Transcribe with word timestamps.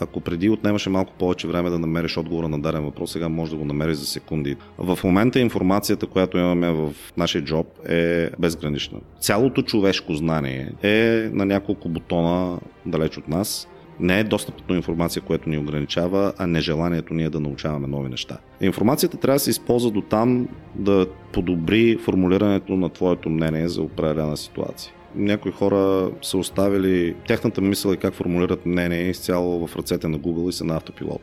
ако 0.00 0.20
преди 0.20 0.50
отнемаше 0.50 0.90
малко 0.90 1.12
повече 1.18 1.48
време 1.48 1.70
да 1.70 1.78
намериш 1.78 2.16
отговора 2.16 2.48
на 2.48 2.60
даден 2.60 2.84
въпрос, 2.84 3.12
сега 3.12 3.28
може 3.28 3.50
да 3.50 3.56
го 3.56 3.64
намериш 3.64 3.96
за 3.96 4.06
секунди. 4.06 4.56
В 4.78 4.98
момента 5.04 5.40
информацията, 5.40 6.06
която 6.06 6.38
имаме 6.38 6.70
в 6.70 6.92
нашия 7.16 7.44
джоб 7.44 7.66
е 7.88 8.30
безгранична. 8.38 8.98
Цялото 9.20 9.62
човешко 9.62 10.14
знание 10.14 10.72
е 10.82 11.28
на 11.32 11.44
няколко 11.44 11.88
бутона 11.88 12.58
далеч 12.86 13.18
от 13.18 13.28
нас 13.28 13.68
не 14.00 14.20
е 14.20 14.24
достъпът 14.24 14.64
до 14.66 14.74
информация, 14.74 15.22
което 15.22 15.48
ни 15.48 15.58
ограничава, 15.58 16.32
а 16.38 16.46
нежеланието 16.46 17.14
ние 17.14 17.30
да 17.30 17.40
научаваме 17.40 17.86
нови 17.86 18.08
неща. 18.08 18.38
Информацията 18.60 19.16
трябва 19.16 19.36
да 19.36 19.40
се 19.40 19.50
използва 19.50 19.90
до 19.90 20.00
там 20.00 20.48
да 20.74 21.06
подобри 21.32 21.96
формулирането 21.96 22.72
на 22.72 22.88
твоето 22.88 23.30
мнение 23.30 23.68
за 23.68 23.82
определена 23.82 24.36
ситуация 24.36 24.92
някои 25.14 25.52
хора 25.52 26.10
са 26.22 26.38
оставили 26.38 27.14
тяхната 27.28 27.60
мисъл 27.60 27.92
и 27.92 27.96
как 27.96 28.14
формулират 28.14 28.66
мнение 28.66 29.10
изцяло 29.10 29.66
в 29.66 29.76
ръцете 29.76 30.08
на 30.08 30.18
Google 30.18 30.48
и 30.48 30.52
са 30.52 30.64
на 30.64 30.76
автопилот. 30.76 31.22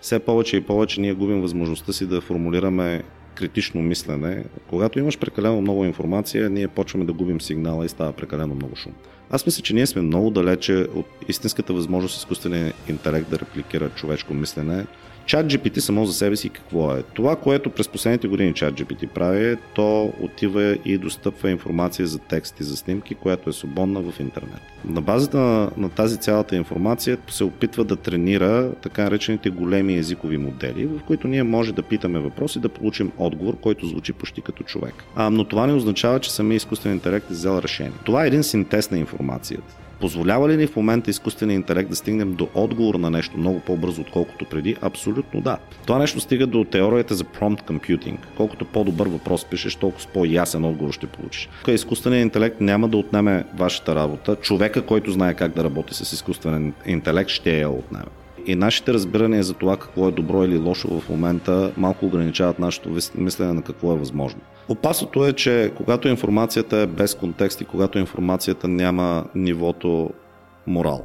Все 0.00 0.18
повече 0.18 0.56
и 0.56 0.60
повече 0.60 1.00
ние 1.00 1.14
губим 1.14 1.40
възможността 1.40 1.92
си 1.92 2.06
да 2.06 2.20
формулираме 2.20 3.02
критично 3.34 3.82
мислене. 3.82 4.44
Когато 4.70 4.98
имаш 4.98 5.18
прекалено 5.18 5.60
много 5.60 5.84
информация, 5.84 6.50
ние 6.50 6.68
почваме 6.68 7.04
да 7.04 7.12
губим 7.12 7.40
сигнала 7.40 7.84
и 7.84 7.88
става 7.88 8.12
прекалено 8.12 8.54
много 8.54 8.76
шум. 8.76 8.92
Аз 9.30 9.46
мисля, 9.46 9.62
че 9.62 9.74
ние 9.74 9.86
сме 9.86 10.02
много 10.02 10.30
далече 10.30 10.86
от 10.94 11.06
истинската 11.28 11.72
възможност 11.72 12.16
изкуствения 12.16 12.72
интелект 12.88 13.30
да 13.30 13.38
репликира 13.38 13.88
човешко 13.88 14.34
мислене 14.34 14.86
Чат 15.28 15.46
GPT 15.46 15.78
само 15.78 16.06
за 16.06 16.12
себе 16.12 16.36
си 16.36 16.48
какво 16.48 16.92
е? 16.92 17.02
Това, 17.02 17.36
което 17.36 17.70
през 17.70 17.88
последните 17.88 18.28
години 18.28 18.54
чат 18.54 18.74
GPT 18.74 19.08
прави, 19.08 19.46
е, 19.46 19.56
то 19.74 20.12
отива 20.20 20.78
и 20.84 20.98
достъпва 20.98 21.50
информация 21.50 22.06
за 22.06 22.18
текст 22.18 22.60
и 22.60 22.64
за 22.64 22.76
снимки, 22.76 23.14
която 23.14 23.50
е 23.50 23.52
свободна 23.52 24.00
в 24.00 24.20
интернет. 24.20 24.60
На 24.84 25.00
базата 25.00 25.38
на, 25.38 25.70
на 25.76 25.88
тази 25.88 26.16
цялата 26.16 26.56
информация 26.56 27.18
се 27.30 27.44
опитва 27.44 27.84
да 27.84 27.96
тренира 27.96 28.72
така 28.82 29.04
наречените 29.04 29.50
големи 29.50 29.96
езикови 29.96 30.38
модели, 30.38 30.86
в 30.86 31.00
които 31.06 31.28
ние 31.28 31.42
може 31.42 31.72
да 31.72 31.82
питаме 31.82 32.18
въпроси 32.18 32.60
да 32.60 32.68
получим 32.68 33.12
отговор, 33.18 33.56
който 33.60 33.86
звучи 33.86 34.12
почти 34.12 34.40
като 34.40 34.62
човек. 34.62 34.94
А, 35.16 35.30
но 35.30 35.44
това 35.44 35.66
не 35.66 35.72
означава, 35.72 36.20
че 36.20 36.32
самия 36.32 36.56
изкуствен 36.56 36.92
интелект 36.92 37.30
е 37.30 37.34
взел 37.34 37.60
решение. 37.62 37.92
Това 38.04 38.24
е 38.24 38.26
един 38.26 38.42
синтез 38.42 38.90
на 38.90 38.98
информацията. 38.98 39.76
Позволява 40.00 40.48
ли 40.48 40.56
ни 40.56 40.66
в 40.66 40.76
момента 40.76 41.10
изкуствения 41.10 41.54
интелект 41.54 41.90
да 41.90 41.96
стигнем 41.96 42.32
до 42.32 42.48
отговор 42.54 42.94
на 42.94 43.10
нещо 43.10 43.38
много 43.38 43.60
по-бързо, 43.60 44.00
отколкото 44.00 44.44
преди? 44.44 44.76
Абсолютно 44.82 45.40
да. 45.40 45.58
Това 45.86 45.98
нещо 45.98 46.20
стига 46.20 46.46
до 46.46 46.64
теорията 46.64 47.14
за 47.14 47.24
prompt 47.24 47.62
computing. 47.62 48.16
Колкото 48.36 48.64
по-добър 48.64 49.06
въпрос 49.06 49.44
пишеш, 49.44 49.74
толкова 49.74 50.08
по-ясен 50.14 50.64
отговор 50.64 50.92
ще 50.92 51.06
получиш. 51.06 51.48
Изкуственият 51.68 52.24
интелект 52.24 52.60
няма 52.60 52.88
да 52.88 52.96
отнеме 52.96 53.44
вашата 53.54 53.94
работа. 53.94 54.36
Човека, 54.36 54.82
който 54.82 55.10
знае 55.10 55.34
как 55.34 55.54
да 55.54 55.64
работи 55.64 55.94
с 55.94 56.12
изкуствен 56.12 56.72
интелект, 56.86 57.30
ще 57.30 57.60
я 57.60 57.70
отнеме 57.70 58.04
и 58.48 58.54
нашите 58.54 58.92
разбирания 58.92 59.42
за 59.42 59.54
това 59.54 59.76
какво 59.76 60.08
е 60.08 60.12
добро 60.12 60.44
или 60.44 60.58
лошо 60.58 61.00
в 61.00 61.08
момента 61.08 61.72
малко 61.76 62.06
ограничават 62.06 62.58
нашето 62.58 62.96
мислене 63.14 63.52
на 63.52 63.62
какво 63.62 63.92
е 63.92 63.98
възможно. 63.98 64.40
Опасното 64.68 65.26
е, 65.26 65.32
че 65.32 65.72
когато 65.76 66.08
информацията 66.08 66.76
е 66.76 66.86
без 66.86 67.14
контекст 67.14 67.60
и 67.60 67.64
когато 67.64 67.98
информацията 67.98 68.68
няма 68.68 69.24
нивото 69.34 70.10
морал. 70.66 71.04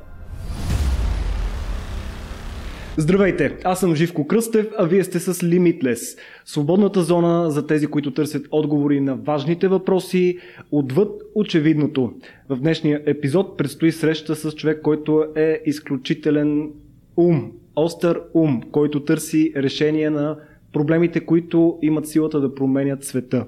Здравейте, 2.98 3.58
аз 3.64 3.80
съм 3.80 3.96
Живко 3.96 4.28
Кръстев, 4.28 4.68
а 4.78 4.86
вие 4.86 5.04
сте 5.04 5.20
с 5.20 5.34
Limitless. 5.34 6.20
Свободната 6.46 7.02
зона 7.02 7.52
за 7.52 7.68
тези, 7.68 7.88
които 7.88 8.12
търсят 8.12 8.48
отговори 8.52 9.00
на 9.00 9.16
важните 9.16 9.68
въпроси, 9.68 10.38
отвъд 10.72 11.22
очевидното. 11.36 12.14
В 12.50 12.56
днешния 12.56 13.02
епизод 13.06 13.58
предстои 13.58 13.92
среща 13.92 14.36
с 14.36 14.52
човек, 14.52 14.82
който 14.82 15.26
е 15.36 15.62
изключителен 15.66 16.70
ум, 17.18 17.52
остър 17.76 18.22
ум, 18.34 18.62
който 18.72 19.04
търси 19.04 19.54
решение 19.56 20.10
на 20.10 20.38
проблемите, 20.74 21.20
които 21.20 21.78
имат 21.82 22.08
силата 22.08 22.42
да 22.42 22.56
променят 22.56 23.04
света. 23.04 23.46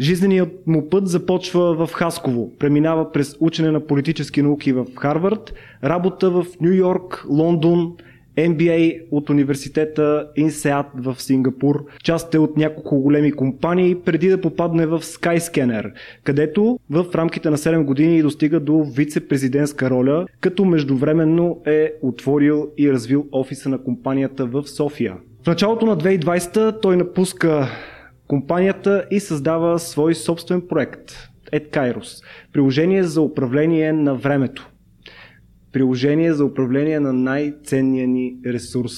Жизненият 0.00 0.66
му 0.66 0.88
път 0.88 1.08
започва 1.08 1.86
в 1.86 1.92
Хасково, 1.92 2.56
преминава 2.58 3.12
през 3.12 3.36
учене 3.40 3.70
на 3.70 3.86
политически 3.86 4.42
науки 4.42 4.72
в 4.72 4.86
Харвард, 4.96 5.54
работа 5.84 6.30
в 6.30 6.46
Нью 6.60 6.72
Йорк, 6.72 7.26
Лондон, 7.28 7.96
MBA 8.38 9.02
от 9.10 9.30
университета 9.30 10.28
INSEAD 10.38 10.86
в 10.94 11.22
Сингапур. 11.22 11.84
Част 12.04 12.34
е 12.34 12.38
от 12.38 12.56
няколко 12.56 13.00
големи 13.00 13.32
компании, 13.32 13.94
преди 13.94 14.28
да 14.28 14.40
попадне 14.40 14.86
в 14.86 15.00
Skyscanner, 15.00 15.92
където 16.24 16.78
в 16.90 17.06
рамките 17.14 17.50
на 17.50 17.56
7 17.56 17.84
години 17.84 18.22
достига 18.22 18.60
до 18.60 18.84
вице-президентска 18.84 19.90
роля, 19.90 20.26
като 20.40 20.64
междувременно 20.64 21.62
е 21.66 21.92
отворил 22.02 22.70
и 22.78 22.92
развил 22.92 23.26
офиса 23.32 23.68
на 23.68 23.82
компанията 23.82 24.46
в 24.46 24.68
София. 24.68 25.16
В 25.42 25.46
началото 25.46 25.86
на 25.86 25.96
2020 25.96 26.82
той 26.82 26.96
напуска 26.96 27.68
компанията 28.26 29.06
и 29.10 29.20
създава 29.20 29.78
свой 29.78 30.14
собствен 30.14 30.62
проект– 30.68 31.12
EdKairos– 31.52 32.24
приложение 32.52 33.04
за 33.04 33.22
управление 33.22 33.92
на 33.92 34.14
времето 34.14 34.70
приложение 35.72 36.34
за 36.34 36.44
управление 36.44 37.00
на 37.00 37.12
най-ценния 37.12 38.08
ни 38.08 38.36
ресурс. 38.46 38.92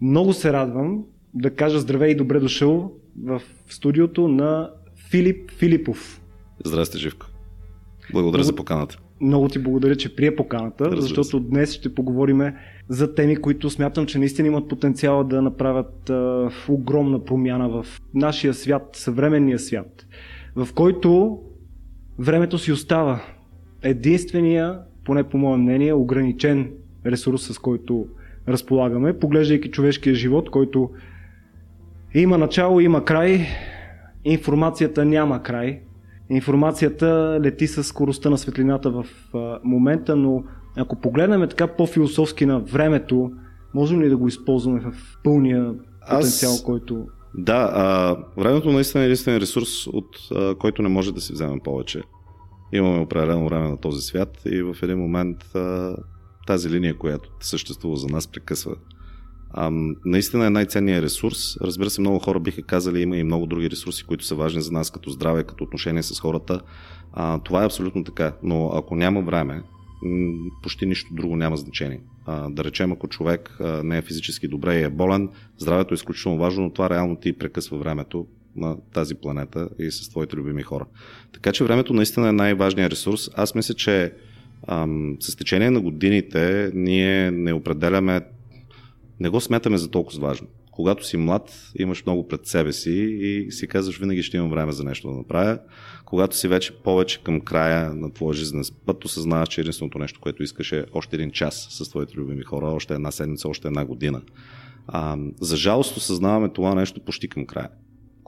Много 0.00 0.32
се 0.32 0.52
радвам 0.52 1.04
да 1.34 1.50
кажа 1.50 1.80
здравей 1.80 2.10
и 2.10 2.14
добре 2.14 2.40
дошъл 2.40 2.92
в 3.24 3.42
студиото 3.68 4.28
на 4.28 4.70
Филип 5.10 5.50
Филипов. 5.50 6.20
Здрасти, 6.64 6.98
Живко. 6.98 7.26
Благодаря 8.12 8.38
много, 8.38 8.46
за 8.46 8.56
поканата. 8.56 8.98
Много 9.20 9.48
ти 9.48 9.58
благодаря, 9.58 9.96
че 9.96 10.16
прие 10.16 10.36
поканата, 10.36 10.84
Разбира 10.84 11.00
защото 11.00 11.28
се. 11.28 11.40
днес 11.40 11.72
ще 11.72 11.94
поговорим 11.94 12.40
за 12.88 13.14
теми, 13.14 13.36
които 13.36 13.70
смятам, 13.70 14.06
че 14.06 14.18
наистина 14.18 14.48
имат 14.48 14.68
потенциал 14.68 15.24
да 15.24 15.42
направят 15.42 16.10
а, 16.10 16.50
огромна 16.68 17.24
промяна 17.24 17.68
в 17.68 17.86
нашия 18.14 18.54
свят, 18.54 18.90
съвременния 18.92 19.58
свят, 19.58 20.06
в 20.56 20.68
който 20.74 21.40
времето 22.18 22.58
си 22.58 22.72
остава. 22.72 23.22
Единствения 23.82 24.78
поне 25.04 25.22
по 25.24 25.38
мое 25.38 25.56
мнение, 25.56 25.92
ограничен 25.92 26.70
ресурс, 27.06 27.42
с 27.42 27.58
който 27.58 28.06
разполагаме, 28.48 29.18
поглеждайки 29.18 29.70
човешкия 29.70 30.14
живот, 30.14 30.50
който 30.50 30.90
има 32.14 32.38
начало, 32.38 32.80
има 32.80 33.04
край, 33.04 33.46
информацията 34.24 35.04
няма 35.04 35.42
край. 35.42 35.80
Информацията 36.30 37.38
лети 37.44 37.66
с 37.66 37.84
скоростта 37.84 38.30
на 38.30 38.38
светлината 38.38 38.90
в 38.90 39.06
момента, 39.64 40.16
но 40.16 40.44
ако 40.76 41.00
погледнем 41.00 41.48
така 41.48 41.66
по-философски 41.66 42.46
на 42.46 42.60
времето, 42.60 43.30
можем 43.74 44.02
ли 44.02 44.08
да 44.08 44.16
го 44.16 44.28
използваме 44.28 44.80
в 44.80 44.92
пълния 45.24 45.74
потенциал, 46.10 46.52
Аз... 46.52 46.62
който... 46.62 47.06
Да, 47.34 47.70
а, 47.74 48.16
времето 48.42 48.72
наистина 48.72 49.02
е 49.02 49.06
единствен 49.06 49.36
ресурс, 49.36 49.86
от 49.86 50.18
а, 50.34 50.54
който 50.54 50.82
не 50.82 50.88
може 50.88 51.14
да 51.14 51.20
си 51.20 51.32
вземем 51.32 51.60
повече 51.60 52.02
имаме 52.72 52.98
определено 52.98 53.48
време 53.48 53.68
на 53.68 53.76
този 53.76 54.02
свят 54.02 54.42
и 54.46 54.62
в 54.62 54.76
един 54.82 54.98
момент 54.98 55.54
а, 55.54 55.96
тази 56.46 56.70
линия, 56.70 56.98
която 56.98 57.30
съществува 57.40 57.96
за 57.96 58.06
нас, 58.06 58.26
прекъсва. 58.26 58.76
А, 59.50 59.70
наистина 60.04 60.46
е 60.46 60.50
най-ценният 60.50 61.04
ресурс. 61.04 61.56
Разбира 61.60 61.90
се, 61.90 62.00
много 62.00 62.18
хора 62.18 62.40
биха 62.40 62.62
казали, 62.62 63.00
има 63.00 63.16
и 63.16 63.24
много 63.24 63.46
други 63.46 63.70
ресурси, 63.70 64.04
които 64.04 64.24
са 64.24 64.34
важни 64.34 64.62
за 64.62 64.72
нас, 64.72 64.90
като 64.90 65.10
здраве, 65.10 65.44
като 65.44 65.64
отношение 65.64 66.02
с 66.02 66.20
хората. 66.20 66.60
А, 67.12 67.38
това 67.38 67.62
е 67.62 67.66
абсолютно 67.66 68.04
така. 68.04 68.32
Но 68.42 68.70
ако 68.74 68.96
няма 68.96 69.22
време, 69.22 69.62
почти 70.62 70.86
нищо 70.86 71.14
друго 71.14 71.36
няма 71.36 71.56
значение. 71.56 72.00
А, 72.26 72.50
да 72.50 72.64
речем, 72.64 72.92
ако 72.92 73.08
човек 73.08 73.56
а, 73.60 73.82
не 73.82 73.98
е 73.98 74.02
физически 74.02 74.48
добре 74.48 74.80
и 74.80 74.82
е 74.82 74.88
болен, 74.88 75.28
здравето 75.58 75.94
е 75.94 75.96
изключително 75.96 76.38
важно, 76.38 76.62
но 76.64 76.70
това 76.70 76.90
реално 76.90 77.16
ти 77.16 77.32
прекъсва 77.32 77.78
времето 77.78 78.26
на 78.56 78.76
тази 78.92 79.14
планета 79.14 79.68
и 79.78 79.90
с 79.90 80.10
твоите 80.10 80.36
любими 80.36 80.62
хора. 80.62 80.86
Така 81.32 81.52
че 81.52 81.64
времето 81.64 81.94
наистина 81.94 82.28
е 82.28 82.32
най-важният 82.32 82.92
ресурс. 82.92 83.30
Аз 83.34 83.54
мисля, 83.54 83.74
че 83.74 84.12
ам, 84.68 85.16
с 85.20 85.36
течение 85.36 85.70
на 85.70 85.80
годините 85.80 86.70
ние 86.74 87.30
не 87.30 87.52
определяме, 87.52 88.20
не 89.20 89.28
го 89.28 89.40
смятаме 89.40 89.78
за 89.78 89.90
толкова 89.90 90.20
важно. 90.20 90.46
Когато 90.72 91.06
си 91.06 91.16
млад, 91.16 91.72
имаш 91.78 92.06
много 92.06 92.28
пред 92.28 92.46
себе 92.46 92.72
си 92.72 92.92
и 93.20 93.52
си 93.52 93.66
казваш, 93.66 93.98
винаги 93.98 94.22
ще 94.22 94.36
имам 94.36 94.50
време 94.50 94.72
за 94.72 94.84
нещо 94.84 95.10
да 95.10 95.16
направя. 95.16 95.58
Когато 96.04 96.36
си 96.36 96.48
вече 96.48 96.72
повече 96.72 97.22
към 97.22 97.40
края 97.40 97.94
на 97.94 98.12
твоя 98.12 98.34
жизнен 98.34 98.64
път, 98.86 99.04
осъзнаваш, 99.04 99.48
че 99.48 99.60
единственото 99.60 99.98
нещо, 99.98 100.20
което 100.20 100.42
искаш 100.42 100.72
е 100.72 100.84
още 100.92 101.16
един 101.16 101.30
час 101.30 101.66
с 101.70 101.88
твоите 101.88 102.14
любими 102.16 102.42
хора, 102.42 102.66
още 102.66 102.94
една 102.94 103.10
седмица, 103.10 103.48
още 103.48 103.68
една 103.68 103.84
година. 103.84 104.22
А, 104.86 105.16
за 105.40 105.56
жалост 105.56 105.96
осъзнаваме 105.96 106.48
това 106.48 106.74
нещо 106.74 107.00
почти 107.00 107.28
към 107.28 107.46
края 107.46 107.68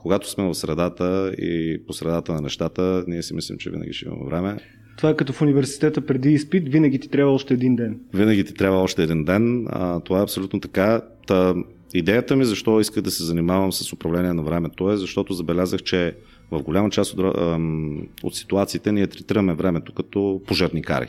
когато 0.05 0.29
сме 0.29 0.43
в 0.43 0.53
средата 0.53 1.31
и 1.37 1.81
по 1.87 1.93
средата 1.93 2.33
на 2.33 2.41
нещата, 2.41 3.03
ние 3.07 3.23
си 3.23 3.33
мислим, 3.33 3.57
че 3.57 3.69
винаги 3.69 3.93
ще 3.93 4.05
имаме 4.05 4.25
време. 4.25 4.57
Това 4.97 5.09
е 5.09 5.15
като 5.15 5.33
в 5.33 5.41
университета 5.41 6.01
преди 6.01 6.33
изпит, 6.33 6.69
винаги 6.69 6.99
ти 6.99 7.09
трябва 7.09 7.33
още 7.33 7.53
един 7.53 7.75
ден. 7.75 7.99
Винаги 8.13 8.43
ти 8.43 8.53
трябва 8.53 8.81
още 8.81 9.03
един 9.03 9.23
ден. 9.23 9.65
А, 9.69 9.99
това 9.99 10.19
е 10.19 10.23
абсолютно 10.23 10.59
така. 10.59 11.01
Та, 11.27 11.55
идеята 11.97 12.35
ми 12.35 12.45
защо 12.45 12.79
исках 12.79 13.03
да 13.03 13.11
се 13.11 13.23
занимавам 13.23 13.73
с 13.73 13.93
управление 13.93 14.33
на 14.33 14.43
времето 14.43 14.91
е, 14.91 14.97
защото 14.97 15.33
забелязах, 15.33 15.83
че 15.83 16.15
в 16.51 16.63
голяма 16.63 16.89
част 16.89 17.13
от, 17.13 17.37
от 18.23 18.35
ситуациите 18.35 18.91
ние 18.91 19.07
третираме 19.07 19.53
времето 19.53 19.93
като 19.93 20.41
пожарникари. 20.47 21.07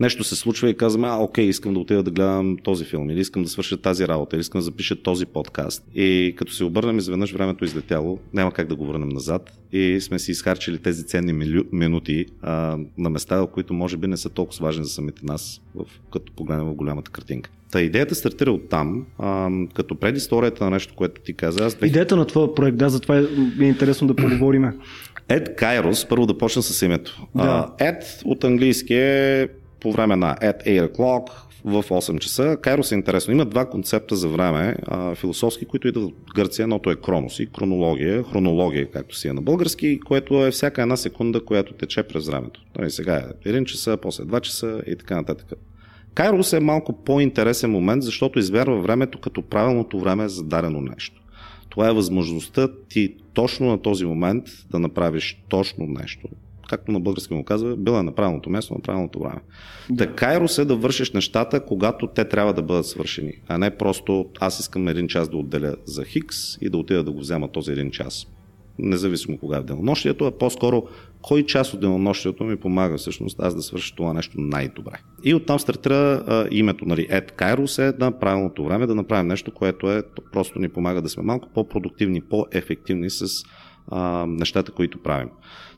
нещо 0.00 0.24
се 0.24 0.36
случва 0.36 0.70
и 0.70 0.76
казваме, 0.76 1.08
а, 1.08 1.16
окей, 1.16 1.44
искам 1.44 1.74
да 1.74 1.80
отида 1.80 2.02
да 2.02 2.10
гледам 2.10 2.56
този 2.64 2.84
филм, 2.84 3.10
или 3.10 3.20
искам 3.20 3.42
да 3.42 3.48
свърша 3.48 3.76
тази 3.76 4.08
работа, 4.08 4.36
или 4.36 4.40
искам 4.40 4.58
да 4.58 4.64
запиша 4.64 5.02
този 5.02 5.26
подкаст. 5.26 5.84
И 5.94 6.34
като 6.36 6.52
се 6.52 6.64
обърнем 6.64 6.98
изведнъж 6.98 7.32
времето 7.32 7.64
е 7.64 7.66
излетяло, 7.66 8.18
няма 8.32 8.52
как 8.52 8.68
да 8.68 8.76
го 8.76 8.86
върнем 8.86 9.08
назад 9.08 9.52
и 9.72 10.00
сме 10.00 10.18
си 10.18 10.30
изхарчили 10.30 10.78
тези 10.78 11.06
ценни 11.06 11.62
минути 11.72 12.26
а, 12.42 12.78
на 12.98 13.10
места, 13.10 13.46
които 13.52 13.74
може 13.74 13.96
би 13.96 14.06
не 14.06 14.16
са 14.16 14.30
толкова 14.30 14.64
важни 14.64 14.84
за 14.84 14.90
самите 14.90 15.20
нас, 15.24 15.62
в, 15.74 15.84
като 16.12 16.32
погледнем 16.32 16.66
в 16.66 16.74
голямата 16.74 17.10
картинка. 17.10 17.50
Та 17.72 17.80
идеята 17.80 18.14
стартира 18.14 18.52
от 18.52 18.68
там, 18.68 19.06
а, 19.18 19.50
като 19.74 19.94
предисторията 19.94 20.64
на 20.64 20.70
нещо, 20.70 20.94
което 20.96 21.20
ти 21.20 21.34
каза. 21.34 21.64
Аз 21.64 21.74
бех... 21.74 21.90
Идеята 21.90 22.16
на 22.16 22.26
твоя 22.26 22.54
проект, 22.54 22.76
да, 22.76 22.88
затова 22.88 23.18
е 23.60 23.64
интересно 23.64 24.06
да 24.06 24.14
поговорим. 24.14 24.72
Ед 25.28 25.56
Кайрос, 25.56 26.08
първо 26.08 26.26
да 26.26 26.38
почна 26.38 26.62
с 26.62 26.82
името. 26.82 27.26
Да. 27.34 27.68
Ед 27.78 28.20
от 28.24 28.44
английски 28.44 28.94
е 28.94 29.48
по 29.80 29.92
време 29.92 30.16
на 30.16 30.36
at 30.36 30.66
8 30.66 30.88
o'clock, 30.88 31.30
в 31.66 31.82
8 31.82 32.18
часа. 32.18 32.56
Кайрос 32.62 32.92
е 32.92 32.94
интересно. 32.94 33.32
Има 33.32 33.44
два 33.44 33.64
концепта 33.70 34.16
за 34.16 34.28
време, 34.28 34.76
а, 34.86 35.14
философски, 35.14 35.64
които 35.64 35.88
идват 35.88 36.04
от 36.04 36.14
Гърция. 36.34 36.62
Едното 36.62 36.90
е 36.90 36.96
кронос 36.96 37.38
и 37.38 37.48
хронология, 37.58 38.22
хронология, 38.22 38.90
както 38.90 39.16
си 39.16 39.28
е 39.28 39.32
на 39.32 39.42
български, 39.42 40.00
което 40.00 40.46
е 40.46 40.50
всяка 40.50 40.82
една 40.82 40.96
секунда, 40.96 41.44
която 41.44 41.74
тече 41.74 42.02
през 42.02 42.26
времето. 42.26 42.60
Той 42.72 42.90
сега 42.90 43.24
е 43.44 43.48
1 43.48 43.64
часа, 43.64 43.98
после 44.02 44.24
2 44.24 44.40
часа 44.40 44.82
и 44.86 44.96
така 44.96 45.16
нататък. 45.16 45.52
Кайрос 46.16 46.52
е 46.52 46.60
малко 46.60 46.92
по-интересен 46.92 47.70
момент, 47.70 48.02
защото 48.02 48.38
извярва 48.38 48.80
времето 48.80 49.18
като 49.18 49.42
правилното 49.42 50.00
време 50.00 50.28
за 50.28 50.44
дадено 50.44 50.80
нещо. 50.80 51.22
Това 51.68 51.88
е 51.88 51.92
възможността 51.92 52.68
ти 52.88 53.14
точно 53.34 53.66
на 53.66 53.82
този 53.82 54.04
момент 54.04 54.44
да 54.70 54.78
направиш 54.78 55.42
точно 55.48 55.86
нещо. 55.86 56.28
Както 56.68 56.92
на 56.92 57.00
български 57.00 57.34
му 57.34 57.44
казва, 57.44 57.76
била 57.76 58.00
е 58.00 58.02
на 58.02 58.12
правилното 58.12 58.50
място, 58.50 58.74
на 58.74 58.80
правилното 58.80 59.18
време. 59.18 59.40
Да. 59.90 60.14
Кайрос 60.14 60.58
е 60.58 60.64
да 60.64 60.76
вършиш 60.76 61.12
нещата, 61.12 61.64
когато 61.64 62.06
те 62.06 62.24
трябва 62.24 62.52
да 62.52 62.62
бъдат 62.62 62.86
свършени, 62.86 63.32
а 63.48 63.58
не 63.58 63.70
просто 63.70 64.26
аз 64.40 64.60
искам 64.60 64.88
един 64.88 65.08
час 65.08 65.28
да 65.28 65.36
отделя 65.36 65.76
за 65.84 66.04
Хикс 66.04 66.56
и 66.60 66.68
да 66.68 66.78
отида 66.78 67.04
да 67.04 67.12
го 67.12 67.18
взема 67.18 67.48
този 67.48 67.72
един 67.72 67.90
час 67.90 68.26
независимо 68.78 69.38
кога 69.38 69.56
е 69.56 69.60
в 69.60 69.64
денонощието, 69.64 70.24
а 70.24 70.30
по-скоро 70.30 70.82
кой 71.26 71.42
част 71.42 71.74
от 71.74 71.80
денонощието 71.80 72.44
ми 72.44 72.56
помага 72.56 72.96
всъщност 72.96 73.40
аз 73.40 73.54
да 73.54 73.62
свърша 73.62 73.94
това 73.94 74.12
нещо 74.12 74.40
най-добре. 74.40 74.92
И 75.24 75.34
оттам 75.34 75.58
стартира 75.58 76.24
името, 76.50 76.84
нали, 76.84 77.08
Ed 77.08 77.32
Kairos 77.32 77.88
е 77.88 77.96
на 77.98 78.18
правилното 78.18 78.64
време 78.64 78.86
да 78.86 78.94
направим 78.94 79.26
нещо, 79.26 79.54
което 79.54 79.92
е, 79.92 80.02
просто 80.32 80.58
ни 80.58 80.68
помага 80.68 81.02
да 81.02 81.08
сме 81.08 81.22
малко 81.22 81.48
по-продуктивни, 81.54 82.20
по-ефективни 82.20 83.10
с 83.10 83.26
а, 83.88 84.26
нещата, 84.26 84.72
които 84.72 85.02
правим. 85.02 85.28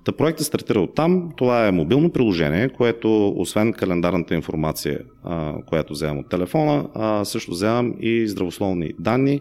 Та 0.05 0.13
проектът 0.13 0.47
стартира 0.47 0.81
от 0.81 0.95
там. 0.95 1.31
Това 1.37 1.67
е 1.67 1.73
мобилно 1.73 2.13
приложение, 2.13 2.69
което 2.69 3.29
освен 3.29 3.73
календарната 3.73 4.35
информация, 4.35 5.01
а, 5.25 5.55
която 5.67 5.93
вземам 5.93 6.19
от 6.19 6.29
телефона, 6.29 6.89
а, 6.95 7.25
също 7.25 7.51
вземам 7.51 7.95
и 8.01 8.29
здравословни 8.29 8.93
данни, 8.99 9.41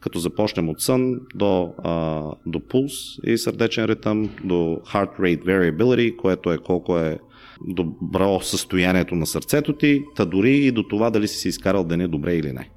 като 0.00 0.18
започнем 0.18 0.68
от 0.68 0.80
сън 0.80 1.20
до, 1.34 1.72
а, 1.78 2.22
до 2.46 2.60
пулс 2.60 2.92
и 3.24 3.38
сърдечен 3.38 3.84
ритъм, 3.84 4.30
до 4.44 4.54
heart 4.92 5.18
rate 5.20 5.44
variability, 5.44 6.16
което 6.16 6.52
е 6.52 6.58
колко 6.58 6.98
е 6.98 7.18
добро 7.68 8.40
състоянието 8.40 9.14
на 9.14 9.26
сърцето 9.26 9.72
ти, 9.72 10.04
та 10.16 10.24
дори 10.24 10.56
и 10.56 10.70
до 10.70 10.82
това 10.82 11.10
дали 11.10 11.28
си 11.28 11.36
си 11.36 11.48
изкарал 11.48 11.84
деня 11.84 12.08
добре 12.08 12.34
или 12.34 12.52
не. 12.52 12.70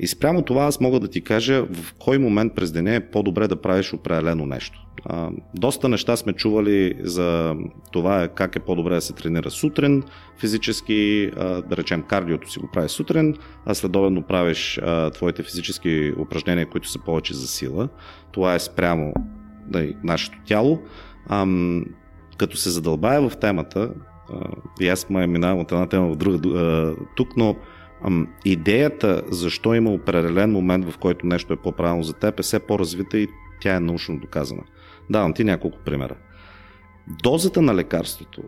И 0.00 0.06
спрямо 0.06 0.42
това 0.42 0.64
аз 0.64 0.80
мога 0.80 1.00
да 1.00 1.08
ти 1.08 1.20
кажа 1.20 1.64
в 1.64 1.94
кой 1.98 2.18
момент 2.18 2.54
през 2.54 2.72
деня 2.72 2.94
е 2.94 3.10
по-добре 3.10 3.48
да 3.48 3.60
правиш 3.60 3.92
определено 3.92 4.46
нещо. 4.46 4.86
А, 5.04 5.30
доста 5.54 5.88
неща 5.88 6.16
сме 6.16 6.32
чували 6.32 6.94
за 7.00 7.56
това 7.92 8.28
как 8.28 8.56
е 8.56 8.60
по-добре 8.60 8.94
да 8.94 9.00
се 9.00 9.12
тренира 9.12 9.50
сутрин 9.50 10.02
физически, 10.40 11.30
а, 11.36 11.62
да 11.62 11.76
речем 11.76 12.02
кардиото 12.02 12.50
си 12.50 12.58
го 12.58 12.70
правиш 12.72 12.90
сутрин, 12.90 13.34
а 13.66 13.74
следовено 13.74 14.22
правиш 14.22 14.78
а, 14.82 15.10
твоите 15.10 15.42
физически 15.42 16.12
упражнения, 16.18 16.66
които 16.66 16.88
са 16.88 16.98
повече 16.98 17.34
за 17.34 17.46
сила. 17.46 17.88
Това 18.32 18.54
е 18.54 18.58
спрямо 18.58 19.12
да, 19.66 19.88
нашето 20.04 20.38
тяло. 20.46 20.78
А, 21.28 21.46
като 22.36 22.56
се 22.56 22.70
задълбая 22.70 23.28
в 23.28 23.36
темата, 23.36 23.90
а, 24.32 24.34
и 24.80 24.88
аз 24.88 25.10
ме 25.10 25.26
минавам 25.26 25.60
от 25.60 25.72
една 25.72 25.86
тема 25.86 26.08
в 26.08 26.16
друга 26.16 26.94
тук, 27.16 27.36
но 27.36 27.56
Ам, 28.04 28.28
идеята 28.44 29.22
защо 29.30 29.74
има 29.74 29.90
определен 29.90 30.52
момент, 30.52 30.90
в 30.90 30.98
който 30.98 31.26
нещо 31.26 31.52
е 31.52 31.56
по-правилно 31.56 32.02
за 32.02 32.12
теб 32.12 32.40
е 32.40 32.42
все 32.42 32.58
по-развита 32.58 33.18
и 33.18 33.28
тя 33.60 33.76
е 33.76 33.80
научно 33.80 34.18
доказана. 34.18 34.62
Давам 35.10 35.34
ти 35.34 35.44
няколко 35.44 35.78
примера. 35.84 36.16
Дозата 37.22 37.62
на 37.62 37.74
лекарството 37.74 38.42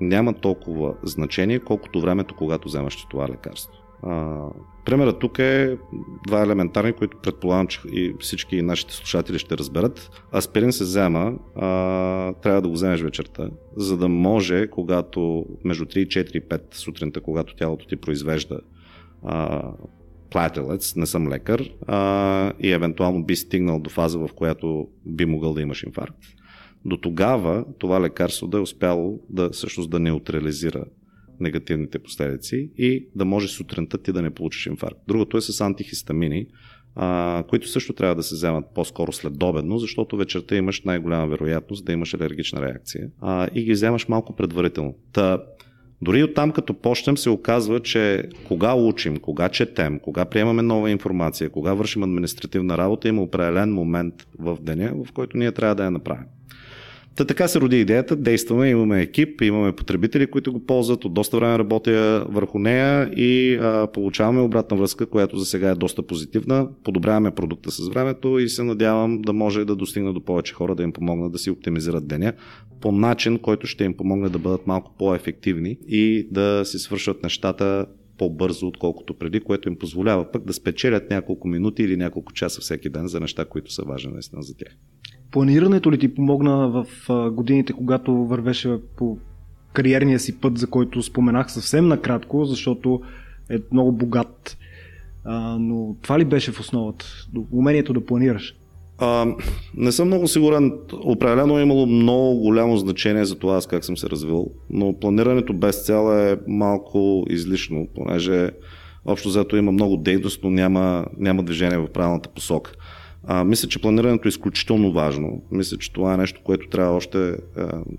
няма 0.00 0.32
толкова 0.32 0.94
значение, 1.02 1.58
колкото 1.58 2.00
времето, 2.00 2.34
когато 2.34 2.68
вземаш 2.68 3.06
това 3.10 3.28
лекарство. 3.28 3.72
А, 4.02 4.38
примерът 4.84 5.18
тук 5.18 5.38
е 5.38 5.78
два 6.26 6.42
елементарни, 6.42 6.92
които 6.92 7.16
предполагам, 7.22 7.66
че 7.66 7.80
и 7.92 8.14
всички 8.20 8.62
нашите 8.62 8.94
слушатели 8.94 9.38
ще 9.38 9.58
разберат. 9.58 10.10
Аспирин 10.34 10.72
се 10.72 10.84
взема, 10.84 11.32
а, 11.56 12.32
трябва 12.32 12.62
да 12.62 12.68
го 12.68 12.74
вземеш 12.74 13.00
вечерта, 13.00 13.48
за 13.76 13.96
да 13.96 14.08
може, 14.08 14.66
когато 14.66 15.46
между 15.64 15.84
3, 15.84 16.06
4 16.06 16.48
5 16.48 16.74
сутринта, 16.74 17.20
когато 17.20 17.56
тялото 17.56 17.86
ти 17.86 17.96
произвежда 17.96 18.60
плателец, 20.30 20.96
не 20.96 21.06
съм 21.06 21.28
лекар, 21.28 21.70
а, 21.86 22.52
и 22.60 22.72
евентуално 22.72 23.24
би 23.24 23.36
стигнал 23.36 23.80
до 23.80 23.90
фаза, 23.90 24.18
в 24.18 24.28
която 24.34 24.88
би 25.06 25.24
могъл 25.24 25.54
да 25.54 25.62
имаш 25.62 25.82
инфаркт. 25.82 26.18
До 26.84 26.96
тогава 26.96 27.64
това 27.78 28.00
лекарство 28.00 28.46
да 28.46 28.58
е 28.58 28.60
успяло 28.60 29.20
да 29.30 29.50
всъщност 29.50 29.90
да 29.90 29.98
неутрализира 29.98 30.84
негативните 31.40 31.98
последици 31.98 32.70
и 32.78 33.08
да 33.14 33.24
може 33.24 33.48
сутринта 33.48 33.98
ти 33.98 34.12
да 34.12 34.22
не 34.22 34.30
получиш 34.30 34.66
инфаркт. 34.66 35.00
Другото 35.08 35.36
е 35.36 35.40
с 35.40 35.60
антихистамини, 35.60 36.46
а, 36.94 37.44
които 37.48 37.68
също 37.68 37.92
трябва 37.92 38.14
да 38.14 38.22
се 38.22 38.34
вземат 38.34 38.64
по-скоро 38.74 39.12
следобедно, 39.12 39.78
защото 39.78 40.16
вечерта 40.16 40.56
имаш 40.56 40.82
най-голяма 40.82 41.26
вероятност 41.26 41.84
да 41.84 41.92
имаш 41.92 42.14
алергична 42.14 42.62
реакция 42.62 43.08
а, 43.20 43.48
и 43.54 43.64
ги 43.64 43.72
вземаш 43.72 44.08
малко 44.08 44.36
предварително. 44.36 44.94
Та, 45.12 45.38
дори 46.02 46.22
от 46.22 46.34
там 46.34 46.52
като 46.52 46.74
почнем 46.74 47.16
се 47.16 47.30
оказва, 47.30 47.80
че 47.80 48.22
кога 48.48 48.74
учим, 48.74 49.16
кога 49.16 49.48
четем, 49.48 49.98
кога 49.98 50.24
приемаме 50.24 50.62
нова 50.62 50.90
информация, 50.90 51.50
кога 51.50 51.74
вършим 51.74 52.02
административна 52.02 52.78
работа, 52.78 53.08
има 53.08 53.22
определен 53.22 53.72
момент 53.72 54.14
в 54.38 54.58
деня, 54.60 54.92
в 55.04 55.12
който 55.12 55.36
ние 55.36 55.52
трябва 55.52 55.74
да 55.74 55.84
я 55.84 55.90
направим. 55.90 56.24
Та 57.16 57.24
така 57.24 57.48
се 57.48 57.60
роди 57.60 57.80
идеята, 57.80 58.16
действаме, 58.16 58.68
имаме 58.68 59.00
екип, 59.00 59.40
имаме 59.40 59.72
потребители, 59.72 60.26
които 60.26 60.52
го 60.52 60.66
ползват, 60.66 61.04
от 61.04 61.14
доста 61.14 61.36
време 61.36 61.58
работя 61.58 62.26
върху 62.28 62.58
нея 62.58 63.10
и 63.16 63.54
а, 63.54 63.86
получаваме 63.86 64.40
обратна 64.40 64.76
връзка, 64.76 65.06
която 65.06 65.38
за 65.38 65.44
сега 65.44 65.70
е 65.70 65.74
доста 65.74 66.02
позитивна. 66.02 66.68
Подобряваме 66.84 67.30
продукта 67.30 67.70
с 67.70 67.88
времето 67.88 68.38
и 68.38 68.48
се 68.48 68.62
надявам 68.62 69.22
да 69.22 69.32
може 69.32 69.64
да 69.64 69.76
достигна 69.76 70.12
до 70.12 70.24
повече 70.24 70.54
хора, 70.54 70.74
да 70.74 70.82
им 70.82 70.92
помогна 70.92 71.30
да 71.30 71.38
си 71.38 71.50
оптимизират 71.50 72.06
деня 72.06 72.32
по 72.80 72.92
начин, 72.92 73.38
който 73.38 73.66
ще 73.66 73.84
им 73.84 73.96
помогне 73.96 74.28
да 74.28 74.38
бъдат 74.38 74.66
малко 74.66 74.94
по-ефективни 74.98 75.78
и 75.88 76.28
да 76.30 76.64
си 76.64 76.78
свършат 76.78 77.22
нещата 77.22 77.86
по-бързо, 78.18 78.66
отколкото 78.66 79.14
преди, 79.14 79.40
което 79.40 79.68
им 79.68 79.78
позволява 79.78 80.32
пък 80.32 80.44
да 80.44 80.52
спечелят 80.52 81.10
няколко 81.10 81.48
минути 81.48 81.82
или 81.82 81.96
няколко 81.96 82.32
часа 82.32 82.60
всеки 82.60 82.88
ден 82.88 83.08
за 83.08 83.20
неща, 83.20 83.44
които 83.44 83.72
са 83.72 83.82
важни 83.82 84.12
наистина 84.12 84.42
за 84.42 84.56
тях. 84.56 84.76
Планирането 85.32 85.92
ли 85.92 85.98
ти 85.98 86.14
помогна 86.14 86.68
в 86.68 86.86
годините, 87.30 87.72
когато 87.72 88.14
вървеше 88.14 88.78
по 88.96 89.18
кариерния 89.72 90.18
си 90.18 90.40
път, 90.40 90.58
за 90.58 90.66
който 90.66 91.02
споменах 91.02 91.52
съвсем 91.52 91.88
накратко, 91.88 92.44
защото 92.44 93.00
е 93.50 93.56
много 93.72 93.92
богат. 93.92 94.58
А, 95.24 95.58
но 95.58 95.96
това 96.02 96.18
ли 96.18 96.24
беше 96.24 96.52
в 96.52 96.60
основата? 96.60 97.06
Умението 97.52 97.92
да 97.92 98.06
планираш? 98.06 98.56
А, 98.98 99.26
не 99.76 99.92
съм 99.92 100.06
много 100.06 100.28
сигурен. 100.28 100.72
Определено 100.92 101.58
е 101.58 101.62
имало 101.62 101.86
много 101.86 102.38
голямо 102.38 102.76
значение 102.76 103.24
за 103.24 103.38
това 103.38 103.56
аз 103.56 103.66
как 103.66 103.84
съм 103.84 103.96
се 103.96 104.10
развил, 104.10 104.46
но 104.70 104.98
планирането 105.00 105.52
без 105.52 105.86
цел 105.86 106.18
е 106.18 106.36
малко 106.48 107.24
излишно, 107.30 107.88
понеже 107.94 108.50
общо 109.04 109.28
взето 109.28 109.56
има 109.56 109.72
много 109.72 109.96
дейност, 109.96 110.40
но 110.44 110.50
няма, 110.50 111.06
няма 111.18 111.42
движение 111.42 111.78
в 111.78 111.92
правилната 111.92 112.28
посока. 112.28 112.72
А, 113.24 113.44
мисля, 113.44 113.68
че 113.68 113.78
планирането 113.78 114.28
е 114.28 114.30
изключително 114.30 114.92
важно. 114.92 115.42
Мисля, 115.50 115.76
че 115.76 115.92
това 115.92 116.14
е 116.14 116.16
нещо, 116.16 116.40
което 116.44 116.68
трябва 116.68 116.96
още 116.96 117.18
а, 117.18 117.36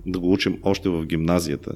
да 0.05 0.19
го 0.19 0.33
учим 0.33 0.57
още 0.63 0.89
в 0.89 1.05
гимназията, 1.05 1.71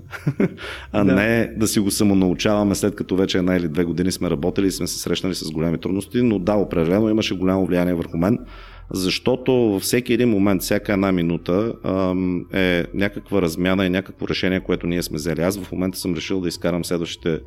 а 0.92 1.04
да. 1.04 1.16
не 1.16 1.54
да 1.58 1.68
си 1.68 1.80
го 1.80 1.92
самонаучаваме 1.92 2.76
след 2.76 2.96
като 2.96 3.16
вече 3.16 3.38
една 3.38 3.56
или 3.56 3.68
две 3.68 3.84
години 3.84 4.12
сме 4.12 4.30
работили 4.30 4.68
и 4.68 4.72
сме 4.72 4.88
се 4.88 5.00
срещнали 5.00 5.36
с 5.36 5.52
големи 5.52 5.78
трудности, 5.78 6.22
но 6.22 6.40
да, 6.40 6.54
определено 6.54 7.10
имаше 7.10 7.38
голямо 7.38 7.66
влияние 7.66 7.94
върху 7.94 8.18
мен 8.18 8.40
защото 8.92 9.54
във 9.54 9.82
всеки 9.82 10.14
един 10.14 10.30
момент, 10.30 10.62
всяка 10.62 10.94
една 10.94 11.12
минута 11.12 11.74
е 12.54 12.86
някаква 12.94 13.42
размяна 13.42 13.86
и 13.86 13.90
някакво 13.90 14.28
решение, 14.28 14.60
което 14.60 14.88
ние 14.88 15.04
сме 15.04 15.16
взели. 15.16 15.42
Аз 15.42 15.60
в 15.60 15.72
момента 15.72 15.98
съм 15.98 16.16
решил 16.16 16.42
да 16.42 16.48
изкарам 16.48 16.86
следващите, 16.86 17.40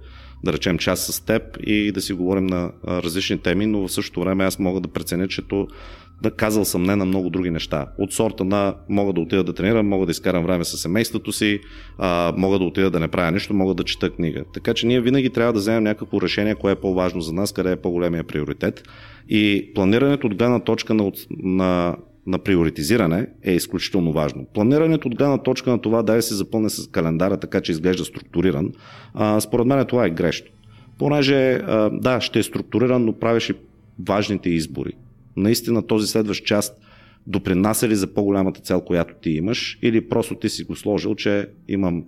да 0.44 0.52
речем, 0.52 0.78
час 0.78 1.00
с 1.00 1.20
теб 1.20 1.42
и 1.66 1.92
да 1.92 2.00
си 2.00 2.12
говорим 2.12 2.47
на 2.47 2.73
различни 2.88 3.38
теми, 3.38 3.66
но 3.66 3.88
в 3.88 3.92
същото 3.92 4.20
време 4.20 4.44
аз 4.44 4.59
мога 4.59 4.80
да 4.80 4.88
преценя, 4.88 5.28
че 5.28 5.42
да 6.23 6.30
казал 6.30 6.64
съм 6.64 6.82
не 6.82 6.97
на 6.97 7.04
много 7.04 7.30
други 7.30 7.50
неща. 7.50 7.87
От 7.99 8.12
сорта 8.12 8.44
на 8.44 8.75
мога 8.88 9.12
да 9.12 9.20
отида 9.20 9.44
да 9.44 9.52
тренирам, 9.52 9.88
мога 9.88 10.06
да 10.06 10.11
изкарам 10.11 10.44
време 10.44 10.64
с 10.64 10.76
семейството 10.76 11.32
си, 11.32 11.61
а, 11.99 12.35
мога 12.37 12.59
да 12.59 12.64
отида 12.64 12.90
да 12.90 13.00
не 13.00 13.09
правя 13.09 13.30
нищо, 13.30 13.54
мога 13.54 13.75
да 13.75 13.85
чета 13.85 14.11
книга. 14.11 14.44
Така 14.54 14.75
че 14.75 14.87
ние 14.87 15.00
винаги 15.00 15.30
трябва 15.30 15.52
да 15.52 15.59
вземем 15.59 15.82
някакво 15.82 16.20
решение, 16.20 16.54
кое 16.54 16.73
е 16.73 16.76
по-важно 16.76 17.20
за 17.20 17.32
нас, 17.32 17.52
къде 17.52 17.73
е 17.73 17.76
по-големия 17.76 18.25
приоритет. 18.25 18.82
И 19.28 19.73
планирането 19.75 20.26
от 20.26 20.35
гледна 20.35 20.61
точка 20.61 20.94
на, 20.94 21.12
на 21.30 21.97
на 22.31 22.39
приоритизиране 22.39 23.27
е 23.43 23.53
изключително 23.53 24.13
важно. 24.13 24.47
Планирането 24.55 25.09
от 25.09 25.17
гледна 25.17 25.39
точка 25.39 25.71
на 25.71 25.81
това 25.81 26.03
да 26.03 26.23
се 26.23 26.35
запълне 26.35 26.71
с 26.71 26.91
календара, 26.91 27.37
така 27.37 27.61
че 27.61 27.73
изглежда 27.73 28.05
структуриран, 28.05 28.73
а, 29.15 29.41
според 29.41 29.67
мен 29.67 29.87
това 29.87 30.07
е 30.07 30.11
грешно. 30.11 30.47
Понеже, 30.99 31.53
а, 31.55 31.91
да, 31.91 32.21
ще 32.21 32.39
е 32.39 32.43
структуриран, 32.43 33.05
но 33.05 33.13
правиш 33.13 33.51
и 33.51 33.55
важните 34.07 34.51
избори. 34.51 34.93
Наистина 35.37 35.87
този 35.87 36.07
следващ 36.07 36.45
част 36.45 36.77
допринася 37.27 37.89
ли 37.89 37.97
за 37.97 38.15
по-голямата 38.15 38.61
цел, 38.61 38.81
която 38.81 39.15
ти 39.23 39.31
имаш, 39.31 39.79
или 39.83 40.09
просто 40.09 40.35
ти 40.35 40.49
си 40.49 40.65
го 40.65 40.77
сложил, 40.77 41.15
че 41.15 41.49
имам 41.69 42.05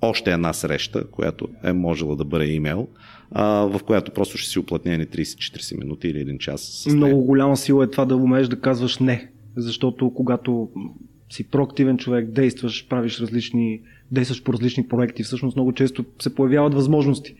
още 0.00 0.32
една 0.32 0.52
среща, 0.52 1.10
която 1.10 1.48
е 1.64 1.72
можела 1.72 2.16
да 2.16 2.24
бъде 2.24 2.46
имейл, 2.46 2.88
а, 3.30 3.44
в 3.44 3.80
която 3.84 4.12
просто 4.12 4.38
ще 4.38 4.50
си 4.50 4.58
оплътнени 4.58 5.06
30-40 5.06 5.78
минути 5.78 6.08
или 6.08 6.20
един 6.20 6.38
час. 6.38 6.86
Много 6.90 7.24
голяма 7.24 7.56
сила 7.56 7.84
е 7.84 7.90
това 7.90 8.04
да 8.04 8.16
умееш 8.16 8.48
да 8.48 8.60
казваш 8.60 8.98
не, 8.98 9.31
защото 9.56 10.14
когато 10.14 10.68
си 11.30 11.50
проактивен 11.50 11.98
човек, 11.98 12.30
действаш, 12.30 12.88
правиш 12.88 13.20
различни, 13.20 13.80
действаш 14.10 14.42
по 14.42 14.52
различни 14.52 14.88
проекти, 14.88 15.22
всъщност 15.22 15.56
много 15.56 15.72
често 15.72 16.04
се 16.18 16.34
появяват 16.34 16.74
възможности. 16.74 17.34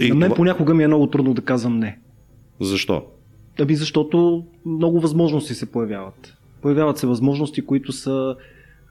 И 0.00 0.08
На 0.08 0.14
мен 0.14 0.28
това... 0.28 0.36
понякога 0.36 0.74
ми 0.74 0.84
е 0.84 0.86
много 0.86 1.06
трудно 1.06 1.34
да 1.34 1.42
казвам 1.42 1.78
не. 1.78 1.98
Защо? 2.60 3.02
Аби 3.60 3.74
защото 3.74 4.44
много 4.66 5.00
възможности 5.00 5.54
се 5.54 5.72
появяват. 5.72 6.36
Появяват 6.62 6.98
се 6.98 7.06
възможности, 7.06 7.66
които 7.66 7.92
са 7.92 8.36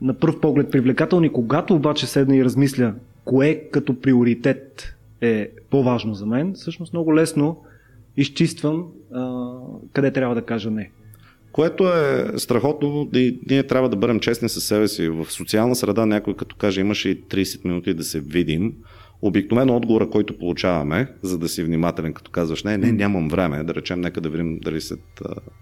на 0.02 0.14
пръв 0.14 0.40
поглед 0.40 0.72
привлекателни. 0.72 1.30
Когато 1.30 1.76
обаче 1.76 2.08
седна 2.08 2.36
и 2.36 2.46
размисля 2.46 2.94
кое 3.26 3.56
като 3.72 4.00
приоритет 4.02 4.96
е 5.22 5.50
по-важно 5.70 6.14
за 6.14 6.26
мен, 6.26 6.54
всъщност 6.54 6.94
много 6.94 7.16
лесно 7.16 7.58
изчиствам 8.18 8.86
а, 9.14 9.52
къде 9.94 10.14
трябва 10.14 10.36
да 10.36 10.42
кажа 10.42 10.72
не. 10.72 10.92
Което 11.58 11.90
е 11.90 12.28
страхотно 12.38 13.10
и 13.14 13.40
ние 13.50 13.64
трябва 13.64 13.90
да 13.90 13.96
бъдем 13.96 14.20
честни 14.20 14.50
със 14.50 14.64
себе 14.64 14.88
си. 14.88 15.10
В 15.10 15.26
социална 15.30 15.76
среда 15.76 16.06
някой 16.06 16.36
като 16.36 16.56
каже 16.56 16.82
имаше 16.82 17.10
и 17.10 17.22
30 17.24 17.66
минути 17.66 17.94
да 17.94 18.04
се 18.04 18.20
видим, 18.20 18.74
Обикновено 19.22 19.76
отговора, 19.76 20.10
който 20.10 20.38
получаваме, 20.38 21.08
за 21.22 21.38
да 21.38 21.50
си 21.50 21.64
внимателен, 21.64 22.14
като 22.14 22.32
казваш, 22.32 22.64
не, 22.64 22.78
не, 22.78 22.92
нямам 22.92 23.30
време, 23.30 23.64
да 23.64 23.76
речем, 23.76 24.02
нека 24.02 24.22
да 24.22 24.30
видим 24.30 24.60
дали 24.60 24.82
след 24.82 25.00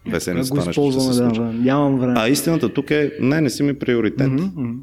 две 0.08 0.20
седмици 0.20 0.50
това 0.50 0.66
нещо 0.66 0.92
ще 0.92 1.02
се 1.02 1.14
случи. 1.14 1.40
Да, 1.40 1.54
нямам 1.54 2.00
време. 2.00 2.14
А 2.18 2.28
истината 2.28 2.74
тук 2.74 2.92
е, 2.92 3.12
не, 3.22 3.42
не 3.42 3.50
си 3.50 3.64
ми 3.64 3.80
приоритет. 3.80 4.28
Mm-hmm. 4.28 4.76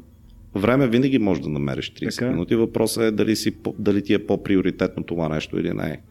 Време 0.55 0.87
винаги 0.87 1.19
може 1.19 1.41
да 1.41 1.49
намериш 1.49 1.93
30 1.93 2.19
така. 2.19 2.31
минути. 2.31 2.55
Въпросът 2.55 3.03
е 3.03 3.11
дали, 3.11 3.35
си, 3.35 3.55
дали 3.79 4.03
ти 4.03 4.13
е 4.13 4.25
по-приоритетно 4.25 5.03
това 5.03 5.29
нещо 5.29 5.59
или 5.59 5.73
не. 5.73 6.01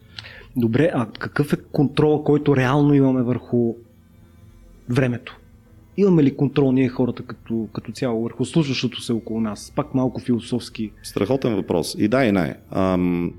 Добре, 0.55 0.91
а 0.93 1.07
какъв 1.19 1.53
е 1.53 1.57
контрола, 1.71 2.23
който 2.23 2.55
реално 2.55 2.93
имаме 2.93 3.23
върху 3.23 3.73
времето? 4.89 5.39
Имаме 5.97 6.23
ли 6.23 6.35
контрол 6.35 6.71
ние 6.71 6.89
хората 6.89 7.23
като, 7.23 7.67
като 7.73 7.91
цяло 7.91 8.23
върху 8.23 8.45
случващото 8.45 9.01
се 9.01 9.13
около 9.13 9.41
нас? 9.41 9.73
Пак 9.75 9.93
малко 9.95 10.21
философски. 10.21 10.91
Страхотен 11.03 11.55
въпрос. 11.55 11.95
И 11.99 12.07
да, 12.07 12.25
и 12.25 12.31
не. 12.31 12.57
Ам, 12.71 13.33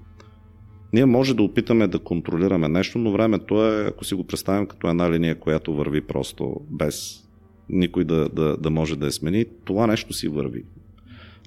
ние 0.92 1.06
може 1.06 1.34
да 1.34 1.42
опитаме 1.42 1.86
да 1.86 1.98
контролираме 1.98 2.68
нещо, 2.68 2.98
но 2.98 3.12
времето 3.12 3.66
е, 3.66 3.86
ако 3.86 4.04
си 4.04 4.14
го 4.14 4.24
представим 4.24 4.66
като 4.66 4.88
една 4.88 5.10
линия, 5.10 5.38
която 5.38 5.74
върви 5.74 6.00
просто 6.00 6.60
без 6.70 7.24
никой 7.68 8.04
да, 8.04 8.28
да, 8.28 8.56
да 8.56 8.70
може 8.70 8.96
да 8.96 9.06
я 9.06 9.12
смени, 9.12 9.44
това 9.64 9.86
нещо 9.86 10.12
си 10.12 10.28
върви. 10.28 10.64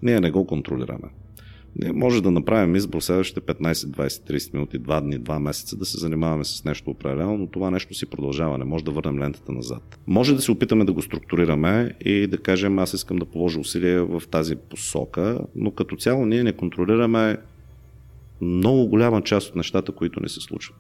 Ние 0.04 0.20
не 0.20 0.32
го 0.32 0.48
контролираме. 0.48 1.10
Ние 1.82 1.92
може 1.92 2.22
да 2.22 2.32
направим 2.32 2.76
избор 2.76 3.02
следващите 3.02 3.42
15, 3.42 3.74
20, 3.74 4.08
30 4.08 4.54
минути, 4.54 4.80
2 4.80 5.02
дни, 5.02 5.20
2 5.20 5.40
месеца 5.40 5.78
да 5.78 5.86
се 5.86 5.98
занимаваме 5.98 6.44
с 6.44 6.66
нещо 6.66 6.90
определено, 6.90 7.38
но 7.38 7.48
това 7.48 7.72
нещо 7.72 7.94
си 7.94 8.06
продължава. 8.06 8.58
Не 8.58 8.66
може 8.66 8.84
да 8.84 8.92
върнем 8.92 9.20
лентата 9.20 9.52
назад. 9.52 10.00
Може 10.08 10.36
да 10.36 10.42
се 10.42 10.52
опитаме 10.52 10.86
да 10.86 10.94
го 10.94 11.02
структурираме 11.02 11.96
и 12.06 12.28
да 12.28 12.38
кажем 12.38 12.80
аз 12.80 12.94
искам 12.94 13.18
да 13.18 13.26
положа 13.26 13.60
усилия 13.60 14.06
в 14.06 14.24
тази 14.32 14.56
посока, 14.56 15.40
но 15.56 15.72
като 15.72 15.96
цяло 15.96 16.26
ние 16.26 16.44
не 16.44 16.54
контролираме 16.54 17.38
много 18.42 18.88
голяма 18.88 19.22
част 19.22 19.50
от 19.50 19.56
нещата, 19.56 19.92
които 19.92 20.20
не 20.20 20.30
се 20.30 20.42
случват. 20.42 20.78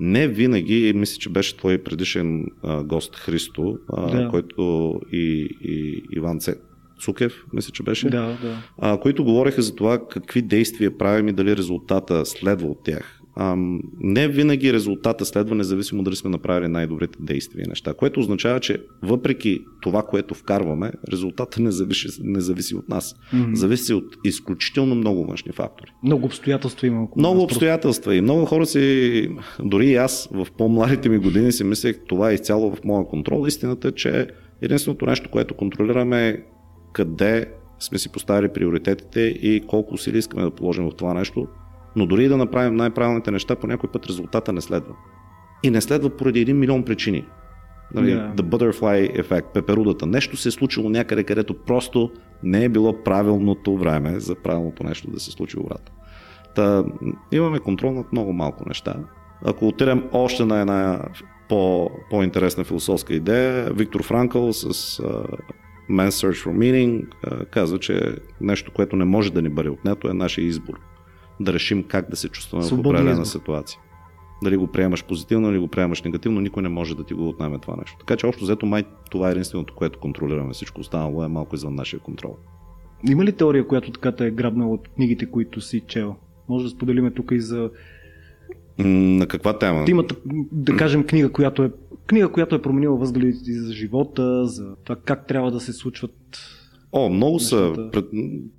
Не 0.00 0.28
винаги, 0.28 0.92
мисля, 0.96 1.18
че 1.18 1.28
беше 1.28 1.56
твой 1.56 1.78
предишен 1.78 2.46
а, 2.62 2.84
гост 2.84 3.16
Христо, 3.16 3.78
а, 3.88 4.10
да. 4.10 4.28
който 4.28 5.00
и, 5.12 5.48
и 5.62 6.02
Иван 6.12 6.40
Це, 6.40 6.56
Цукев, 7.04 7.44
мисля, 7.52 7.72
че 7.72 7.82
беше, 7.82 8.10
да, 8.10 8.38
да. 8.42 8.62
А, 8.78 9.00
които 9.00 9.24
говореха 9.24 9.62
за 9.62 9.74
това 9.74 10.08
какви 10.08 10.42
действия 10.42 10.98
правим 10.98 11.28
и 11.28 11.32
дали 11.32 11.56
резултата 11.56 12.26
следва 12.26 12.68
от 12.68 12.84
тях. 12.84 13.20
А, 13.36 13.56
не 14.00 14.28
винаги 14.28 14.72
резултата 14.72 15.24
следва, 15.24 15.54
независимо 15.54 16.02
дали 16.02 16.16
сме 16.16 16.30
направили 16.30 16.68
най-добрите 16.68 17.18
действия 17.20 17.64
и 17.66 17.68
неща, 17.68 17.94
което 17.94 18.20
означава, 18.20 18.60
че 18.60 18.78
въпреки 19.02 19.60
това, 19.82 20.02
което 20.02 20.34
вкарваме, 20.34 20.92
резултата 21.12 21.62
не 21.62 21.70
зависи, 21.70 22.08
не 22.22 22.40
зависи 22.40 22.74
от 22.74 22.88
нас. 22.88 23.14
Mm-hmm. 23.34 23.54
Зависи 23.54 23.94
от 23.94 24.16
изключително 24.24 24.94
много 24.94 25.26
външни 25.26 25.52
фактори. 25.52 25.90
Много 26.02 26.26
обстоятелства 26.26 26.86
има. 26.86 27.08
Много 27.16 27.42
обстоятелства 27.42 28.14
и 28.14 28.20
много 28.20 28.44
хора 28.44 28.66
си, 28.66 29.28
дори 29.64 29.86
и 29.86 29.96
аз 29.96 30.28
в 30.32 30.46
по-младите 30.58 31.08
ми 31.08 31.18
години 31.18 31.52
си 31.52 31.64
мислех, 31.64 31.96
това 32.08 32.30
е 32.30 32.34
изцяло 32.34 32.74
в 32.74 32.84
моя 32.84 33.06
контрол. 33.06 33.46
Истината 33.46 33.88
е, 33.88 33.92
че 33.92 34.28
единственото 34.62 35.06
нещо, 35.06 35.30
което 35.30 35.54
контролираме 35.54 36.28
е 36.28 36.36
къде 36.94 37.46
сме 37.78 37.98
си 37.98 38.12
поставили 38.12 38.52
приоритетите 38.52 39.20
и 39.20 39.64
колко 39.66 39.94
усилия 39.94 40.18
искаме 40.18 40.42
да 40.42 40.50
положим 40.50 40.90
в 40.90 40.94
това 40.94 41.14
нещо, 41.14 41.46
но 41.96 42.06
дори 42.06 42.28
да 42.28 42.36
направим 42.36 42.76
най-правилните 42.76 43.30
неща, 43.30 43.56
по 43.56 43.66
някой 43.66 43.90
път 43.90 44.06
резултата 44.06 44.52
не 44.52 44.60
следва. 44.60 44.94
И 45.62 45.70
не 45.70 45.80
следва 45.80 46.10
поради 46.10 46.40
един 46.40 46.58
милион 46.58 46.84
причини. 46.84 47.24
Нали, 47.94 48.10
yeah. 48.10 48.34
The 48.34 48.42
butterfly 48.42 49.22
effect, 49.22 49.44
пеперудата. 49.54 50.06
Нещо 50.06 50.36
се 50.36 50.48
е 50.48 50.52
случило 50.52 50.90
някъде, 50.90 51.24
където 51.24 51.54
просто 51.54 52.10
не 52.42 52.64
е 52.64 52.68
било 52.68 53.02
правилното 53.02 53.76
време 53.76 54.20
за 54.20 54.34
правилното 54.34 54.84
нещо 54.84 55.10
да 55.10 55.20
се 55.20 55.30
случи 55.30 55.58
обратно. 55.58 55.94
Та, 56.54 56.84
имаме 57.32 57.58
контрол 57.58 57.92
над 57.92 58.12
много 58.12 58.32
малко 58.32 58.68
неща. 58.68 58.94
Ако 59.44 59.68
отидем 59.68 60.04
още 60.12 60.44
на 60.44 60.60
една 60.60 61.00
по, 61.48 61.90
по-интересна 62.10 62.64
философска 62.64 63.14
идея, 63.14 63.70
Виктор 63.72 64.02
Франкъл 64.02 64.52
с 64.52 65.02
Man's 65.90 66.08
Search 66.08 66.46
for 66.46 66.52
Meaning 66.56 67.04
казва, 67.46 67.78
че 67.78 68.16
нещо, 68.40 68.72
което 68.72 68.96
не 68.96 69.04
може 69.04 69.32
да 69.32 69.42
ни 69.42 69.48
бъде 69.48 69.68
отнето 69.68 70.08
е 70.08 70.12
нашия 70.14 70.44
избор. 70.44 70.80
Да 71.40 71.52
решим 71.52 71.82
как 71.82 72.10
да 72.10 72.16
се 72.16 72.28
чувстваме 72.28 72.64
Свободен 72.64 72.84
в 72.84 72.94
определена 72.94 73.22
избор. 73.22 73.38
ситуация. 73.38 73.80
Дали 74.42 74.56
го 74.56 74.66
приемаш 74.66 75.04
позитивно 75.04 75.50
или 75.50 75.58
го 75.58 75.68
приемаш 75.68 76.02
негативно, 76.02 76.40
никой 76.40 76.62
не 76.62 76.68
може 76.68 76.96
да 76.96 77.04
ти 77.04 77.14
го 77.14 77.28
отнеме 77.28 77.58
това 77.58 77.76
нещо. 77.76 77.96
Така 77.98 78.16
че 78.16 78.26
общо 78.26 78.44
взето 78.44 78.66
май 78.66 78.84
това 79.10 79.28
е 79.28 79.32
единственото, 79.32 79.74
което 79.74 79.98
контролираме. 79.98 80.52
Всичко 80.52 80.80
останало 80.80 81.24
е 81.24 81.28
малко 81.28 81.54
извън 81.54 81.74
нашия 81.74 82.00
контрол. 82.00 82.36
Има 83.08 83.24
ли 83.24 83.32
теория, 83.32 83.66
която 83.66 83.90
така 83.90 84.12
те 84.12 84.26
е 84.26 84.30
грабнала 84.30 84.74
от 84.74 84.88
книгите, 84.88 85.30
които 85.30 85.60
си 85.60 85.82
чел? 85.86 86.16
Може 86.48 86.64
да 86.64 86.70
споделиме 86.70 87.10
тук 87.10 87.30
и 87.30 87.40
за 87.40 87.70
на 88.78 89.26
каква 89.26 89.58
тема? 89.58 89.84
Имате, 89.88 90.14
да 90.52 90.76
кажем, 90.76 91.04
книга, 91.04 91.32
която 91.32 91.62
е 91.62 91.70
книга, 92.06 92.32
която 92.32 92.54
е 92.54 92.62
променила 92.62 92.96
възгледите 92.96 93.52
за 93.52 93.72
живота, 93.72 94.46
за 94.46 94.76
това 94.84 94.96
как 95.04 95.26
трябва 95.26 95.50
да 95.50 95.60
се 95.60 95.72
случват 95.72 96.38
О, 96.92 97.08
много 97.08 97.40
са. 97.40 97.90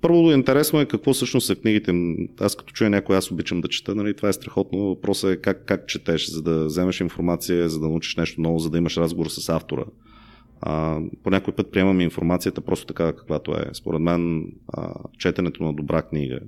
Първо 0.00 0.32
интересно 0.32 0.80
е 0.80 0.86
какво 0.86 1.12
всъщност 1.12 1.46
са 1.46 1.56
книгите. 1.56 1.92
Аз 2.40 2.56
като 2.56 2.72
чуя 2.72 2.90
някой, 2.90 3.16
аз 3.16 3.30
обичам 3.30 3.60
да 3.60 3.68
чета, 3.68 3.94
нали, 3.94 4.16
това 4.16 4.28
е 4.28 4.32
страхотно. 4.32 4.78
Въпросът 4.78 5.30
е 5.30 5.36
как, 5.36 5.64
как 5.64 5.86
четеш, 5.86 6.30
за 6.30 6.42
да 6.42 6.64
вземеш 6.64 7.00
информация, 7.00 7.68
за 7.68 7.80
да 7.80 7.88
научиш 7.88 8.16
нещо 8.16 8.40
ново, 8.40 8.58
за 8.58 8.70
да 8.70 8.78
имаш 8.78 8.96
разговор 8.96 9.26
с 9.26 9.48
автора. 9.48 9.84
А, 10.60 11.00
по 11.22 11.30
някой 11.30 11.54
път 11.54 11.72
приемаме 11.72 12.04
информацията 12.04 12.60
просто 12.60 12.86
така, 12.86 13.12
каквато 13.12 13.52
е. 13.52 13.64
Според 13.72 14.00
мен, 14.00 14.52
а, 14.68 14.94
четенето 15.18 15.64
на 15.64 15.72
добра 15.72 16.02
книга 16.02 16.38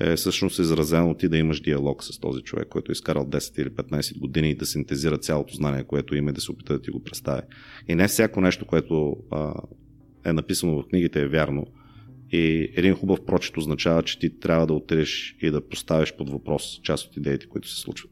е 0.00 0.16
всъщност 0.16 0.58
изразено 0.58 1.14
ти 1.14 1.28
да 1.28 1.38
имаш 1.38 1.60
диалог 1.60 2.04
с 2.04 2.18
този 2.18 2.42
човек, 2.42 2.68
който 2.68 2.92
е 2.92 2.92
изкарал 2.92 3.26
10 3.26 3.62
или 3.62 3.70
15 3.70 4.18
години 4.18 4.50
и 4.50 4.54
да 4.54 4.66
синтезира 4.66 5.18
цялото 5.18 5.54
знание, 5.54 5.84
което 5.84 6.16
има 6.16 6.30
и 6.30 6.32
да 6.32 6.40
се 6.40 6.52
опита 6.52 6.72
да 6.72 6.82
ти 6.82 6.90
го 6.90 7.04
представи. 7.04 7.42
И 7.88 7.94
не 7.94 8.08
всяко 8.08 8.40
нещо, 8.40 8.66
което 8.66 9.16
а, 9.30 9.54
е 10.24 10.32
написано 10.32 10.82
в 10.82 10.88
книгите 10.88 11.20
е 11.20 11.28
вярно. 11.28 11.66
И 12.32 12.72
един 12.76 12.94
хубав 12.94 13.24
прочет 13.24 13.56
означава, 13.56 14.02
че 14.02 14.18
ти 14.18 14.40
трябва 14.40 14.66
да 14.66 14.72
отидеш 14.72 15.36
и 15.42 15.50
да 15.50 15.68
поставиш 15.68 16.16
под 16.16 16.30
въпрос 16.30 16.80
част 16.82 17.06
от 17.06 17.16
идеите, 17.16 17.46
които 17.46 17.68
се 17.68 17.80
случват. 17.80 18.10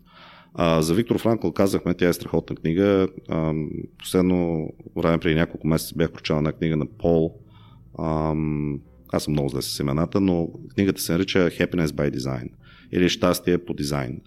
А, 0.54 0.82
за 0.82 0.94
Виктор 0.94 1.18
Франкъл 1.18 1.52
казахме, 1.52 1.94
тя 1.94 2.08
е 2.08 2.12
страхотна 2.12 2.56
книга. 2.56 3.08
А, 3.28 3.54
последно 3.98 4.68
време, 4.96 5.18
преди 5.18 5.34
няколко 5.34 5.66
месеца, 5.66 5.94
бях 5.96 6.12
прочел 6.12 6.34
една 6.34 6.52
книга 6.52 6.76
на 6.76 6.86
Пол. 6.86 7.40
А, 7.98 8.34
аз 9.12 9.24
съм 9.24 9.32
много 9.32 9.48
зле 9.48 9.62
с 9.62 9.80
имената, 9.80 10.20
но 10.20 10.48
книгата 10.74 11.00
се 11.00 11.12
нарича 11.12 11.38
Happiness 11.38 11.86
by 11.86 12.16
Design 12.16 12.48
или 12.92 13.08
Щастие 13.08 13.58
по 13.58 13.74
дизайн. 13.74 14.20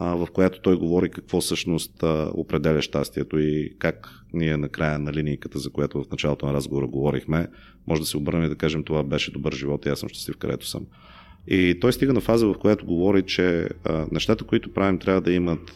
в 0.00 0.28
която 0.32 0.60
той 0.60 0.76
говори 0.76 1.10
какво 1.10 1.40
всъщност 1.40 2.02
определя 2.34 2.82
щастието 2.82 3.38
и 3.38 3.74
как 3.78 4.08
ние 4.32 4.56
накрая 4.56 4.98
на 4.98 5.12
линейката, 5.12 5.58
за 5.58 5.70
която 5.70 6.04
в 6.04 6.10
началото 6.10 6.46
на 6.46 6.54
разговора 6.54 6.86
говорихме, 6.86 7.48
може 7.86 8.00
да 8.00 8.06
се 8.06 8.16
обърнем 8.16 8.44
и 8.44 8.48
да 8.48 8.54
кажем 8.54 8.84
това 8.84 9.02
беше 9.02 9.32
добър 9.32 9.52
живот 9.52 9.86
и 9.86 9.88
аз 9.88 10.00
съм 10.00 10.08
щастлив 10.08 10.36
където 10.36 10.66
съм. 10.66 10.86
И 11.46 11.78
той 11.80 11.92
стига 11.92 12.12
на 12.12 12.20
фаза, 12.20 12.46
в 12.46 12.58
която 12.58 12.86
говори, 12.86 13.22
че 13.22 13.68
нещата, 14.12 14.44
които 14.44 14.72
правим, 14.72 14.98
трябва 14.98 15.20
да 15.20 15.32
имат 15.32 15.72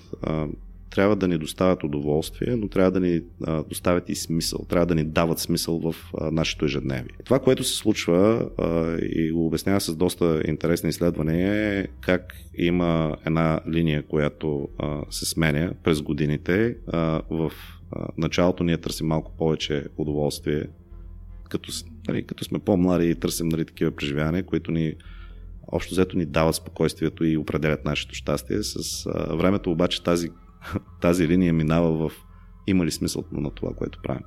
трябва 0.90 1.16
да 1.16 1.28
ни 1.28 1.38
доставят 1.38 1.84
удоволствие, 1.84 2.56
но 2.56 2.68
трябва 2.68 2.90
да 2.90 3.00
ни 3.00 3.20
а, 3.46 3.62
доставят 3.62 4.08
и 4.08 4.14
смисъл, 4.14 4.58
трябва 4.68 4.86
да 4.86 4.94
ни 4.94 5.04
дават 5.04 5.38
смисъл 5.38 5.78
в 5.78 5.94
а, 6.20 6.30
нашето 6.30 6.64
ежедневие. 6.64 7.16
Това, 7.24 7.38
което 7.38 7.64
се 7.64 7.76
случва 7.76 8.48
а, 8.58 8.96
и 9.02 9.30
го 9.30 9.46
обяснява 9.46 9.80
с 9.80 9.96
доста 9.96 10.42
интересни 10.48 10.88
изследвания 10.88 11.78
е 11.78 11.86
как 12.00 12.34
има 12.58 13.16
една 13.26 13.60
линия, 13.68 14.02
която 14.02 14.68
а, 14.78 15.00
се 15.10 15.26
сменя 15.26 15.72
през 15.84 16.02
годините. 16.02 16.76
А, 16.92 17.22
в 17.30 17.52
а, 17.92 18.06
началото 18.18 18.64
ние 18.64 18.76
търсим 18.76 19.06
малко 19.06 19.32
повече 19.38 19.84
удоволствие, 19.96 20.64
като, 21.48 21.72
нали, 22.08 22.26
като 22.26 22.44
сме 22.44 22.58
по-млади 22.58 23.10
и 23.10 23.14
търсим 23.14 23.48
нали, 23.48 23.64
такива 23.64 23.90
преживявания, 23.90 24.42
които 24.42 24.72
ни 24.72 24.94
общо 25.72 25.94
взето 25.94 26.16
ни 26.16 26.26
дават 26.26 26.54
спокойствието 26.54 27.24
и 27.24 27.36
определят 27.36 27.84
нашето 27.84 28.14
щастие. 28.14 28.62
С 28.62 29.06
а, 29.06 29.36
времето 29.36 29.70
обаче 29.70 30.02
тази 30.02 30.30
тази 31.00 31.28
линия 31.28 31.52
минава 31.52 32.08
в 32.08 32.12
има 32.66 32.84
ли 32.84 32.90
смисъл 32.90 33.24
на 33.32 33.50
това, 33.50 33.72
което 33.76 33.98
правим. 34.02 34.22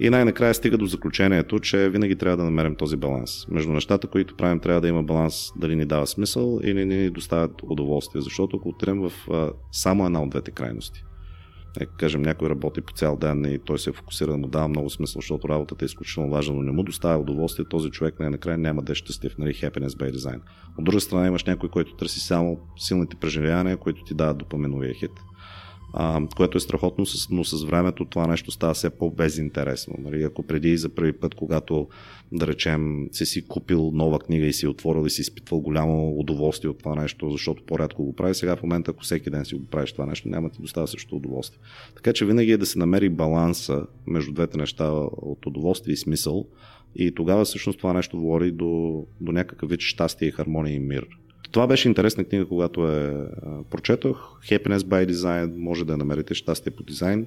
И 0.00 0.10
най-накрая 0.10 0.54
стига 0.54 0.78
до 0.78 0.86
заключението, 0.86 1.60
че 1.60 1.88
винаги 1.88 2.16
трябва 2.16 2.36
да 2.36 2.44
намерим 2.44 2.74
този 2.74 2.96
баланс. 2.96 3.48
Между 3.48 3.72
нещата, 3.72 4.06
които 4.06 4.36
правим, 4.36 4.60
трябва 4.60 4.80
да 4.80 4.88
има 4.88 5.02
баланс 5.02 5.52
дали 5.56 5.76
ни 5.76 5.84
дава 5.84 6.06
смисъл 6.06 6.60
или 6.62 6.84
ни 6.84 7.10
доставят 7.10 7.52
удоволствие. 7.62 8.22
Защото 8.22 8.56
ако 8.56 8.68
отидем 8.68 9.00
в 9.00 9.12
а, 9.30 9.50
само 9.72 10.06
една 10.06 10.22
от 10.22 10.30
двете 10.30 10.50
крайности, 10.50 11.04
Нека 11.80 11.92
кажем, 11.96 12.22
някой 12.22 12.50
работи 12.50 12.80
по 12.80 12.92
цял 12.92 13.16
ден 13.16 13.44
и 13.44 13.58
той 13.58 13.78
се 13.78 13.90
е 13.90 13.92
фокусира 13.92 14.30
да 14.30 14.36
му 14.36 14.46
дава 14.46 14.68
много 14.68 14.90
смисъл, 14.90 15.20
защото 15.20 15.48
работата 15.48 15.84
е 15.84 15.86
изключително 15.86 16.30
важна, 16.30 16.54
но 16.54 16.62
не 16.62 16.72
му 16.72 16.82
доставя 16.82 17.18
удоволствие, 17.18 17.64
този 17.70 17.90
човек 17.90 18.20
най-накрая 18.20 18.58
няма 18.58 18.82
да 18.82 18.92
е 18.92 18.94
щастлив, 18.94 19.38
нали, 19.38 19.54
happiness 19.54 19.88
by 19.88 20.12
design. 20.12 20.40
От 20.78 20.84
друга 20.84 21.00
страна 21.00 21.26
имаш 21.26 21.44
някой, 21.44 21.68
който 21.68 21.96
търси 21.96 22.20
само 22.20 22.60
силните 22.76 23.16
преживявания, 23.16 23.76
които 23.76 24.04
ти 24.04 24.14
дават 24.14 24.38
допаменовия 24.38 24.94
хит 24.94 25.10
а, 25.94 26.20
което 26.36 26.58
е 26.58 26.60
страхотно, 26.60 27.04
но 27.30 27.44
с 27.44 27.64
времето 27.64 28.04
това 28.04 28.26
нещо 28.26 28.50
става 28.50 28.74
все 28.74 28.90
по-безинтересно. 28.90 29.94
Нали? 29.98 30.22
Ако 30.22 30.42
преди 30.42 30.76
за 30.76 30.88
първи 30.88 31.12
път, 31.12 31.34
когато 31.34 31.88
да 32.32 32.46
речем 32.46 33.08
си 33.12 33.26
си 33.26 33.46
купил 33.46 33.90
нова 33.94 34.18
книга 34.18 34.46
и 34.46 34.52
си 34.52 34.66
отворил 34.66 35.06
и 35.06 35.10
си 35.10 35.20
изпитвал 35.20 35.60
голямо 35.60 36.10
удоволствие 36.18 36.70
от 36.70 36.78
това 36.78 36.94
нещо, 36.94 37.30
защото 37.30 37.62
по-рядко 37.62 38.04
го 38.04 38.12
прави, 38.12 38.34
сега 38.34 38.56
в 38.56 38.62
момента, 38.62 38.90
ако 38.90 39.02
всеки 39.02 39.30
ден 39.30 39.44
си 39.44 39.54
го 39.54 39.66
правиш 39.66 39.92
това 39.92 40.06
нещо, 40.06 40.28
няма 40.28 40.50
ти 40.50 40.62
доставя 40.62 40.88
също 40.88 41.16
удоволствие. 41.16 41.60
Така 41.96 42.12
че 42.12 42.26
винаги 42.26 42.52
е 42.52 42.56
да 42.56 42.66
се 42.66 42.78
намери 42.78 43.08
баланса 43.08 43.86
между 44.06 44.32
двете 44.32 44.58
неща 44.58 44.90
от 44.92 45.46
удоволствие 45.46 45.92
и 45.92 45.96
смисъл. 45.96 46.46
И 46.96 47.14
тогава 47.14 47.44
всъщност 47.44 47.78
това 47.78 47.92
нещо 47.92 48.20
води 48.20 48.50
до, 48.50 49.04
до 49.20 49.32
някакъв 49.32 49.70
вид 49.70 49.80
щастие, 49.80 50.30
хармония 50.30 50.74
и 50.74 50.78
мир. 50.78 51.06
Това 51.50 51.66
беше 51.66 51.88
интересна 51.88 52.24
книга, 52.24 52.46
когато 52.46 52.88
е 52.88 53.26
прочетох. 53.70 54.40
Happiness 54.48 54.78
by 54.78 55.10
Design, 55.10 55.56
може 55.56 55.84
да 55.84 55.92
я 55.92 55.96
намерите, 55.96 56.34
щастие 56.34 56.72
по 56.72 56.82
дизайн. 56.82 57.26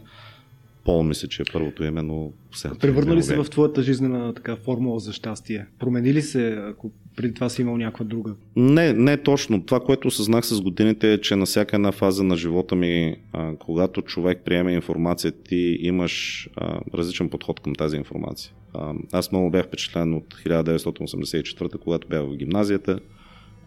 Пол 0.86 1.04
мисля, 1.04 1.28
че 1.28 1.42
е 1.42 1.46
първото 1.54 1.84
име, 1.84 2.02
но 2.02 2.32
сега. 2.54 2.76
Превърна 2.76 3.16
ли 3.16 3.24
се 3.24 3.36
в 3.36 3.50
твоята 3.50 3.84
жизнена 3.84 4.34
така 4.34 4.56
формула 4.56 5.00
за 5.00 5.14
щастие? 5.14 5.66
Промени 5.80 6.14
ли 6.14 6.22
се, 6.22 6.64
ако 6.70 6.92
преди 7.16 7.34
това 7.34 7.50
си 7.50 7.62
имал 7.62 7.78
някаква 7.78 8.06
друга? 8.06 8.34
Не, 8.56 8.94
не 8.94 9.18
точно. 9.18 9.66
Това, 9.66 9.80
което 9.80 10.08
осъзнах 10.08 10.46
с 10.46 10.62
годините 10.62 11.14
е, 11.14 11.22
че 11.22 11.36
на 11.36 11.46
всяка 11.46 11.76
една 11.76 11.92
фаза 11.92 12.24
на 12.24 12.38
живота 12.38 12.76
ми, 12.76 13.16
а, 13.34 13.56
когато 13.56 14.02
човек 14.02 14.42
приеме 14.46 14.74
информация, 14.74 15.32
ти 15.32 15.78
имаш 15.82 16.50
а, 16.56 16.80
различен 16.94 17.30
подход 17.30 17.60
към 17.60 17.76
тази 17.76 17.98
информация. 17.98 18.54
А, 18.74 18.94
аз 19.12 19.32
много 19.32 19.52
бях 19.52 19.66
впечатлен 19.66 20.14
от 20.14 20.36
1984, 20.46 21.78
когато 21.78 22.08
бях 22.08 22.22
в 22.22 22.36
гимназията 22.36 23.00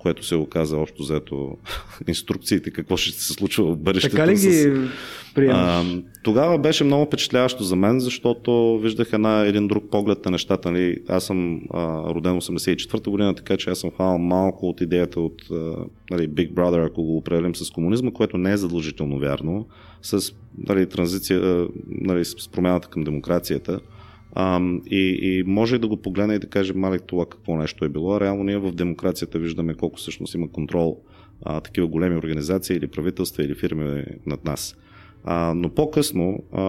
което 0.05 0.27
се 0.27 0.35
оказа 0.35 0.77
общо 0.77 1.03
взето 1.03 1.57
инструкциите 2.09 2.71
какво 2.71 2.97
ще 2.97 3.21
се 3.21 3.33
случва 3.33 3.65
в 3.65 3.79
бъдещето. 3.79 4.17
Така 4.17 4.27
ли 4.27 4.35
ги 4.35 4.89
приемаш? 5.35 6.03
тогава 6.23 6.59
беше 6.59 6.85
много 6.85 7.07
впечатляващо 7.07 7.65
за 7.65 7.77
мен, 7.77 8.01
защото 8.01 8.79
виждах 8.83 9.13
една, 9.13 9.41
един 9.41 9.69
друг 9.69 9.85
поглед 9.91 10.25
на 10.25 10.31
нещата. 10.31 10.71
Нали? 10.71 10.99
Аз 11.09 11.25
съм 11.25 11.61
а, 11.71 12.15
роден 12.15 12.41
84-та 12.41 13.11
година, 13.11 13.35
така 13.35 13.57
че 13.57 13.71
аз 13.71 13.79
съм 13.79 13.91
хванал 13.91 14.19
малко 14.19 14.69
от 14.69 14.81
идеята 14.81 15.21
от 15.21 15.43
а, 15.51 15.55
нали, 16.11 16.29
Big 16.29 16.53
Brother, 16.53 16.87
ако 16.87 17.03
го 17.03 17.17
определим 17.17 17.55
с 17.55 17.71
комунизма, 17.71 18.11
което 18.11 18.39
не 18.39 18.53
е 18.53 18.57
задължително 18.57 19.19
вярно, 19.19 19.67
с 20.03 20.35
нали, 20.69 20.89
транзиция, 20.89 21.67
нали, 21.87 22.25
с 22.25 22.49
промяната 22.49 22.89
към 22.89 23.05
демокрацията. 23.05 23.81
А, 24.35 24.61
и, 24.87 25.19
и 25.23 25.43
може 25.47 25.79
да 25.79 25.89
го 25.89 25.97
погледне 25.97 26.35
и 26.35 26.39
да 26.39 26.47
каже, 26.47 26.73
малек 26.73 27.03
това 27.07 27.27
какво 27.27 27.57
нещо 27.57 27.85
е 27.85 27.89
било. 27.89 28.21
Реално 28.21 28.45
ние 28.45 28.59
в 28.59 28.73
демокрацията 28.73 29.39
виждаме 29.39 29.75
колко 29.75 29.99
всъщност 29.99 30.35
има 30.35 30.49
контрол 30.49 31.01
а, 31.43 31.61
такива 31.61 31.87
големи 31.87 32.17
организации 32.17 32.77
или 32.77 32.87
правителства 32.87 33.45
или 33.45 33.55
фирми 33.55 34.05
над 34.27 34.45
нас. 34.45 34.77
А, 35.25 35.55
но 35.55 35.69
по-късно, 35.69 36.43
а, 36.53 36.63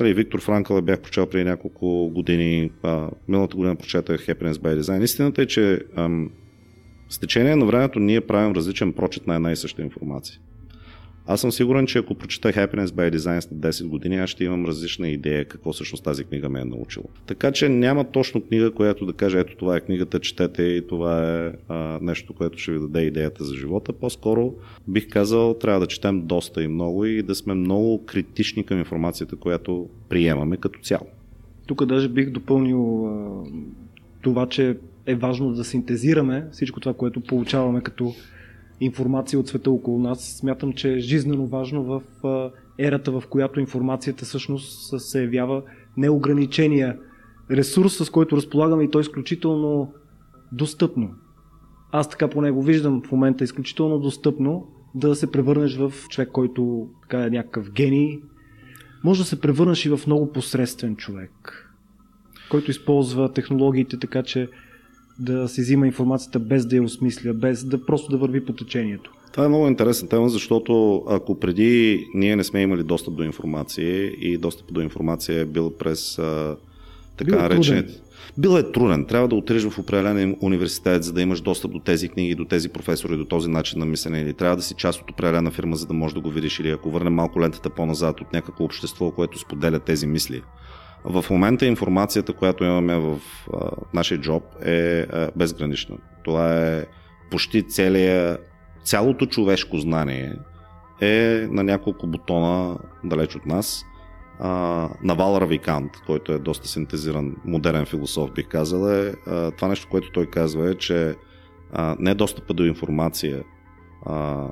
нали, 0.00 0.14
Виктор 0.14 0.40
Франкъл 0.40 0.82
бях 0.82 1.00
прочел 1.00 1.26
преди 1.26 1.44
няколко 1.44 2.10
години, 2.14 2.70
а, 2.82 3.10
миналата 3.28 3.56
година 3.56 3.76
прочетах 3.76 4.26
Happiness 4.26 4.52
by 4.52 4.80
Design. 4.80 5.04
Истината 5.04 5.42
е, 5.42 5.46
че 5.46 5.80
а, 5.96 6.10
с 7.08 7.18
течение 7.18 7.56
на 7.56 7.66
времето 7.66 7.98
ние 7.98 8.20
правим 8.20 8.52
различен 8.52 8.92
прочет 8.92 9.26
на 9.26 9.34
една 9.34 9.52
и 9.52 9.56
съща 9.56 9.82
информация. 9.82 10.40
Аз 11.30 11.40
съм 11.40 11.52
сигурен, 11.52 11.86
че 11.86 11.98
ако 11.98 12.14
прочета 12.14 12.52
Happiness 12.52 12.86
by 12.86 13.16
Design 13.16 13.40
след 13.40 13.58
10 13.58 13.88
години, 13.88 14.16
аз 14.16 14.30
ще 14.30 14.44
имам 14.44 14.66
различна 14.66 15.08
идея 15.08 15.44
какво 15.44 15.72
всъщност 15.72 16.04
тази 16.04 16.24
книга 16.24 16.48
ме 16.48 16.60
е 16.60 16.64
научила. 16.64 17.04
Така 17.26 17.52
че 17.52 17.68
няма 17.68 18.04
точно 18.04 18.40
книга, 18.40 18.70
която 18.70 19.06
да 19.06 19.12
каже, 19.12 19.38
ето 19.38 19.56
това 19.56 19.76
е 19.76 19.80
книгата, 19.80 20.20
четете 20.20 20.62
и 20.62 20.86
това 20.86 21.44
е 21.46 21.52
а, 21.68 21.98
нещо, 22.02 22.34
което 22.34 22.58
ще 22.58 22.72
ви 22.72 22.78
даде 22.78 23.00
идеята 23.00 23.44
за 23.44 23.54
живота. 23.54 23.92
По-скоро 23.92 24.54
бих 24.88 25.08
казал, 25.08 25.54
трябва 25.54 25.80
да 25.80 25.86
четем 25.86 26.26
доста 26.26 26.62
и 26.62 26.68
много 26.68 27.04
и 27.04 27.22
да 27.22 27.34
сме 27.34 27.54
много 27.54 28.04
критични 28.06 28.64
към 28.64 28.78
информацията, 28.78 29.36
която 29.36 29.88
приемаме 30.08 30.56
като 30.56 30.80
цяло. 30.80 31.06
Тук 31.66 31.84
даже 31.84 32.08
бих 32.08 32.30
допълнил 32.30 33.06
а, 33.06 33.44
това, 34.22 34.48
че 34.48 34.76
е 35.06 35.14
важно 35.14 35.52
да 35.52 35.64
синтезираме 35.64 36.46
всичко 36.52 36.80
това, 36.80 36.94
което 36.94 37.20
получаваме 37.20 37.80
като 37.80 38.14
информация 38.80 39.40
от 39.40 39.48
света 39.48 39.70
около 39.70 39.98
нас. 39.98 40.24
Смятам, 40.24 40.72
че 40.72 40.92
е 40.92 40.98
жизненно 40.98 41.46
важно 41.46 41.84
в 41.84 42.02
ерата, 42.78 43.20
в 43.20 43.22
която 43.30 43.60
информацията 43.60 44.24
всъщност 44.24 45.00
се 45.00 45.22
явява 45.22 45.62
неограничения 45.96 46.98
ресурс, 47.50 47.96
с 47.96 48.10
който 48.10 48.36
разполагаме 48.36 48.84
и 48.84 48.90
то 48.90 48.98
е 48.98 49.00
изключително 49.00 49.92
достъпно. 50.52 51.10
Аз 51.92 52.08
така 52.08 52.28
по 52.28 52.40
него 52.42 52.62
виждам 52.62 53.02
в 53.06 53.12
момента 53.12 53.44
изключително 53.44 53.98
достъпно 53.98 54.66
да 54.94 55.14
се 55.14 55.32
превърнеш 55.32 55.76
в 55.76 55.92
човек, 56.08 56.28
който 56.32 56.88
така 57.02 57.24
е 57.24 57.30
някакъв 57.30 57.70
гений. 57.70 58.20
Може 59.04 59.20
да 59.20 59.26
се 59.26 59.40
превърнеш 59.40 59.86
и 59.86 59.88
в 59.88 60.00
много 60.06 60.32
посредствен 60.32 60.96
човек, 60.96 61.64
който 62.50 62.70
използва 62.70 63.32
технологиите 63.32 63.98
така, 63.98 64.22
че 64.22 64.48
да 65.18 65.48
се 65.48 65.60
взима 65.60 65.86
информацията 65.86 66.38
без 66.38 66.66
да 66.66 66.76
я 66.76 66.82
осмисля, 66.82 67.34
без 67.34 67.64
да 67.64 67.86
просто 67.86 68.10
да 68.10 68.18
върви 68.18 68.44
по 68.44 68.52
течението. 68.52 69.12
Това 69.32 69.44
е 69.44 69.48
много 69.48 69.68
интересна 69.68 70.08
тема, 70.08 70.28
защото 70.28 71.02
ако 71.08 71.40
преди 71.40 72.04
ние 72.14 72.36
не 72.36 72.44
сме 72.44 72.62
имали 72.62 72.82
достъп 72.82 73.14
до 73.14 73.22
информация 73.22 74.06
и 74.06 74.38
достъп 74.38 74.72
до 74.72 74.80
информация 74.80 75.40
е 75.40 75.44
бил 75.44 75.70
през 75.70 76.18
а, 76.18 76.56
така 77.16 77.36
наречените. 77.36 78.00
Бил 78.38 78.50
е 78.58 78.72
труден. 78.72 79.04
Трябва 79.04 79.28
да 79.28 79.34
отидеш 79.34 79.64
в 79.64 79.78
определен 79.78 80.36
университет, 80.40 81.04
за 81.04 81.12
да 81.12 81.22
имаш 81.22 81.40
достъп 81.40 81.72
до 81.72 81.78
тези 81.78 82.08
книги, 82.08 82.34
до 82.34 82.44
тези 82.44 82.68
професори, 82.68 83.16
до 83.16 83.24
този 83.24 83.50
начин 83.50 83.78
на 83.78 83.86
мислене. 83.86 84.20
Или 84.20 84.34
трябва 84.34 84.56
да 84.56 84.62
си 84.62 84.74
част 84.74 85.02
от 85.02 85.10
определена 85.10 85.50
фирма, 85.50 85.76
за 85.76 85.86
да 85.86 85.94
можеш 85.94 86.14
да 86.14 86.20
го 86.20 86.30
видиш. 86.30 86.60
Или 86.60 86.70
ако 86.70 86.90
върнем 86.90 87.14
малко 87.14 87.40
лентата 87.40 87.70
по-назад 87.70 88.20
от 88.20 88.32
някакво 88.32 88.64
общество, 88.64 89.10
което 89.10 89.38
споделя 89.38 89.78
тези 89.78 90.06
мисли. 90.06 90.42
В 91.10 91.24
момента 91.30 91.66
информацията, 91.66 92.32
която 92.32 92.64
имаме 92.64 92.96
в 92.96 93.18
а, 93.54 93.70
нашия 93.94 94.20
джоб 94.20 94.42
е 94.64 95.00
а, 95.00 95.30
безгранична. 95.36 95.96
Това 96.24 96.68
е 96.68 96.86
почти 97.30 97.68
целия, 97.68 98.38
цялото 98.84 99.26
човешко 99.26 99.78
знание 99.78 100.36
е 101.00 101.46
на 101.50 101.62
няколко 101.62 102.06
бутона 102.06 102.78
далеч 103.04 103.36
от 103.36 103.46
нас. 103.46 103.84
А, 104.40 104.50
Навал 105.02 105.40
Равикант, 105.40 105.92
който 106.06 106.32
е 106.32 106.38
доста 106.38 106.68
синтезиран 106.68 107.36
модерен 107.44 107.86
философ, 107.86 108.32
бих 108.32 108.48
казал, 108.48 108.90
е 108.90 109.14
а, 109.26 109.50
това 109.50 109.68
нещо, 109.68 109.88
което 109.90 110.10
той 110.12 110.26
казва 110.26 110.70
е, 110.70 110.74
че 110.74 111.14
а, 111.72 111.96
не 111.98 112.10
е 112.10 112.14
достъпа 112.14 112.54
до 112.54 112.64
информация, 112.64 113.42
а, 114.06 114.46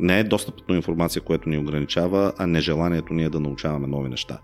не 0.00 0.18
е 0.18 0.24
достъпът 0.24 0.66
до 0.66 0.74
информация, 0.74 1.22
което 1.22 1.48
ни 1.48 1.58
ограничава, 1.58 2.32
а 2.38 2.46
нежеланието 2.46 3.14
ние 3.14 3.28
да 3.28 3.40
научаваме 3.40 3.86
нови 3.86 4.08
неща. 4.08 4.38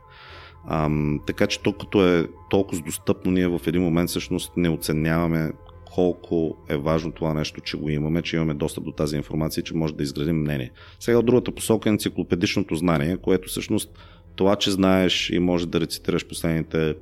Ам, 0.68 1.20
така 1.26 1.46
че 1.46 1.62
то 1.62 1.72
като 1.72 2.06
е 2.06 2.28
толкова 2.50 2.82
достъпно, 2.82 3.32
ние 3.32 3.48
в 3.48 3.60
един 3.66 3.82
момент 3.82 4.10
всъщност 4.10 4.52
не 4.56 4.68
оценяваме 4.68 5.52
колко 5.94 6.56
е 6.68 6.76
важно 6.76 7.12
това 7.12 7.34
нещо, 7.34 7.60
че 7.60 7.76
го 7.76 7.88
имаме, 7.88 8.22
че 8.22 8.36
имаме 8.36 8.54
достъп 8.54 8.84
до 8.84 8.92
тази 8.92 9.16
информация, 9.16 9.62
че 9.62 9.76
може 9.76 9.94
да 9.94 10.02
изградим 10.02 10.36
мнение. 10.36 10.70
Сега 11.00 11.18
от 11.18 11.26
другата 11.26 11.52
посока 11.52 11.88
е 11.88 11.92
енциклопедичното 11.92 12.74
знание, 12.74 13.16
което 13.16 13.48
всъщност 13.48 13.98
това, 14.36 14.56
че 14.56 14.70
знаеш 14.70 15.30
и 15.30 15.38
може 15.38 15.68
да 15.68 15.80
рецитираш 15.80 16.28
последните 16.28 16.94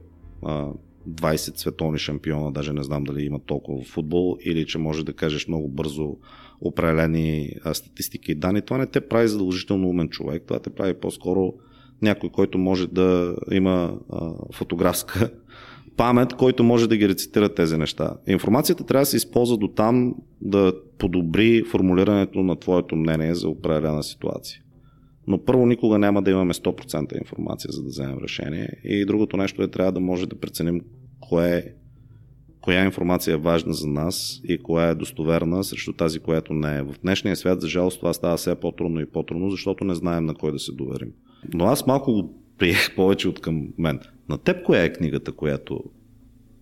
а, 0.44 0.68
20 1.08 1.36
световни 1.58 1.98
шампиона, 1.98 2.52
даже 2.52 2.72
не 2.72 2.82
знам 2.82 3.04
дали 3.04 3.24
има 3.24 3.40
толкова 3.46 3.82
в 3.82 3.86
футбол, 3.86 4.36
или 4.44 4.66
че 4.66 4.78
може 4.78 5.04
да 5.04 5.12
кажеш 5.12 5.48
много 5.48 5.68
бързо 5.68 6.16
определени 6.60 7.52
а, 7.64 7.74
статистики 7.74 8.32
и 8.32 8.34
данни. 8.34 8.62
Това 8.62 8.78
не 8.78 8.86
те 8.86 9.00
прави 9.00 9.28
задължително 9.28 9.88
умен 9.88 10.08
човек, 10.08 10.42
това 10.46 10.58
те 10.60 10.70
прави 10.70 10.94
по-скоро 10.94 11.54
някой, 12.02 12.30
който 12.30 12.58
може 12.58 12.86
да 12.86 13.36
има 13.50 13.98
а, 14.10 14.30
фотографска 14.52 15.30
памет, 15.96 16.34
който 16.34 16.64
може 16.64 16.88
да 16.88 16.96
ги 16.96 17.08
рецитира 17.08 17.54
тези 17.54 17.76
неща. 17.76 18.16
Информацията 18.26 18.84
трябва 18.84 19.02
да 19.02 19.06
се 19.06 19.16
използва 19.16 19.56
до 19.56 19.68
там 19.68 20.14
да 20.40 20.72
подобри 20.98 21.62
формулирането 21.62 22.42
на 22.42 22.56
твоето 22.56 22.96
мнение 22.96 23.34
за 23.34 23.48
определена 23.48 24.02
ситуация. 24.02 24.62
Но 25.26 25.44
първо 25.44 25.66
никога 25.66 25.98
няма 25.98 26.22
да 26.22 26.30
имаме 26.30 26.54
100% 26.54 27.18
информация, 27.18 27.72
за 27.72 27.82
да 27.82 27.88
вземем 27.88 28.18
решение. 28.22 28.68
И 28.84 29.04
другото 29.04 29.36
нещо 29.36 29.62
е 29.62 29.68
трябва 29.68 29.92
да 29.92 30.00
може 30.00 30.26
да 30.26 30.40
преценим 30.40 30.80
кое, 31.20 31.74
коя 32.60 32.84
информация 32.84 33.34
е 33.34 33.36
важна 33.36 33.72
за 33.72 33.88
нас 33.88 34.40
и 34.44 34.58
коя 34.58 34.88
е 34.88 34.94
достоверна 34.94 35.64
срещу 35.64 35.92
тази, 35.92 36.18
която 36.18 36.54
не 36.54 36.76
е. 36.76 36.82
В 36.82 36.94
днешния 37.02 37.36
свят, 37.36 37.60
за 37.60 37.68
жалост, 37.68 37.98
това 37.98 38.12
става 38.12 38.36
все 38.36 38.54
по-трудно 38.54 39.00
и 39.00 39.06
по-трудно, 39.06 39.50
защото 39.50 39.84
не 39.84 39.94
знаем 39.94 40.24
на 40.24 40.34
кой 40.34 40.52
да 40.52 40.58
се 40.58 40.72
доверим. 40.72 41.12
Но 41.54 41.64
аз 41.64 41.86
малко 41.86 42.12
го 42.12 42.42
приех 42.58 42.94
повече 42.96 43.28
от 43.28 43.40
към 43.40 43.68
мен. 43.78 44.00
На 44.28 44.38
теб 44.38 44.62
коя 44.62 44.84
е 44.84 44.92
книгата, 44.92 45.32
която... 45.32 45.84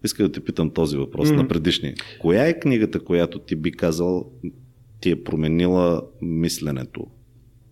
Иска 0.04 0.22
да 0.22 0.32
те 0.32 0.40
питам 0.40 0.70
този 0.70 0.96
въпрос 0.96 1.28
mm-hmm. 1.28 1.36
на 1.36 1.48
предишния. 1.48 1.94
Коя 2.20 2.46
е 2.46 2.60
книгата, 2.60 3.00
която 3.00 3.38
ти 3.38 3.56
би 3.56 3.72
казал 3.72 4.30
ти 5.00 5.10
е 5.10 5.24
променила 5.24 6.02
мисленето 6.22 7.06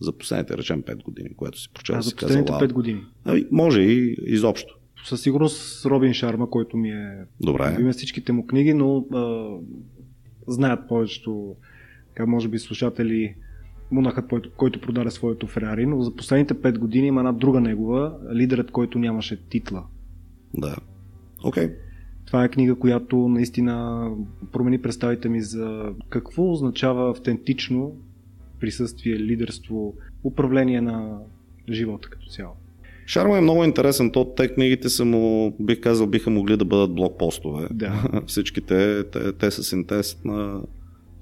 за 0.01 0.13
последните, 0.13 0.59
речем, 0.59 0.83
5 0.83 1.03
години, 1.03 1.35
което 1.37 1.61
си 1.61 1.69
прочел. 1.75 1.97
А, 1.97 2.03
за 2.03 2.15
последните 2.17 2.53
казал, 2.53 2.69
5 2.69 2.73
години. 2.73 3.01
Ами, 3.25 3.47
може 3.51 3.83
и 3.83 4.17
изобщо. 4.27 4.79
Със 5.05 5.23
сигурност 5.23 5.87
Робин 5.87 6.15
Шарма, 6.15 6.51
който 6.51 6.77
ми 6.77 6.91
е... 6.91 7.17
Добре. 7.41 7.77
Има 7.81 7.93
всичките 7.93 8.33
му 8.33 8.47
книги, 8.47 8.75
но 8.75 9.07
а, 9.13 9.55
знаят 10.47 10.89
повечето, 10.89 11.57
така, 12.09 12.27
може 12.27 12.49
би 12.49 12.59
слушатели, 12.59 13.35
монахът, 13.91 14.29
който, 14.29 14.51
който 14.57 14.81
продаде 14.81 15.11
своето 15.11 15.47
Ферари, 15.47 15.87
но 15.87 16.03
за 16.03 16.17
последните 16.17 16.55
5 16.55 16.79
години 16.79 17.07
има 17.07 17.21
една 17.21 17.33
друга 17.33 17.61
негова, 17.61 18.17
лидерът, 18.35 18.71
който 18.71 18.99
нямаше 18.99 19.49
титла. 19.49 19.85
Да. 20.55 20.77
Окей. 21.45 21.67
Okay. 21.67 21.75
Това 22.27 22.45
е 22.45 22.49
книга, 22.49 22.75
която 22.75 23.29
наистина 23.29 24.09
промени 24.53 24.83
представите 24.83 25.29
ми 25.29 25.43
за 25.43 25.93
какво 26.09 26.53
означава 26.53 27.11
автентично 27.11 27.97
присъствие, 28.61 29.19
лидерство, 29.19 29.95
управление 30.25 30.81
на 30.81 31.19
живота 31.71 32.11
като 32.11 32.27
цяло. 32.27 32.53
Шарма 33.07 33.39
е 33.39 33.41
много 33.41 33.65
интересен. 33.65 34.11
То, 34.11 34.25
те 34.25 34.49
книгите 34.49 34.89
са 34.89 35.05
му, 35.05 35.57
бих 35.61 35.81
казал, 35.81 36.07
биха 36.07 36.31
могли 36.31 36.57
да 36.57 36.65
бъдат 36.65 36.95
блокпостове. 36.95 37.69
Да. 37.71 38.23
Всичките, 38.27 39.05
те, 39.05 39.33
те 39.33 39.51
са 39.51 39.63
синтез 39.63 40.25
на... 40.25 40.61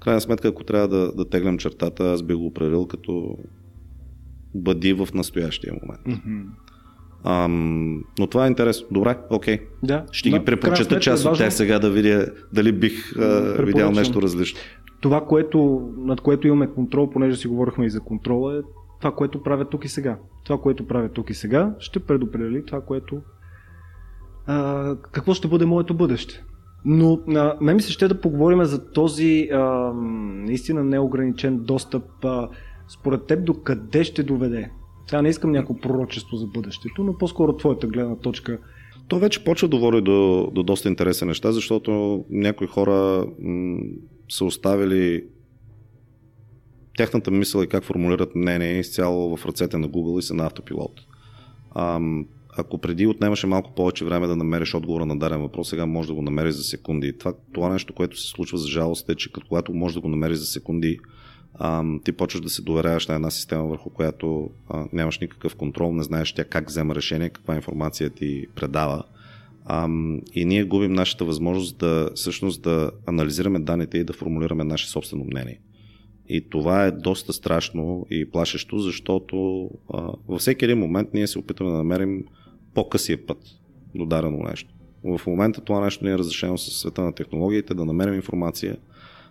Крайна 0.03 0.21
сметка, 0.21 0.47
ако 0.47 0.63
трябва 0.63 0.87
да, 0.87 1.11
да 1.11 1.29
теглям 1.29 1.57
чертата, 1.57 2.11
аз 2.11 2.23
би 2.23 2.33
го 2.33 2.45
определил 2.45 2.87
като 2.87 3.37
бъди 4.55 4.93
в 4.93 5.07
настоящия 5.13 5.73
момент. 5.73 6.21
Mm-hmm. 6.21 6.45
Ам, 7.23 8.03
но 8.19 8.27
това 8.27 8.45
е 8.45 8.47
интересно. 8.47 8.87
Добре, 8.91 9.17
окей. 9.29 9.59
Да, 9.83 10.05
Ще 10.11 10.29
да, 10.29 10.39
ги 10.39 10.45
препочета 10.45 10.99
част 10.99 11.25
от 11.25 11.37
тях 11.37 11.53
сега 11.53 11.79
да 11.79 11.89
видя 11.89 12.27
дали 12.53 12.71
бих 12.71 13.17
а, 13.17 13.55
видял 13.59 13.91
нещо 13.91 14.21
различно. 14.21 14.59
Това, 15.01 15.25
което, 15.25 15.89
над 15.97 16.21
което 16.21 16.47
имаме 16.47 16.67
контрол, 16.67 17.09
понеже 17.09 17.37
си 17.37 17.47
говорихме 17.47 17.85
и 17.85 17.89
за 17.89 17.99
контрола, 17.99 18.57
е 18.57 18.61
това, 18.99 19.15
което 19.15 19.43
правя 19.43 19.65
тук 19.65 19.85
и 19.85 19.87
сега. 19.87 20.17
Това, 20.43 20.61
което 20.61 20.87
правя 20.87 21.09
тук 21.09 21.29
и 21.29 21.33
сега, 21.33 21.75
ще 21.79 21.99
предопредели 21.99 22.65
това, 22.65 22.81
което. 22.81 23.21
А, 24.45 24.95
какво 25.11 25.33
ще 25.33 25.47
бъде 25.47 25.65
моето 25.65 25.93
бъдеще. 25.93 26.43
Но 26.85 27.19
а, 27.27 27.57
мен 27.61 27.75
ми 27.75 27.81
се 27.81 27.91
ще 27.91 28.07
да 28.07 28.21
поговорим 28.21 28.63
за 28.63 28.91
този 28.91 29.49
а, 29.53 29.59
наистина 29.93 30.83
неограничен 30.83 31.57
достъп. 31.59 32.25
А, 32.25 32.49
според 32.87 33.25
теб 33.25 33.45
до 33.45 33.53
къде 33.53 34.03
ще 34.03 34.23
доведе? 34.23 34.71
Сега 35.07 35.21
не 35.21 35.29
искам 35.29 35.51
някакво 35.51 35.77
пророчество 35.77 36.37
за 36.37 36.47
бъдещето, 36.47 37.03
но 37.03 37.17
по-скоро 37.17 37.57
твоята 37.57 37.87
гледна 37.87 38.15
точка. 38.15 38.59
То 39.07 39.19
вече 39.19 39.43
почва 39.43 39.67
да 39.67 39.77
води 39.77 40.01
до, 40.01 40.51
до 40.53 40.63
доста 40.63 40.89
интересни 40.89 41.27
неща, 41.27 41.51
защото 41.51 42.25
някои 42.29 42.67
хора 42.67 43.25
м- 43.39 43.79
са 44.29 44.45
оставили 44.45 45.25
тяхната 46.97 47.31
мисъл 47.31 47.63
и 47.63 47.67
как 47.67 47.83
формулират 47.83 48.35
мнение 48.35 48.79
изцяло 48.79 49.37
в 49.37 49.45
ръцете 49.45 49.77
на 49.77 49.87
Google 49.87 50.19
и 50.19 50.21
са 50.21 50.33
на 50.33 50.45
автопилот. 50.45 50.91
Ам, 51.75 52.25
ако 52.57 52.77
преди 52.77 53.07
отнемаше 53.07 53.47
малко 53.47 53.75
повече 53.75 54.05
време 54.05 54.27
да 54.27 54.35
намериш 54.35 54.75
отговора 54.75 55.05
на 55.05 55.19
даден 55.19 55.41
въпрос, 55.41 55.69
сега 55.69 55.85
може 55.85 56.07
да 56.07 56.13
го 56.13 56.21
намериш 56.21 56.53
за 56.53 56.63
секунди. 56.63 57.17
Това, 57.17 57.33
това 57.53 57.69
нещо, 57.69 57.93
което 57.93 58.21
се 58.21 58.27
случва 58.27 58.57
за 58.57 58.67
жалост 58.67 59.09
е, 59.09 59.15
че 59.15 59.31
когато 59.31 59.73
можеш 59.73 59.93
да 59.93 60.01
го 60.01 60.09
намериш 60.09 60.37
за 60.37 60.45
секунди, 60.45 60.99
ти 62.03 62.11
почваш 62.11 62.41
да 62.41 62.49
се 62.49 62.61
доверяваш 62.61 63.07
на 63.07 63.15
една 63.15 63.31
система, 63.31 63.63
върху 63.63 63.89
която 63.89 64.49
нямаш 64.93 65.19
никакъв 65.19 65.55
контрол, 65.55 65.93
не 65.93 66.03
знаеш 66.03 66.33
тя 66.33 66.43
как 66.43 66.67
взема 66.67 66.95
решение, 66.95 67.29
каква 67.29 67.55
информация 67.55 68.09
ти 68.09 68.47
предава. 68.55 69.03
И 70.33 70.45
ние 70.45 70.63
губим 70.63 70.93
нашата 70.93 71.25
възможност 71.25 71.77
да 71.77 72.09
всъщност 72.15 72.61
да 72.61 72.91
анализираме 73.05 73.59
данните 73.59 73.97
и 73.97 74.03
да 74.03 74.13
формулираме 74.13 74.63
наше 74.63 74.89
собствено 74.89 75.25
мнение. 75.25 75.59
И 76.29 76.49
това 76.49 76.85
е 76.85 76.91
доста 76.91 77.33
страшно 77.33 78.05
и 78.09 78.31
плашещо, 78.31 78.79
защото 78.79 79.69
а, 79.93 80.11
във 80.27 80.39
всеки 80.39 80.65
един 80.65 80.77
момент 80.77 81.09
ние 81.13 81.27
се 81.27 81.39
опитваме 81.39 81.71
да 81.71 81.77
намерим 81.77 82.23
по-късия 82.73 83.25
път 83.25 83.37
до 83.95 84.05
дарено 84.05 84.37
нещо. 84.49 84.69
В 85.03 85.21
момента 85.27 85.61
това 85.61 85.79
нещо 85.79 86.05
не 86.05 86.11
е 86.11 86.17
разрешено 86.17 86.57
с 86.57 86.71
света 86.71 87.01
на 87.01 87.13
технологиите, 87.13 87.73
да 87.73 87.85
намерим 87.85 88.13
информация. 88.13 88.77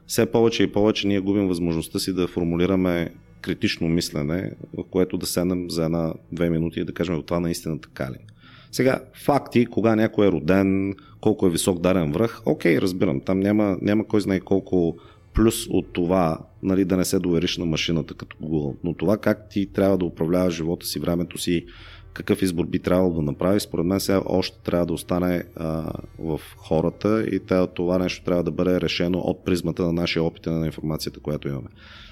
Все 0.06 0.26
повече 0.26 0.62
и 0.62 0.72
повече 0.72 1.08
ние 1.08 1.20
губим 1.20 1.48
възможността 1.48 1.98
си 1.98 2.12
да 2.12 2.28
формулираме 2.28 3.14
критично 3.40 3.88
мислене, 3.88 4.52
в 4.78 4.84
което 4.90 5.18
да 5.18 5.26
седнем 5.26 5.70
за 5.70 5.84
една-две 5.84 6.50
минути 6.50 6.80
и 6.80 6.84
да 6.84 6.92
кажем 6.92 7.22
това 7.22 7.40
наистина 7.40 7.80
така 7.80 8.10
ли. 8.10 8.16
Сега, 8.72 9.00
факти, 9.24 9.66
кога 9.66 9.96
някой 9.96 10.26
е 10.26 10.32
роден, 10.32 10.94
колко 11.20 11.46
е 11.46 11.50
висок 11.50 11.80
дарен 11.80 12.12
връх, 12.12 12.42
окей, 12.46 12.78
разбирам, 12.78 13.20
там 13.20 13.40
няма, 13.40 13.78
няма 13.82 14.06
кой 14.06 14.20
знае 14.20 14.40
колко 14.40 14.96
плюс 15.34 15.66
от 15.70 15.92
това 15.92 16.38
нали, 16.62 16.84
да 16.84 16.96
не 16.96 17.04
се 17.04 17.18
довериш 17.18 17.58
на 17.58 17.66
машината 17.66 18.14
като 18.14 18.36
Google. 18.36 18.76
Но 18.84 18.94
това 18.94 19.16
как 19.16 19.48
ти 19.50 19.66
трябва 19.66 19.98
да 19.98 20.04
управляваш 20.04 20.54
живота 20.54 20.86
си, 20.86 21.00
времето 21.00 21.38
си, 21.38 21.66
какъв 22.12 22.42
избор 22.42 22.66
би 22.66 22.78
трябвало 22.78 23.14
да 23.14 23.22
направиш, 23.22 23.62
според 23.62 23.86
мен 23.86 24.00
сега 24.00 24.22
още 24.26 24.58
трябва 24.64 24.86
да 24.86 24.92
остане 24.92 25.44
а, 25.56 25.92
в 26.18 26.40
хората 26.56 27.24
и 27.24 27.40
това 27.74 27.98
нещо 27.98 28.24
трябва 28.24 28.42
да 28.42 28.50
бъде 28.50 28.80
решено 28.80 29.18
от 29.18 29.44
призмата 29.44 29.82
на 29.82 29.92
нашия 29.92 30.22
опит 30.22 30.46
на 30.46 30.66
информацията, 30.66 31.20
която 31.20 31.48
имаме. 31.48 31.68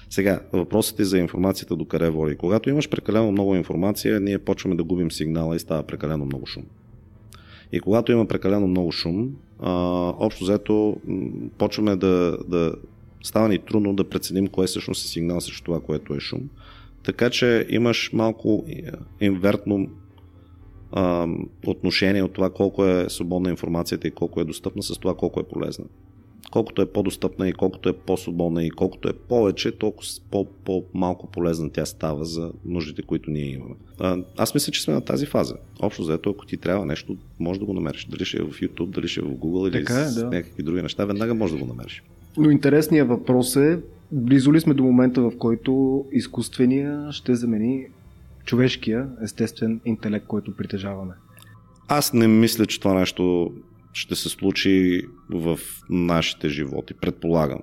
Сега, 0.09 0.41
въпросът 0.53 0.99
е 0.99 1.03
за 1.03 1.17
информацията 1.17 1.75
до 1.75 1.85
къде 1.85 2.09
води. 2.09 2.35
Когато 2.35 2.69
имаш 2.69 2.89
прекалено 2.89 3.31
много 3.31 3.55
информация, 3.55 4.19
ние 4.19 4.39
почваме 4.39 4.75
да 4.75 4.83
губим 4.83 5.11
сигнала 5.11 5.55
и 5.55 5.59
става 5.59 5.83
прекалено 5.83 6.25
много 6.25 6.45
шум. 6.45 6.63
И 7.71 7.79
когато 7.79 8.11
има 8.11 8.27
прекалено 8.27 8.67
много 8.67 8.91
шум, 8.91 9.29
а, 9.59 9.71
общо 10.19 10.43
взето 10.43 10.97
почваме 11.57 11.95
да, 11.95 12.37
да 12.47 12.73
става 13.23 13.49
ни 13.49 13.59
трудно 13.59 13.93
да 13.93 14.09
преценим 14.09 14.47
кое 14.47 14.67
всъщност 14.67 15.05
е 15.05 15.07
сигнал 15.07 15.41
срещу 15.41 15.63
това, 15.63 15.79
което 15.79 16.13
е 16.13 16.19
шум. 16.19 16.49
Така 17.03 17.29
че 17.29 17.65
имаш 17.69 18.09
малко 18.13 18.65
инвертно 19.21 19.87
а, 20.91 21.27
отношение 21.67 22.23
от 22.23 22.33
това 22.33 22.49
колко 22.49 22.85
е 22.85 23.05
свободна 23.09 23.49
информацията 23.49 24.07
и 24.07 24.11
колко 24.11 24.41
е 24.41 24.45
достъпна 24.45 24.83
с 24.83 24.97
това 24.97 25.15
колко 25.15 25.39
е 25.39 25.43
полезна. 25.43 25.85
Колкото 26.51 26.81
е 26.81 26.85
по-достъпна 26.85 27.49
и 27.49 27.53
колкото 27.53 27.89
е 27.89 27.93
по-свободна 27.93 28.63
и 28.63 28.69
колкото 28.69 29.09
е 29.09 29.13
повече, 29.13 29.71
толкова 29.71 30.45
по-малко 30.65 31.27
полезна 31.27 31.69
тя 31.69 31.85
става 31.85 32.25
за 32.25 32.51
нуждите, 32.65 33.01
които 33.01 33.31
ние 33.31 33.45
имаме. 33.45 33.75
А, 33.99 34.17
аз 34.37 34.53
мисля, 34.53 34.71
че 34.71 34.81
сме 34.81 34.93
на 34.93 35.01
тази 35.01 35.25
фаза. 35.25 35.55
Общо 35.81 36.03
заето, 36.03 36.29
ако 36.29 36.45
ти 36.45 36.57
трябва 36.57 36.85
нещо, 36.85 37.17
може 37.39 37.59
да 37.59 37.65
го 37.65 37.73
намериш. 37.73 38.05
Дали 38.05 38.25
ще 38.25 38.37
е 38.37 38.41
в 38.41 38.49
YouTube, 38.49 38.89
дали 38.89 39.07
ще 39.07 39.19
е 39.19 39.23
в 39.23 39.27
Google 39.27 39.69
или 39.69 39.85
така 39.85 39.99
е, 39.99 40.03
да. 40.03 40.09
с 40.09 40.23
някакви 40.23 40.63
други 40.63 40.81
неща, 40.81 41.05
веднага 41.05 41.33
може 41.33 41.53
да 41.53 41.59
го 41.59 41.67
намериш. 41.67 42.03
Но 42.37 42.51
интересният 42.51 43.07
въпрос 43.07 43.55
е, 43.55 43.79
близо 44.11 44.53
ли 44.53 44.61
сме 44.61 44.73
до 44.73 44.83
момента, 44.83 45.21
в 45.21 45.31
който 45.37 46.05
изкуствения 46.11 47.11
ще 47.11 47.35
замени 47.35 47.85
човешкия 48.45 49.07
естествен 49.23 49.81
интелект, 49.85 50.27
който 50.27 50.55
притежаваме? 50.55 51.13
Аз 51.87 52.13
не 52.13 52.27
мисля, 52.27 52.65
че 52.65 52.79
това 52.79 52.93
нещо 52.93 53.51
ще 53.93 54.15
се 54.15 54.29
случи 54.29 55.01
в 55.29 55.59
нашите 55.89 56.49
животи, 56.49 56.93
предполагам. 56.93 57.59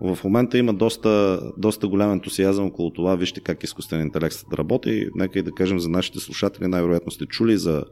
В 0.00 0.18
момента 0.24 0.58
има 0.58 0.74
доста, 0.74 1.40
доста 1.58 1.88
голям 1.88 2.12
ентусиазъм 2.12 2.66
около 2.66 2.90
това. 2.90 3.16
Вижте 3.16 3.40
как 3.40 3.62
изкуственият 3.64 4.08
интелект 4.08 4.36
да 4.50 4.56
работи. 4.56 5.08
Нека 5.14 5.38
и 5.38 5.42
да 5.42 5.52
кажем 5.52 5.78
за 5.78 5.88
нашите 5.88 6.20
слушатели, 6.20 6.68
най-вероятно 6.68 7.12
сте 7.12 7.26
чули 7.26 7.56
за 7.56 7.84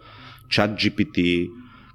чат 0.49 0.71
GPT, 0.71 1.51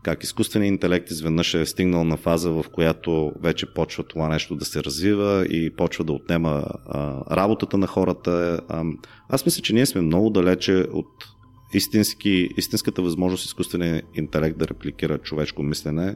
как 0.05 0.23
изкуственият 0.23 0.71
интелект 0.71 1.11
изведнъж 1.11 1.53
е 1.53 1.65
стигнал 1.65 2.03
на 2.03 2.17
фаза, 2.17 2.51
в 2.51 2.65
която 2.73 3.33
вече 3.41 3.73
почва 3.73 4.03
това 4.03 4.29
нещо 4.29 4.55
да 4.55 4.65
се 4.65 4.83
развива 4.83 5.45
и 5.49 5.75
почва 5.75 6.03
да 6.03 6.13
отнема 6.13 6.65
а, 6.85 7.21
работата 7.35 7.77
на 7.77 7.87
хората. 7.87 8.61
А, 8.69 8.83
аз 9.29 9.45
мисля, 9.45 9.61
че 9.61 9.73
ние 9.73 9.85
сме 9.85 10.01
много 10.01 10.29
далече 10.29 10.73
от 10.73 11.07
истински, 11.73 12.49
истинската 12.57 13.01
възможност 13.01 13.45
изкуственият 13.45 14.05
интелект 14.15 14.57
да 14.57 14.67
репликира 14.67 15.17
човешко 15.17 15.63
мислене 15.63 16.15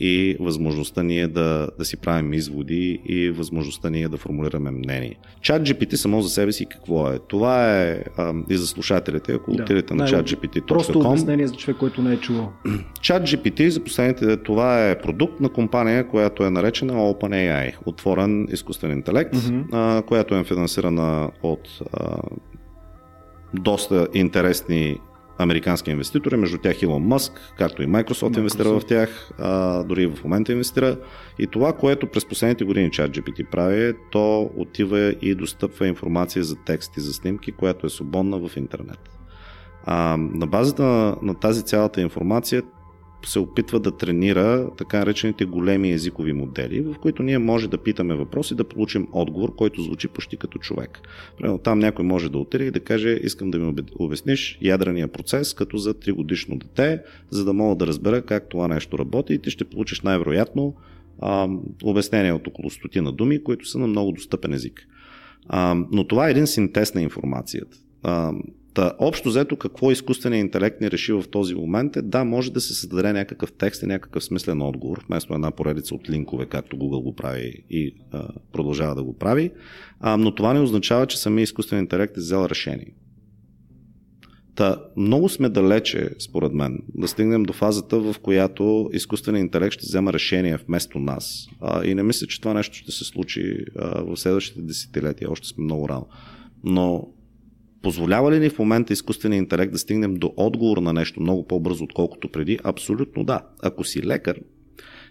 и 0.00 0.36
възможността 0.40 1.02
ние 1.02 1.26
да, 1.26 1.68
да 1.78 1.84
си 1.84 1.96
правим 1.96 2.32
изводи 2.32 3.00
и 3.06 3.30
възможността 3.30 3.90
ние 3.90 4.08
да 4.08 4.16
формулираме 4.16 4.70
мнение. 4.70 5.18
Чат 5.40 5.62
GPT 5.62 5.94
само 5.94 6.22
за 6.22 6.28
себе 6.28 6.52
си 6.52 6.66
какво 6.66 7.08
е? 7.08 7.18
Това 7.28 7.80
е 7.82 8.04
а, 8.16 8.34
и 8.50 8.56
за 8.56 8.66
слушателите, 8.66 9.32
ако 9.32 9.52
да, 9.52 9.62
отидете 9.62 9.94
на 9.94 10.08
ChatGPT.com. 10.08 10.66
Просто 10.66 10.98
обяснение 10.98 11.46
за 11.46 11.54
човек, 11.54 11.76
който 11.76 12.02
не 12.02 12.12
е 12.12 12.16
чувал. 12.16 12.52
ChatGPT 13.00 13.68
за 13.68 13.84
последните, 13.84 14.36
това 14.36 14.90
е 14.90 15.00
продукт 15.00 15.40
на 15.40 15.48
компания, 15.48 16.08
която 16.08 16.44
е 16.44 16.50
наречена 16.50 16.92
OpenAI, 16.92 17.74
отворен 17.86 18.48
изкуствен 18.52 18.90
интелект, 18.90 19.34
mm-hmm. 19.34 19.64
а, 19.72 20.02
която 20.02 20.34
е 20.34 20.44
финансирана 20.44 21.30
от 21.42 21.68
а, 21.92 22.16
доста 23.54 24.08
интересни 24.14 24.98
американски 25.38 25.90
инвеститори, 25.90 26.36
между 26.36 26.58
тях 26.58 26.82
Илон 26.82 27.02
Мъск, 27.02 27.32
както 27.58 27.82
и 27.82 27.86
Microsoft, 27.86 28.04
Microsoft. 28.04 28.38
инвестира 28.38 28.68
в 28.68 28.82
тях, 28.86 29.30
а, 29.38 29.82
дори 29.84 30.02
и 30.02 30.06
в 30.06 30.24
момента 30.24 30.52
инвестира. 30.52 30.96
И 31.38 31.46
това, 31.46 31.72
което 31.72 32.06
през 32.06 32.24
последните 32.24 32.64
години 32.64 32.90
ChatGPT 32.90 33.50
прави, 33.50 33.88
е, 33.88 33.92
то 34.10 34.50
отива 34.56 35.14
и 35.22 35.34
достъпва 35.34 35.86
информация 35.86 36.44
за 36.44 36.56
текст 36.56 36.96
и 36.96 37.00
за 37.00 37.12
снимки, 37.12 37.52
която 37.52 37.86
е 37.86 37.90
свободна 37.90 38.38
в 38.38 38.56
интернет. 38.56 38.98
А, 39.86 40.16
на 40.16 40.46
базата 40.46 40.82
на, 40.82 41.16
на 41.22 41.34
тази 41.34 41.62
цялата 41.62 42.00
информация 42.00 42.62
се 43.28 43.38
опитва 43.38 43.80
да 43.80 43.96
тренира 43.96 44.70
така 44.76 44.98
наречените 44.98 45.44
големи 45.44 45.92
езикови 45.92 46.32
модели, 46.32 46.80
в 46.80 46.94
които 47.02 47.22
ние 47.22 47.38
може 47.38 47.68
да 47.68 47.78
питаме 47.78 48.14
въпроси, 48.14 48.54
да 48.54 48.64
получим 48.64 49.08
отговор, 49.12 49.54
който 49.54 49.82
звучи 49.82 50.08
почти 50.08 50.36
като 50.36 50.58
човек. 50.58 51.00
Примерно 51.38 51.58
там 51.58 51.78
някой 51.78 52.04
може 52.04 52.28
да 52.28 52.38
отиде 52.38 52.64
и 52.64 52.70
да 52.70 52.80
каже, 52.80 53.20
искам 53.22 53.50
да 53.50 53.58
ми 53.58 53.74
обясниш 53.98 54.58
ядрения 54.62 55.08
процес 55.08 55.54
като 55.54 55.76
за 55.76 55.94
3 55.94 56.12
годишно 56.12 56.56
дете, 56.56 57.02
за 57.30 57.44
да 57.44 57.52
мога 57.52 57.76
да 57.76 57.86
разбера 57.86 58.22
как 58.22 58.48
това 58.48 58.68
нещо 58.68 58.98
работи 58.98 59.34
и 59.34 59.38
ти 59.38 59.50
ще 59.50 59.64
получиш 59.64 60.00
най-вероятно 60.00 60.74
а, 61.20 61.48
обяснение 61.82 62.32
от 62.32 62.46
около 62.46 62.70
стотина 62.70 63.12
думи, 63.12 63.44
които 63.44 63.68
са 63.68 63.78
на 63.78 63.86
много 63.86 64.12
достъпен 64.12 64.52
език. 64.52 64.86
А, 65.48 65.76
но 65.92 66.06
това 66.06 66.28
е 66.28 66.30
един 66.30 66.46
синтез 66.46 66.94
на 66.94 67.02
информацията. 67.02 67.76
А, 68.02 68.32
Та, 68.74 68.92
общо 68.98 69.28
взето, 69.28 69.56
какво 69.56 69.90
изкуственият 69.90 70.44
интелект 70.44 70.80
ни 70.80 70.90
реши 70.90 71.12
в 71.12 71.24
този 71.30 71.54
момент 71.54 71.96
е 71.96 72.02
да, 72.02 72.24
може 72.24 72.52
да 72.52 72.60
се 72.60 72.74
създаде 72.74 73.12
някакъв 73.12 73.52
текст 73.52 73.82
и 73.82 73.86
някакъв 73.86 74.24
смислен 74.24 74.62
отговор, 74.62 75.04
вместо 75.06 75.34
една 75.34 75.50
поредица 75.50 75.94
от 75.94 76.10
линкове, 76.10 76.46
както 76.46 76.76
Google 76.76 77.02
го 77.02 77.16
прави 77.16 77.64
и 77.70 77.94
а, 78.12 78.28
продължава 78.52 78.94
да 78.94 79.04
го 79.04 79.18
прави, 79.18 79.50
а, 80.00 80.16
но 80.16 80.34
това 80.34 80.52
не 80.52 80.60
означава, 80.60 81.06
че 81.06 81.18
самия 81.18 81.42
изкуствен 81.42 81.78
интелект 81.78 82.16
е 82.16 82.20
взел 82.20 82.46
решение. 82.50 82.94
Та, 84.54 84.84
много 84.96 85.28
сме 85.28 85.48
далече, 85.48 86.10
според 86.18 86.52
мен, 86.52 86.78
да 86.94 87.08
стигнем 87.08 87.42
до 87.42 87.52
фазата, 87.52 88.00
в 88.00 88.14
която 88.22 88.90
изкуственият 88.92 89.44
интелект 89.44 89.74
ще 89.74 89.86
взема 89.86 90.12
решение 90.12 90.56
вместо 90.56 90.98
нас. 90.98 91.46
А, 91.60 91.84
и 91.84 91.94
не 91.94 92.02
мисля, 92.02 92.26
че 92.26 92.40
това 92.40 92.54
нещо 92.54 92.76
ще 92.76 92.92
се 92.92 93.04
случи 93.04 93.64
а, 93.78 94.02
в 94.02 94.16
следващите 94.16 94.62
десетилетия. 94.62 95.30
Още 95.30 95.48
сме 95.48 95.64
много 95.64 95.88
рано. 95.88 96.06
Но 96.64 97.13
Позволява 97.84 98.32
ли 98.32 98.38
ни 98.38 98.50
в 98.50 98.58
момента 98.58 98.92
изкуствения 98.92 99.38
интелект 99.38 99.72
да 99.72 99.78
стигнем 99.78 100.14
до 100.14 100.32
отговор 100.36 100.78
на 100.78 100.92
нещо 100.92 101.20
много 101.20 101.46
по-бързо, 101.46 101.84
отколкото 101.84 102.28
преди? 102.28 102.58
Абсолютно 102.64 103.24
да. 103.24 103.46
Ако 103.62 103.84
си 103.84 104.02
лекар 104.02 104.40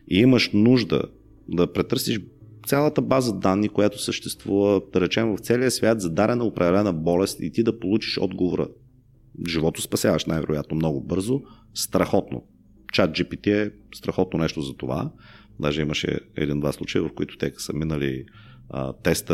и 0.07 0.19
имаш 0.19 0.49
нужда 0.53 1.03
да 1.49 1.73
претърсиш 1.73 2.19
цялата 2.67 3.01
база 3.01 3.33
данни, 3.33 3.69
която 3.69 4.01
съществува, 4.01 4.81
да 4.93 5.01
речем, 5.01 5.35
в 5.35 5.39
целия 5.39 5.71
свят 5.71 6.01
за 6.01 6.09
дарена 6.09 6.43
определена 6.43 6.93
болест 6.93 7.39
и 7.41 7.51
ти 7.51 7.63
да 7.63 7.79
получиш 7.79 8.17
отговора. 8.17 8.67
Живото 9.47 9.81
спасяваш 9.81 10.25
най-вероятно 10.25 10.75
много 10.75 11.01
бързо. 11.01 11.41
Страхотно. 11.73 12.43
Чат 12.93 13.11
GPT 13.11 13.47
е 13.47 13.71
страхотно 13.95 14.39
нещо 14.39 14.61
за 14.61 14.73
това. 14.73 15.11
Даже 15.59 15.81
имаше 15.81 16.19
един-два 16.35 16.71
случая, 16.71 17.03
в 17.03 17.13
които 17.13 17.37
те 17.37 17.53
са 17.57 17.73
минали 17.73 18.25
а, 18.69 18.93
теста 18.93 19.33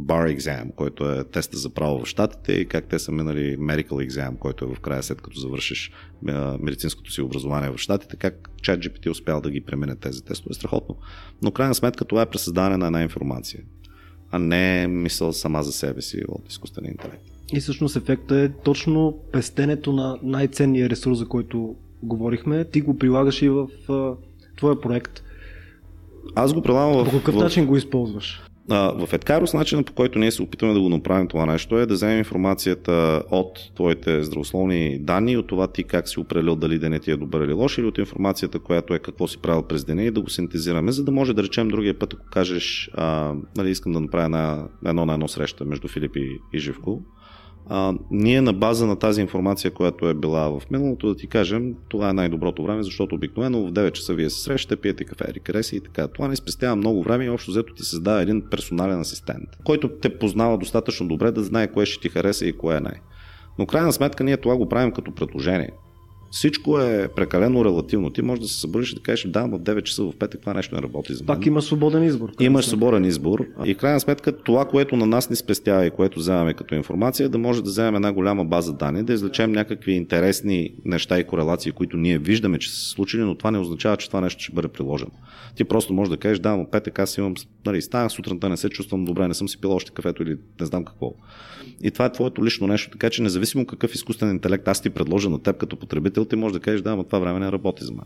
Bar 0.00 0.38
Exam, 0.38 0.74
който 0.74 1.10
е 1.10 1.24
теста 1.24 1.58
за 1.58 1.70
право 1.70 2.04
в 2.04 2.06
Штатите 2.06 2.52
и 2.52 2.66
как 2.66 2.84
те 2.84 2.98
са 2.98 3.12
минали 3.12 3.58
Medical 3.58 4.08
Exam, 4.08 4.38
който 4.38 4.64
е 4.64 4.74
в 4.74 4.80
края 4.80 5.02
след 5.02 5.20
като 5.20 5.40
завършиш 5.40 5.92
а, 6.28 6.58
медицинското 6.60 7.12
си 7.12 7.22
образование 7.22 7.70
в 7.70 7.78
Штатите, 7.78 8.16
как 8.16 8.50
ChatGPT 8.62 9.06
е 9.06 9.10
успял 9.10 9.40
да 9.40 9.50
ги 9.50 9.60
премине 9.60 9.96
тези 9.96 10.24
тестове. 10.24 10.54
Страхотно. 10.54 10.96
Но 11.42 11.50
крайна 11.50 11.74
сметка 11.74 12.04
това 12.04 12.22
е 12.22 12.26
пресъздаване 12.26 12.76
на 12.76 12.86
една 12.86 13.02
информация, 13.02 13.60
а 14.30 14.38
не 14.38 14.86
мисъл 14.86 15.32
сама 15.32 15.62
за 15.62 15.72
себе 15.72 16.02
си 16.02 16.22
от 16.28 16.48
изкуствения 16.48 16.90
интелект. 16.90 17.22
И 17.52 17.60
всъщност 17.60 17.96
ефектът 17.96 18.38
е 18.38 18.52
точно 18.64 19.18
пестенето 19.32 19.92
на 19.92 20.18
най-ценния 20.22 20.90
ресурс, 20.90 21.18
за 21.18 21.28
който 21.28 21.76
говорихме. 22.02 22.64
Ти 22.64 22.80
го 22.80 22.98
прилагаш 22.98 23.42
и 23.42 23.48
в 23.48 23.68
а, 23.88 24.14
твоя 24.56 24.80
проект. 24.80 25.22
Аз 26.34 26.52
го 26.52 26.62
прилагам 26.62 27.04
в... 27.04 27.10
По 27.10 27.18
какъв 27.18 27.34
в... 27.34 27.38
начин 27.38 27.66
го 27.66 27.76
използваш? 27.76 28.42
В 28.70 29.08
Edkairos 29.12 29.54
начинът 29.54 29.86
по 29.86 29.92
който 29.92 30.18
ние 30.18 30.30
се 30.30 30.42
опитваме 30.42 30.74
да 30.74 30.80
го 30.80 30.88
направим 30.88 31.28
това 31.28 31.46
нещо 31.46 31.78
е 31.78 31.86
да 31.86 31.94
вземем 31.94 32.18
информацията 32.18 33.22
от 33.30 33.58
твоите 33.74 34.22
здравословни 34.22 34.98
данни, 34.98 35.36
от 35.36 35.46
това 35.46 35.66
ти 35.66 35.84
как 35.84 36.08
си 36.08 36.20
определил 36.20 36.56
дали 36.56 36.78
денят 36.78 37.02
ти 37.02 37.10
е 37.10 37.16
добър 37.16 37.40
или 37.40 37.52
лош, 37.52 37.78
или 37.78 37.86
от 37.86 37.98
информацията, 37.98 38.58
която 38.58 38.94
е 38.94 38.98
какво 38.98 39.28
си 39.28 39.38
правил 39.38 39.62
през 39.62 39.84
деня 39.84 40.02
и 40.02 40.10
да 40.10 40.20
го 40.20 40.30
синтезираме, 40.30 40.92
за 40.92 41.04
да 41.04 41.12
може 41.12 41.34
да 41.34 41.42
речем 41.42 41.68
другия 41.68 41.98
път, 41.98 42.14
ако 42.14 42.26
кажеш, 42.32 42.90
а, 42.94 43.34
нали, 43.56 43.70
искам 43.70 43.92
да 43.92 44.00
направя 44.00 44.24
една, 44.24 44.68
едно 44.86 45.06
на 45.06 45.12
едно 45.12 45.28
среща 45.28 45.64
между 45.64 45.88
Филип 45.88 46.16
и, 46.16 46.38
и 46.52 46.58
Живко, 46.58 47.02
а, 47.72 47.94
ние 48.10 48.40
на 48.40 48.52
база 48.52 48.86
на 48.86 48.96
тази 48.96 49.20
информация, 49.20 49.70
която 49.70 50.08
е 50.08 50.14
била 50.14 50.48
в 50.48 50.70
миналото, 50.70 51.08
да 51.08 51.16
ти 51.16 51.26
кажем, 51.26 51.74
това 51.88 52.10
е 52.10 52.12
най-доброто 52.12 52.62
време, 52.62 52.82
защото 52.82 53.14
обикновено 53.14 53.66
в 53.66 53.72
9 53.72 53.92
часа 53.92 54.14
вие 54.14 54.30
се 54.30 54.42
срещате, 54.42 54.76
пиете 54.76 55.04
кафе 55.04 55.24
или 55.30 55.40
кареси 55.40 55.76
и 55.76 55.80
така. 55.80 56.08
Това 56.08 56.28
не 56.28 56.36
спестява 56.36 56.76
много 56.76 57.02
време 57.02 57.24
и 57.24 57.30
общо 57.30 57.50
взето 57.50 57.74
ти 57.74 57.82
създава 57.82 58.22
един 58.22 58.42
персонален 58.50 59.00
асистент, 59.00 59.48
който 59.64 59.88
те 59.88 60.18
познава 60.18 60.58
достатъчно 60.58 61.08
добре 61.08 61.30
да 61.30 61.42
знае 61.44 61.72
кое 61.72 61.86
ще 61.86 62.00
ти 62.00 62.08
хареса 62.08 62.46
и 62.46 62.52
кое 62.52 62.80
не. 62.80 63.00
Но 63.58 63.66
крайна 63.66 63.92
сметка 63.92 64.24
ние 64.24 64.36
това 64.36 64.56
го 64.56 64.68
правим 64.68 64.92
като 64.92 65.14
предложение. 65.14 65.70
Всичко 66.30 66.80
е 66.80 67.08
прекалено 67.16 67.64
релативно. 67.64 68.10
Ти 68.10 68.22
можеш 68.22 68.42
да 68.42 68.48
се 68.48 68.60
събудиш 68.60 68.92
и 68.92 68.94
да 68.94 69.00
кажеш, 69.00 69.30
да, 69.30 69.42
в 69.42 69.60
9 69.60 69.82
часа 69.82 70.02
в 70.02 70.12
петък 70.18 70.40
това 70.40 70.54
нещо 70.54 70.74
не 70.74 70.82
работи 70.82 71.14
за 71.14 71.24
мен. 71.24 71.26
Пак 71.26 71.46
има 71.46 71.62
свободен 71.62 72.02
избор. 72.02 72.32
Имаш 72.40 72.66
свободен 72.66 73.04
избор. 73.04 73.46
И 73.64 73.74
крайна 73.74 74.00
сметка 74.00 74.32
това, 74.32 74.64
което 74.64 74.96
на 74.96 75.06
нас 75.06 75.30
ни 75.30 75.36
спестява 75.36 75.86
и 75.86 75.90
което 75.90 76.18
вземаме 76.18 76.54
като 76.54 76.74
информация, 76.74 77.26
е 77.26 77.28
да 77.28 77.38
може 77.38 77.62
да 77.62 77.70
вземем 77.70 77.94
една 77.94 78.12
голяма 78.12 78.44
база 78.44 78.72
данни, 78.72 79.02
да 79.02 79.12
извлечем 79.12 79.52
някакви 79.52 79.92
интересни 79.92 80.74
неща 80.84 81.18
и 81.18 81.24
корелации, 81.24 81.72
които 81.72 81.96
ние 81.96 82.18
виждаме, 82.18 82.58
че 82.58 82.70
са 82.70 82.76
се 82.76 82.90
случили, 82.90 83.22
но 83.22 83.34
това 83.34 83.50
не 83.50 83.58
означава, 83.58 83.96
че 83.96 84.06
това 84.06 84.20
нещо 84.20 84.42
ще 84.42 84.52
бъде 84.52 84.68
приложено. 84.68 85.10
Ти 85.56 85.64
просто 85.64 85.92
можеш 85.92 86.10
да 86.10 86.16
кажеш, 86.16 86.38
да, 86.38 86.56
в 86.56 86.70
петък 86.70 86.98
аз 86.98 87.18
имам, 87.18 87.34
нали, 87.66 87.82
стана 87.82 88.10
сутринта, 88.10 88.48
не 88.48 88.56
се 88.56 88.68
чувствам 88.68 89.04
добре, 89.04 89.28
не 89.28 89.34
съм 89.34 89.48
си 89.48 89.60
пил 89.60 89.72
още 89.72 89.90
кафето 89.90 90.22
или 90.22 90.36
не 90.60 90.66
знам 90.66 90.84
какво. 90.84 91.14
И 91.82 91.90
това 91.90 92.04
е 92.04 92.12
твоето 92.12 92.44
лично 92.44 92.66
нещо, 92.66 92.90
така 92.90 93.10
че 93.10 93.22
независимо 93.22 93.66
какъв 93.66 93.94
изкуствен 93.94 94.30
интелект 94.30 94.68
аз 94.68 94.82
ти 94.82 94.90
предложа 94.90 95.30
на 95.30 95.42
теб 95.42 95.56
като 95.56 95.76
потребител, 95.76 96.24
ти 96.24 96.36
можеш 96.36 96.52
да 96.52 96.60
кажеш, 96.60 96.80
да, 96.80 96.96
но 96.96 97.04
това 97.04 97.18
време 97.18 97.38
не 97.38 97.52
работи 97.52 97.84
за 97.84 97.92
мен. 97.92 98.04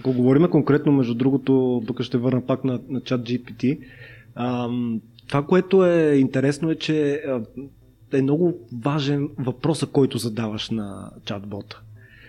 Ако 0.00 0.12
говорим 0.12 0.48
конкретно, 0.50 0.92
между 0.92 1.14
другото, 1.14 1.82
тук 1.86 2.02
ще 2.02 2.18
върна 2.18 2.46
пак 2.46 2.64
на, 2.64 2.80
на 2.88 3.00
чат 3.00 3.20
GPT, 3.20 3.78
ам, 4.34 5.00
това, 5.28 5.42
което 5.42 5.86
е 5.86 6.14
интересно 6.14 6.70
е, 6.70 6.74
че 6.74 7.22
е 8.12 8.22
много 8.22 8.58
важен 8.84 9.28
въпросът, 9.38 9.90
който 9.90 10.18
задаваш 10.18 10.70
на 10.70 11.10
чатбота. 11.24 11.80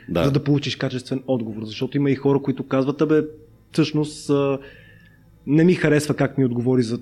Да. 0.09 0.25
За 0.25 0.31
да 0.31 0.43
получиш 0.43 0.75
качествен 0.75 1.23
отговор. 1.27 1.63
Защото 1.63 1.97
има 1.97 2.11
и 2.11 2.15
хора, 2.15 2.39
които 2.41 2.67
казват, 2.67 3.07
бе, 3.07 3.23
всъщност 3.71 4.31
не 5.47 5.63
ми 5.63 5.73
харесва 5.73 6.15
как 6.15 6.37
ми 6.37 6.45
отговори 6.45 6.81
за 6.83 6.99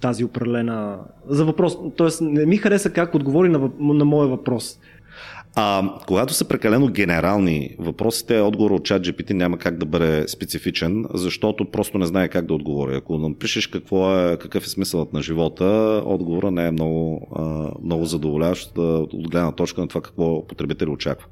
тази 0.00 0.24
определена... 0.24 0.98
За 1.28 1.44
въпрос. 1.44 1.78
Тоест, 1.96 2.20
не 2.20 2.46
ми 2.46 2.56
хареса 2.56 2.90
как 2.90 3.14
отговори 3.14 3.48
на, 3.48 3.70
на 3.78 4.04
моя 4.04 4.28
въпрос. 4.28 4.78
А, 5.54 5.94
когато 6.06 6.34
са 6.34 6.48
прекалено 6.48 6.88
генерални 6.88 7.76
въпросите, 7.78 8.40
отговор 8.40 8.70
от 8.70 8.84
чат 8.84 9.06
GPT 9.06 9.32
няма 9.32 9.58
как 9.58 9.78
да 9.78 9.86
бъде 9.86 10.28
специфичен, 10.28 11.04
защото 11.14 11.64
просто 11.64 11.98
не 11.98 12.06
знае 12.06 12.28
как 12.28 12.46
да 12.46 12.54
отговори. 12.54 12.96
Ако 12.96 13.18
напишеш 13.18 13.66
какво 13.66 14.16
е, 14.16 14.36
какъв 14.36 14.64
е 14.64 14.68
смисълът 14.68 15.12
на 15.12 15.22
живота, 15.22 16.02
отговора 16.06 16.50
не 16.50 16.66
е 16.66 16.70
много, 16.70 17.28
много 17.84 18.04
задоволяващ 18.04 18.78
от 18.78 19.30
гледна 19.30 19.52
точка 19.52 19.80
на 19.80 19.88
това 19.88 20.00
какво 20.00 20.46
потребител 20.46 20.92
очаква. 20.92 21.26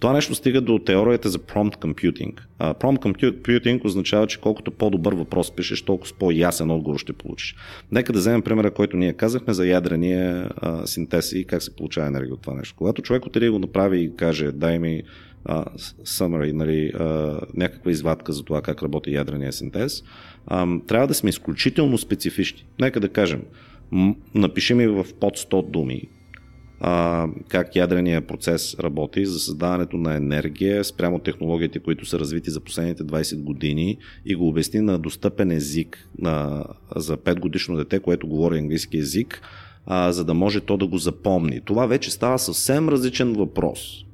Това 0.00 0.12
нещо 0.12 0.34
стига 0.34 0.60
до 0.60 0.78
теорията 0.78 1.28
за 1.28 1.38
prompt 1.38 1.76
computing. 1.76 2.40
А, 2.58 2.74
prompt 2.74 3.22
computing 3.22 3.84
означава, 3.84 4.26
че 4.26 4.40
колкото 4.40 4.70
по-добър 4.70 5.14
въпрос 5.14 5.50
пишеш, 5.50 5.82
толкова 5.82 6.14
по-ясен 6.18 6.70
отговор 6.70 6.98
ще 6.98 7.12
получиш. 7.12 7.56
Нека 7.92 8.12
да 8.12 8.18
вземем 8.18 8.42
примера, 8.42 8.70
който 8.70 8.96
ние 8.96 9.12
казахме 9.12 9.54
за 9.54 9.66
ядрения 9.66 10.50
синтез 10.84 11.32
и 11.32 11.44
как 11.44 11.62
се 11.62 11.76
получава 11.76 12.06
енергия 12.06 12.34
от 12.34 12.42
това 12.42 12.54
нещо. 12.54 12.74
Когато 12.78 13.02
човек 13.02 13.26
отиде 13.26 13.63
направи 13.64 14.02
и 14.02 14.16
каже, 14.16 14.52
дай 14.52 14.78
ми 14.78 15.02
а, 15.44 15.64
summary, 16.04 16.52
нали, 16.52 16.92
а, 16.94 17.40
някаква 17.54 17.90
извадка 17.90 18.32
за 18.32 18.42
това 18.42 18.62
как 18.62 18.82
работи 18.82 19.14
ядрения 19.14 19.52
синтез, 19.52 20.02
а, 20.46 20.66
трябва 20.86 21.06
да 21.06 21.14
сме 21.14 21.30
изключително 21.30 21.98
специфични. 21.98 22.66
Нека 22.80 23.00
да 23.00 23.08
кажем, 23.08 23.42
напиши 24.34 24.74
ми 24.74 24.86
в 24.86 25.06
под 25.20 25.38
100 25.38 25.70
думи 25.70 26.02
а, 26.80 27.26
как 27.48 27.76
ядрения 27.76 28.26
процес 28.26 28.76
работи 28.80 29.26
за 29.26 29.38
създаването 29.38 29.96
на 29.96 30.16
енергия 30.16 30.84
спрямо 30.84 31.18
технологиите, 31.18 31.78
които 31.78 32.06
са 32.06 32.18
развити 32.18 32.50
за 32.50 32.60
последните 32.60 33.02
20 33.02 33.42
години 33.42 33.98
и 34.26 34.34
го 34.34 34.48
обясни 34.48 34.80
на 34.80 34.98
достъпен 34.98 35.50
език 35.50 36.08
на, 36.18 36.64
за 36.96 37.16
5 37.16 37.40
годишно 37.40 37.76
дете, 37.76 38.00
което 38.00 38.28
говори 38.28 38.58
английски 38.58 38.98
език, 38.98 39.42
а, 39.86 40.12
за 40.12 40.24
да 40.24 40.34
може 40.34 40.60
то 40.60 40.76
да 40.76 40.86
го 40.86 40.98
запомни. 40.98 41.60
Това 41.64 41.86
вече 41.86 42.10
става 42.10 42.38
съвсем 42.38 42.88
различен 42.88 43.32
въпрос 43.32 44.04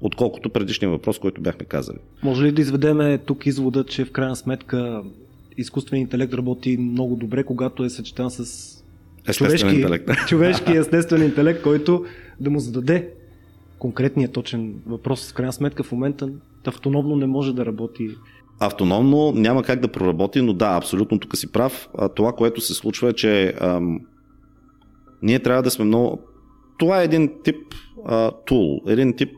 отколкото 0.00 0.50
предишния 0.50 0.90
въпрос, 0.90 1.18
който 1.18 1.40
бяхме 1.40 1.64
казали. 1.64 1.98
Може 2.22 2.44
ли 2.44 2.52
да 2.52 2.62
изведеме 2.62 3.18
тук 3.18 3.46
извода, 3.46 3.84
че 3.84 4.04
в 4.04 4.12
крайна 4.12 4.36
сметка 4.36 5.02
изкуственият 5.56 6.06
интелект 6.06 6.34
работи 6.34 6.76
много 6.76 7.16
добре, 7.16 7.44
когато 7.44 7.84
е 7.84 7.90
съчетан 7.90 8.30
с 8.30 8.44
човешки, 9.32 9.74
интелект. 9.74 10.08
човешки 10.28 10.72
естествен 10.72 11.22
интелект, 11.22 11.62
който 11.62 12.04
да 12.40 12.50
му 12.50 12.58
зададе 12.58 13.08
конкретния 13.78 14.28
точен 14.28 14.74
въпрос. 14.86 15.30
В 15.30 15.34
крайна 15.34 15.52
сметка 15.52 15.82
в 15.82 15.92
момента 15.92 16.28
автономно 16.66 17.16
не 17.16 17.26
може 17.26 17.54
да 17.54 17.66
работи. 17.66 18.08
Автономно 18.60 19.32
няма 19.32 19.62
как 19.62 19.80
да 19.80 19.88
проработи, 19.88 20.40
но 20.40 20.52
да, 20.52 20.76
абсолютно 20.76 21.18
тук 21.18 21.36
си 21.36 21.52
прав. 21.52 21.88
Това, 22.16 22.32
което 22.32 22.60
се 22.60 22.74
случва 22.74 23.10
е, 23.10 23.12
че 23.12 23.54
ам, 23.60 24.00
ние 25.24 25.38
трябва 25.38 25.62
да 25.62 25.70
сме 25.70 25.84
много... 25.84 26.18
Това 26.78 27.00
е 27.00 27.04
един 27.04 27.30
тип 27.44 27.56
тул, 28.46 28.80
един 28.86 29.16
тип 29.16 29.28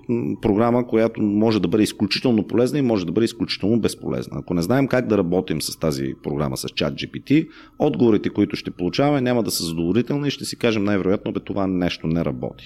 програма, 0.43 0.87
която 0.87 1.23
може 1.23 1.61
да 1.61 1.69
бъде 1.69 1.83
изключително 1.83 2.47
полезна 2.47 2.79
и 2.79 2.83
може 2.83 3.07
да 3.07 3.13
бъде 3.13 3.25
изключително 3.25 3.81
безполезна. 3.81 4.39
Ако 4.41 4.55
не 4.55 4.63
знаем 4.63 4.89
как 4.89 5.07
да 5.07 5.19
работим 5.19 5.63
с 5.63 5.79
тази 5.79 6.15
програма, 6.23 6.57
с 6.57 6.69
чат 6.69 6.95
GPT, 6.95 7.49
отговорите, 7.79 8.31
които 8.31 8.57
ще 8.57 8.71
получаваме, 8.71 9.21
няма 9.21 9.43
да 9.43 9.51
са 9.51 9.65
задоволителни 9.65 10.29
и 10.29 10.31
ще 10.31 10.45
си 10.45 10.57
кажем 10.57 10.85
най-вероятно, 10.85 11.33
бе 11.33 11.41
това 11.41 11.67
нещо 11.67 12.07
не 12.07 12.25
работи. 12.25 12.65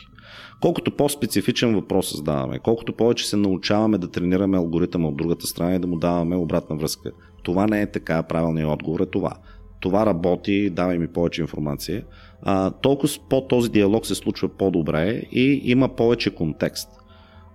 Колкото 0.61 0.97
по-специфичен 0.97 1.75
въпрос 1.75 2.11
създаваме, 2.11 2.59
колкото 2.59 2.93
повече 2.93 3.29
се 3.29 3.37
научаваме 3.37 3.99
да 3.99 4.11
тренираме 4.11 4.57
алгоритъма 4.57 5.09
от 5.09 5.17
другата 5.17 5.47
страна 5.47 5.75
и 5.75 5.79
да 5.79 5.87
му 5.87 5.99
даваме 5.99 6.37
обратна 6.37 6.77
връзка. 6.77 7.11
Това 7.43 7.67
не 7.67 7.83
е 7.83 7.91
така, 7.91 8.23
правилният 8.23 8.71
отговор 8.71 9.01
е 9.01 9.07
това. 9.07 9.33
Това 9.81 10.07
работи, 10.07 10.71
давай 10.71 10.99
ми 10.99 11.09
повече 11.09 11.43
информация 11.43 12.05
а, 12.43 12.71
толкова 12.71 13.13
по 13.29 13.47
този 13.47 13.71
диалог 13.71 14.07
се 14.07 14.15
случва 14.15 14.49
по-добре 14.49 15.23
и 15.33 15.61
има 15.65 15.89
повече 15.89 16.35
контекст. 16.35 16.89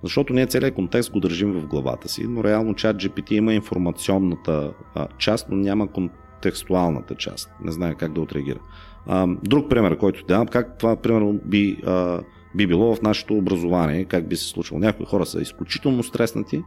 Защото 0.03 0.33
ние 0.33 0.45
целият 0.45 0.75
контекст 0.75 1.11
го 1.11 1.19
държим 1.19 1.51
в 1.51 1.67
главата 1.67 2.09
си, 2.09 2.23
но 2.27 2.43
реално 2.43 2.75
чат 2.75 2.97
GPT 2.97 3.31
има 3.31 3.53
информационната 3.53 4.71
а, 4.95 5.07
част, 5.17 5.47
но 5.49 5.57
няма 5.57 5.87
контекстуалната 5.87 7.15
част. 7.15 7.51
Не 7.63 7.71
знае 7.71 7.95
как 7.95 8.13
да 8.13 8.21
отреагира. 8.21 8.59
А, 9.07 9.27
друг 9.43 9.69
пример, 9.69 9.97
който 9.97 10.25
давам, 10.27 10.47
как 10.47 10.77
това 10.77 10.95
примерно 10.95 11.39
би, 11.45 11.77
а, 11.85 12.19
би 12.55 12.67
било 12.67 12.95
в 12.95 13.01
нашето 13.01 13.33
образование, 13.33 14.05
как 14.05 14.27
би 14.27 14.35
се 14.35 14.45
случило. 14.45 14.79
Някои 14.79 15.05
хора 15.05 15.25
са 15.25 15.41
изключително 15.41 16.03
стреснати, 16.03 16.61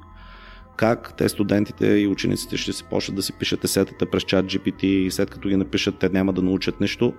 как 0.77 1.15
те 1.17 1.29
студентите 1.29 1.87
и 1.87 2.07
учениците 2.07 2.57
ще 2.57 2.73
се 2.73 2.85
почнат 2.85 3.17
да 3.17 3.23
си 3.23 3.33
пишат 3.39 3.65
есетата 3.65 4.11
през 4.11 4.23
чат 4.23 4.47
GPT 4.47 4.85
и 4.85 5.11
след 5.11 5.31
като 5.31 5.49
ги 5.49 5.57
напишат, 5.57 5.99
те 5.99 6.09
няма 6.09 6.33
да 6.33 6.43
научат 6.43 6.81
нищо. 6.81 7.13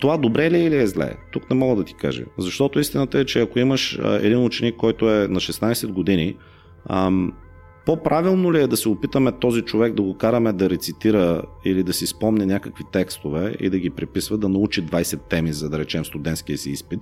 Това 0.00 0.16
добре 0.16 0.50
ли 0.50 0.56
е 0.56 0.64
или 0.64 0.76
е 0.76 0.86
зле? 0.86 1.16
Тук 1.32 1.50
не 1.50 1.56
мога 1.56 1.76
да 1.76 1.84
ти 1.84 1.94
кажа. 1.94 2.24
Защото 2.38 2.80
истината 2.80 3.18
е, 3.18 3.24
че 3.24 3.40
ако 3.40 3.58
имаш 3.58 3.98
един 4.04 4.44
ученик, 4.44 4.76
който 4.76 5.10
е 5.10 5.28
на 5.28 5.40
16 5.40 5.86
години, 5.86 6.36
по-правилно 7.86 8.52
ли 8.52 8.62
е 8.62 8.66
да 8.66 8.76
се 8.76 8.88
опитаме 8.88 9.32
този 9.32 9.62
човек 9.62 9.94
да 9.94 10.02
го 10.02 10.16
караме 10.16 10.52
да 10.52 10.70
рецитира 10.70 11.42
или 11.64 11.82
да 11.82 11.92
си 11.92 12.06
спомня 12.06 12.46
някакви 12.46 12.84
текстове 12.92 13.56
и 13.60 13.70
да 13.70 13.78
ги 13.78 13.90
приписва, 13.90 14.38
да 14.38 14.48
научи 14.48 14.86
20 14.86 15.20
теми, 15.28 15.52
за 15.52 15.70
да 15.70 15.78
речем 15.78 16.04
студентския 16.04 16.58
си 16.58 16.70
изпит 16.70 17.00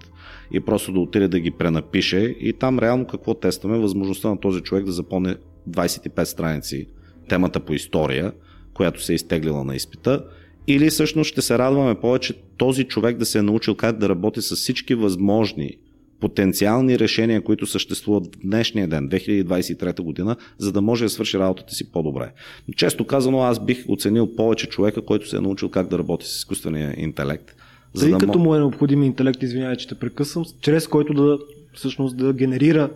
и 0.53 0.61
просто 0.61 0.93
да 0.93 1.01
отиде 1.01 1.29
да 1.29 1.41
ги 1.41 1.51
пренапише 1.51 2.19
и 2.41 2.53
там 2.53 2.79
реално 2.79 3.07
какво 3.07 3.35
тестваме? 3.35 3.79
Възможността 3.79 4.29
на 4.29 4.41
този 4.41 4.61
човек 4.61 4.85
да 4.85 4.93
запомне 4.93 5.37
25 5.71 6.25
страници 6.25 6.87
темата 7.29 7.61
по 7.61 7.73
история, 7.73 8.33
която 8.75 9.03
се 9.03 9.13
е 9.13 9.15
изтеглила 9.15 9.65
на 9.65 9.77
изпита 9.77 10.25
или 10.69 10.91
всъщност 10.91 11.31
ще 11.31 11.43
се 11.43 11.59
радваме 11.59 11.95
повече 11.95 12.35
този 12.57 12.85
човек 12.85 13.17
да 13.17 13.27
се 13.27 13.39
е 13.39 13.43
научил 13.43 13.75
как 13.75 13.99
да 13.99 14.09
работи 14.09 14.43
с 14.43 14.57
всички 14.57 14.95
възможни 14.95 15.77
потенциални 16.21 16.99
решения, 16.99 17.43
които 17.43 17.67
съществуват 17.67 18.27
в 18.27 18.39
днешния 18.45 18.89
ден, 18.89 19.09
2023 19.09 20.01
година, 20.01 20.37
за 20.59 20.73
да 20.73 20.81
може 20.81 21.05
да 21.05 21.11
свърши 21.11 21.39
работата 21.39 21.75
си 21.75 21.93
по-добре. 21.93 22.33
Често 22.77 23.07
казано, 23.07 23.43
аз 23.43 23.65
бих 23.65 23.85
оценил 23.89 24.37
повече 24.37 24.69
човека, 24.69 25.05
който 25.05 25.29
се 25.29 25.37
е 25.37 25.41
научил 25.41 25.69
как 25.69 25.89
да 25.89 25.99
работи 25.99 26.27
с 26.27 26.37
изкуствения 26.37 26.95
интелект. 26.99 27.55
За 27.95 28.05
Тъй 28.05 28.13
да 28.13 28.19
като 28.19 28.39
му 28.39 28.55
е 28.55 28.59
необходим 28.59 29.03
интелект, 29.03 29.43
извинявай, 29.43 29.77
че 29.77 29.89
те 29.89 29.95
прекъсвам, 29.95 30.45
чрез 30.61 30.87
който 30.87 31.15
да 31.15 31.39
всъщност 31.75 32.17
да 32.17 32.33
генерира 32.33 32.91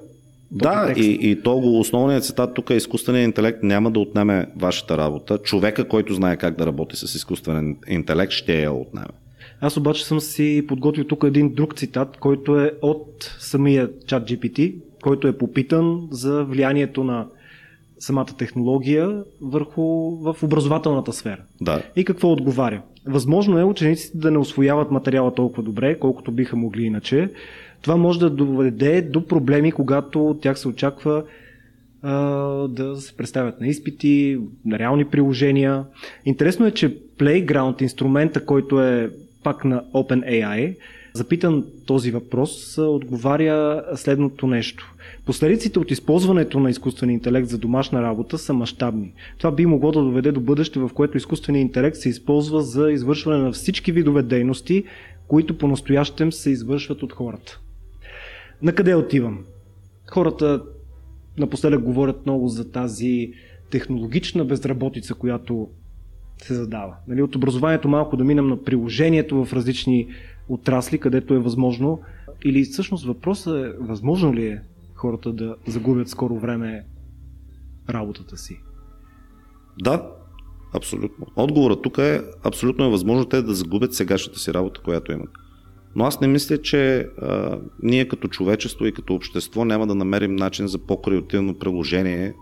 да, 0.53 0.93
и, 0.97 1.19
и 1.31 1.43
то 1.43 1.59
го 1.59 1.81
основният 1.81 2.25
цитат 2.25 2.55
тук 2.55 2.71
е 2.71 2.75
изкуственият 2.75 3.29
интелект 3.29 3.63
няма 3.63 3.91
да 3.91 4.01
отнеме 4.01 4.47
вашата 4.57 4.99
работа. 4.99 5.39
Човека, 5.39 5.89
който 5.89 6.15
знае 6.15 6.37
как 6.37 6.57
да 6.57 6.67
работи 6.67 6.97
с 6.97 7.15
изкуствен 7.15 7.77
интелект, 7.89 8.33
ще 8.33 8.63
я 8.63 8.73
отнеме. 8.73 9.07
Аз 9.61 9.77
обаче 9.77 10.05
съм 10.05 10.21
си 10.21 10.65
подготвил 10.69 11.05
тук 11.05 11.25
един 11.25 11.55
друг 11.55 11.75
цитат, 11.75 12.17
който 12.17 12.61
е 12.61 12.73
от 12.83 13.37
самия 13.39 13.91
чат 14.07 14.31
GPT, 14.31 14.75
който 15.03 15.29
е 15.29 15.39
попитан 15.39 16.09
за 16.11 16.45
влиянието 16.45 17.05
на 17.05 17.27
самата 17.99 18.27
технология 18.39 19.25
върху 19.41 19.83
в 20.11 20.37
образователната 20.43 21.13
сфера. 21.13 21.43
Да. 21.61 21.83
И 21.97 22.05
какво 22.05 22.33
отговаря? 22.33 22.83
Възможно 23.07 23.59
е 23.59 23.65
учениците 23.65 24.19
да 24.19 24.31
не 24.31 24.39
освояват 24.39 24.91
материала 24.91 25.35
толкова 25.35 25.63
добре, 25.63 25.99
колкото 25.99 26.33
биха 26.33 26.57
могли 26.57 26.83
иначе, 26.83 27.29
това 27.83 27.97
може 27.97 28.19
да 28.19 28.31
доведе 28.31 29.03
до 29.03 29.27
проблеми, 29.27 29.73
когато 29.73 30.27
от 30.27 30.41
тях 30.41 30.59
се 30.59 30.69
очаква 30.69 31.25
а, 32.03 32.13
да 32.69 32.97
се 32.97 33.17
представят 33.17 33.61
на 33.61 33.67
изпити, 33.67 34.39
на 34.65 34.79
реални 34.79 35.05
приложения. 35.05 35.85
Интересно 36.25 36.67
е, 36.67 36.71
че 36.71 36.99
Playground, 37.19 37.83
инструмента, 37.83 38.45
който 38.45 38.83
е 38.83 39.11
пак 39.43 39.65
на 39.65 39.85
OpenAI, 39.95 40.77
запитан 41.15 41.65
този 41.87 42.11
въпрос, 42.11 42.79
отговаря 42.79 43.85
следното 43.95 44.47
нещо. 44.47 44.95
Последиците 45.27 45.79
от 45.79 45.91
използването 45.91 46.61
на 46.61 46.71
изкуствен 46.71 47.11
интелект 47.11 47.49
за 47.49 47.59
домашна 47.59 48.03
работа 48.03 48.39
са 48.39 48.55
мащабни. 48.55 49.13
Това 49.39 49.51
би 49.51 49.67
могло 49.67 49.93
да 49.93 50.01
доведе 50.01 50.33
до 50.33 50.41
бъдеще, 50.41 50.79
в 50.81 50.91
което 50.95 51.17
изкуственият 51.17 51.67
интелект 51.69 51.97
се 51.97 52.09
използва 52.09 52.63
за 52.63 52.93
извършване 52.93 53.39
на 53.39 53.53
всички 53.53 53.93
видове 53.93 54.23
дейности, 54.23 54.85
които 55.29 55.59
по-настоящем 55.59 56.33
се 56.33 56.51
извършват 56.51 57.03
от 57.03 57.13
хората. 57.13 57.61
На 58.63 58.75
къде 58.75 58.95
отивам? 58.95 59.45
Хората 60.11 60.63
напоследък 61.39 61.83
говорят 61.83 62.27
много 62.27 62.49
за 62.49 62.71
тази 62.71 63.33
технологична 63.71 64.45
безработица, 64.45 65.15
която 65.15 65.69
се 66.43 66.55
задава. 66.55 66.97
Нали, 67.09 67.23
от 67.23 67.37
образованието 67.37 67.89
малко 67.89 68.17
да 68.17 68.25
минем 68.25 68.49
на 68.49 68.63
приложението 68.63 69.45
в 69.45 69.53
различни 69.53 70.09
отрасли, 70.49 70.99
където 70.99 71.35
е 71.35 71.39
възможно. 71.39 72.01
Или 72.45 72.65
всъщност 72.65 73.07
въпросът 73.07 73.65
е, 73.65 73.73
възможно 73.81 74.35
ли 74.35 74.47
е 74.47 74.63
хората 74.95 75.33
да 75.33 75.57
загубят 75.67 76.09
скоро 76.09 76.39
време 76.39 76.85
работата 77.91 78.37
си? 78.37 78.61
Да, 79.79 80.11
абсолютно. 80.75 81.27
Отговорът 81.37 81.83
тук 81.83 81.99
е 81.99 82.21
абсолютно 82.45 82.85
е 82.85 82.91
възможно 82.91 83.25
те 83.25 83.43
да 83.43 83.55
загубят 83.55 83.95
сегашната 83.95 84.39
си 84.39 84.55
работа, 84.55 84.81
която 84.85 85.13
имат. 85.13 85.31
Но 85.97 86.05
аз 86.05 86.21
не 86.21 86.27
мисля, 86.29 86.59
че 86.59 87.09
а, 87.23 87.59
ние 87.83 88.09
като 88.09 88.29
човечество 88.29 88.87
и 88.87 88.93
като 88.93 89.15
общество 89.15 89.65
няма 89.65 89.87
да 89.87 89.95
намерим 89.95 90.37
начин 90.37 90.67
за 90.67 90.79
по-креативно 90.79 91.59
приложение 91.59 92.35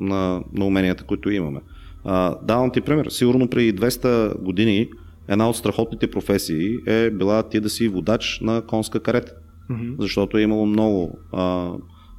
на, 0.00 0.42
на 0.52 0.64
уменията, 0.64 1.04
които 1.04 1.30
имаме. 1.30 1.60
А, 2.04 2.36
давам 2.42 2.70
ти 2.70 2.80
пример. 2.80 3.06
Сигурно 3.06 3.48
преди 3.48 3.74
200 3.74 4.42
години 4.42 4.88
една 5.28 5.50
от 5.50 5.56
страхотните 5.56 6.10
професии 6.10 6.76
е 6.86 7.10
била 7.10 7.42
ти 7.42 7.60
да 7.60 7.70
си 7.70 7.88
водач 7.88 8.40
на 8.42 8.62
конска 8.66 9.00
карета. 9.00 9.32
Mm-hmm. 9.70 9.94
Защото 9.98 10.38
е 10.38 10.42
имало 10.42 10.66
много 10.66 11.18
а, 11.32 11.72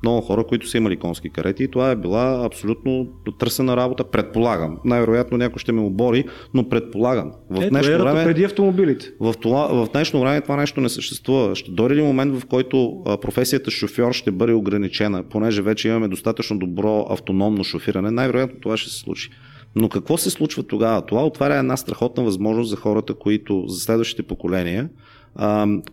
много 0.04 0.22
хора, 0.22 0.44
които 0.44 0.68
са 0.68 0.78
имали 0.78 0.98
конски 0.98 1.30
карети 1.30 1.64
и 1.64 1.68
това 1.68 1.92
е 1.92 1.96
била 1.96 2.46
абсолютно 2.46 3.08
търсена 3.40 3.78
работа, 3.78 4.04
предполагам. 4.04 4.78
Най-вероятно 4.86 5.38
някой 5.38 5.60
ще 5.60 5.72
ме 5.72 5.82
обори, 5.82 6.26
но 6.54 6.70
предполагам. 6.70 7.32
В 7.50 7.70
днешно 7.70 8.04
време, 8.04 8.24
преди 8.24 8.44
автомобилите. 8.44 9.12
В, 9.20 9.34
това, 9.42 9.68
в 9.68 9.88
днешно 9.94 10.22
време 10.22 10.42
това 10.42 10.56
нещо 10.56 10.82
не 10.82 10.90
съществува. 10.90 11.56
Ще 11.56 11.72
дойде 11.72 11.96
ли 11.96 12.02
момент, 12.02 12.40
в 12.40 12.46
който 12.46 13.04
професията 13.22 13.72
шофьор 13.72 14.14
ще 14.14 14.32
бъде 14.32 14.54
ограничена, 14.54 15.24
понеже 15.24 15.62
вече 15.62 15.88
имаме 15.88 16.08
достатъчно 16.08 16.60
добро 16.60 17.06
автономно 17.10 17.64
шофиране, 17.64 18.12
най-вероятно 18.12 18.60
това 18.60 18.78
ще 18.78 18.90
се 18.90 18.98
случи. 18.98 19.30
Но 19.76 19.90
какво 19.90 20.18
се 20.18 20.30
случва 20.30 20.64
тогава? 20.64 21.06
Това 21.06 21.26
отваря 21.26 21.56
една 21.56 21.78
страхотна 21.78 22.24
възможност 22.24 22.70
за 22.70 22.76
хората, 22.76 23.14
които 23.14 23.64
за 23.68 23.80
следващите 23.80 24.24
поколения, 24.24 24.90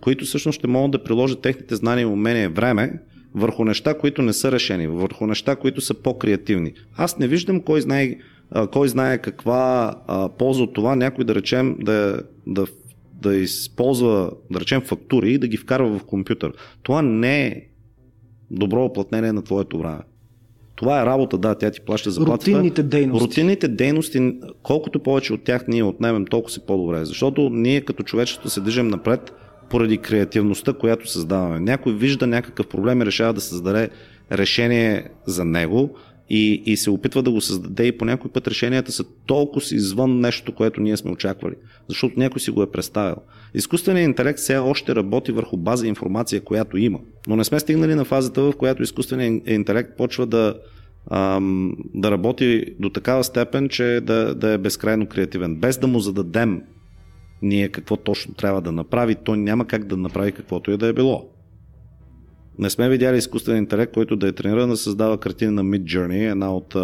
които 0.00 0.24
всъщност 0.24 0.58
ще 0.58 0.66
могат 0.66 0.90
да 0.90 1.02
приложат 1.02 1.40
техните 1.40 1.76
знания 1.76 2.02
и 2.02 2.06
умения 2.06 2.50
време 2.50 2.92
върху 3.34 3.64
неща, 3.64 3.98
които 3.98 4.22
не 4.22 4.32
са 4.32 4.52
решени, 4.52 4.86
върху 4.86 5.26
неща, 5.26 5.56
които 5.56 5.80
са 5.80 5.94
по-креативни. 5.94 6.72
Аз 6.96 7.18
не 7.18 7.28
виждам 7.28 7.60
кой 7.60 7.80
знае, 7.80 8.16
кой 8.72 8.88
знае 8.88 9.18
каква 9.18 9.94
а, 10.06 10.28
полза 10.28 10.62
от 10.62 10.74
това 10.74 10.96
някой 10.96 11.24
да 11.24 11.34
речем 11.34 11.76
да, 11.80 12.20
да, 12.46 12.66
да 13.12 13.36
използва, 13.36 14.30
да 14.50 14.60
речем, 14.60 14.80
фактури 14.80 15.32
и 15.32 15.38
да 15.38 15.48
ги 15.48 15.56
вкарва 15.56 15.98
в 15.98 16.04
компютър. 16.04 16.52
Това 16.82 17.02
не 17.02 17.46
е 17.46 17.62
добро 18.50 18.84
оплътнение 18.84 19.32
на 19.32 19.42
твоето 19.42 19.78
време. 19.78 20.00
Това 20.74 21.02
е 21.02 21.06
работа, 21.06 21.38
да, 21.38 21.54
тя 21.54 21.70
ти 21.70 21.80
плаща 21.80 22.10
заплатата. 22.10 22.50
Рутинните 22.50 22.82
дейности. 22.82 23.24
Рутинните 23.24 23.68
дейности, 23.68 24.32
колкото 24.62 25.02
повече 25.02 25.32
от 25.32 25.44
тях 25.44 25.68
ние 25.68 25.82
отнемем, 25.82 26.26
толкова 26.26 26.52
си 26.52 26.60
по-добре. 26.66 27.04
Защото 27.04 27.50
ние 27.50 27.80
като 27.80 28.02
човечество 28.02 28.50
се 28.50 28.60
движим 28.60 28.88
напред 28.88 29.32
поради 29.70 29.98
креативността, 29.98 30.72
която 30.72 31.10
създаваме. 31.10 31.60
Някой 31.60 31.94
вижда 31.94 32.26
някакъв 32.26 32.66
проблем 32.66 33.02
и 33.02 33.06
решава 33.06 33.32
да 33.32 33.40
създаде 33.40 33.88
решение 34.32 35.08
за 35.26 35.44
него 35.44 35.96
и, 36.30 36.62
и 36.66 36.76
се 36.76 36.90
опитва 36.90 37.22
да 37.22 37.30
го 37.30 37.40
създаде 37.40 37.86
и 37.86 37.98
по 37.98 38.04
някой 38.04 38.30
път 38.30 38.48
решенията 38.48 38.92
са 38.92 39.04
толкова 39.26 39.60
си 39.60 39.74
извън 39.74 40.20
нещо, 40.20 40.54
което 40.54 40.80
ние 40.80 40.96
сме 40.96 41.10
очаквали, 41.10 41.54
защото 41.88 42.18
някой 42.18 42.40
си 42.40 42.50
го 42.50 42.62
е 42.62 42.70
представил. 42.70 43.16
Изкуственият 43.54 44.08
интелект 44.08 44.38
все 44.38 44.56
още 44.56 44.94
работи 44.94 45.32
върху 45.32 45.56
база 45.56 45.86
информация, 45.86 46.40
която 46.40 46.76
има, 46.76 46.98
но 47.26 47.36
не 47.36 47.44
сме 47.44 47.60
стигнали 47.60 47.94
на 47.94 48.04
фазата, 48.04 48.42
в 48.42 48.52
която 48.58 48.82
изкуственият 48.82 49.48
интелект 49.48 49.96
почва 49.96 50.26
да, 50.26 50.54
ам, 51.10 51.76
да 51.94 52.10
работи 52.10 52.64
до 52.80 52.90
такава 52.90 53.24
степен, 53.24 53.68
че 53.68 54.00
да, 54.02 54.34
да 54.34 54.52
е 54.52 54.58
безкрайно 54.58 55.06
креативен, 55.06 55.56
без 55.56 55.78
да 55.78 55.86
му 55.86 56.00
зададем 56.00 56.62
ние 57.42 57.68
какво 57.68 57.96
точно 57.96 58.34
трябва 58.34 58.60
да 58.60 58.72
направи, 58.72 59.14
той 59.14 59.38
няма 59.38 59.66
как 59.66 59.84
да 59.84 59.96
направи 59.96 60.32
каквото 60.32 60.70
и 60.70 60.76
да 60.76 60.86
е 60.86 60.92
било. 60.92 61.28
Не 62.58 62.70
сме 62.70 62.88
видяли 62.88 63.16
изкуствен 63.16 63.56
интелект, 63.56 63.92
който 63.92 64.16
да 64.16 64.28
е 64.28 64.32
трениран 64.32 64.68
да 64.68 64.76
създава 64.76 65.18
картина 65.18 65.52
на 65.52 65.64
Mid 65.64 65.82
Journey, 65.82 66.30
една 66.30 66.54
от, 66.54 66.76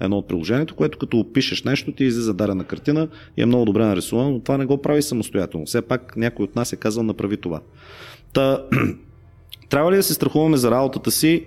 едно 0.00 0.18
от 0.18 0.28
приложението, 0.28 0.74
което 0.74 0.98
като 0.98 1.18
опишеш 1.18 1.62
нещо, 1.62 1.92
ти 1.92 2.04
излиза 2.04 2.34
дарена 2.34 2.64
картина 2.64 3.08
и 3.36 3.42
е 3.42 3.46
много 3.46 3.64
добре 3.64 3.84
нарисувано, 3.84 4.30
но 4.30 4.40
това 4.40 4.58
не 4.58 4.66
го 4.66 4.82
прави 4.82 5.02
самостоятелно. 5.02 5.66
Все 5.66 5.82
пак 5.82 6.16
някой 6.16 6.44
от 6.44 6.56
нас 6.56 6.72
е 6.72 6.76
казал 6.76 7.02
направи 7.02 7.36
това. 7.36 7.60
Та, 8.32 8.64
трябва 9.68 9.92
ли 9.92 9.96
да 9.96 10.02
се 10.02 10.14
страхуваме 10.14 10.56
за 10.56 10.70
работата 10.70 11.10
си? 11.10 11.46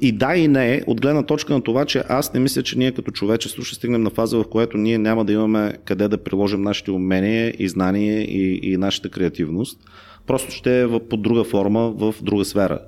И 0.00 0.12
да 0.12 0.36
и 0.36 0.48
не, 0.48 0.82
от 0.86 1.00
гледна 1.00 1.22
точка 1.22 1.52
на 1.52 1.62
това, 1.62 1.84
че 1.84 2.02
аз 2.08 2.34
не 2.34 2.40
мисля, 2.40 2.62
че 2.62 2.78
ние 2.78 2.92
като 2.92 3.10
човечество 3.10 3.62
ще 3.62 3.74
стигнем 3.74 4.02
на 4.02 4.10
фаза, 4.10 4.38
в 4.38 4.44
която 4.44 4.76
ние 4.76 4.98
няма 4.98 5.24
да 5.24 5.32
имаме 5.32 5.74
къде 5.84 6.08
да 6.08 6.18
приложим 6.18 6.62
нашите 6.62 6.90
умения 6.90 7.54
и 7.58 7.68
знания 7.68 8.22
и, 8.22 8.60
и 8.62 8.76
нашата 8.76 9.08
креативност 9.08 9.78
просто 10.30 10.50
ще 10.50 10.82
е 10.82 10.88
под 11.08 11.22
друга 11.22 11.44
форма, 11.44 11.90
в 11.90 12.14
друга 12.22 12.44
сфера. 12.44 12.78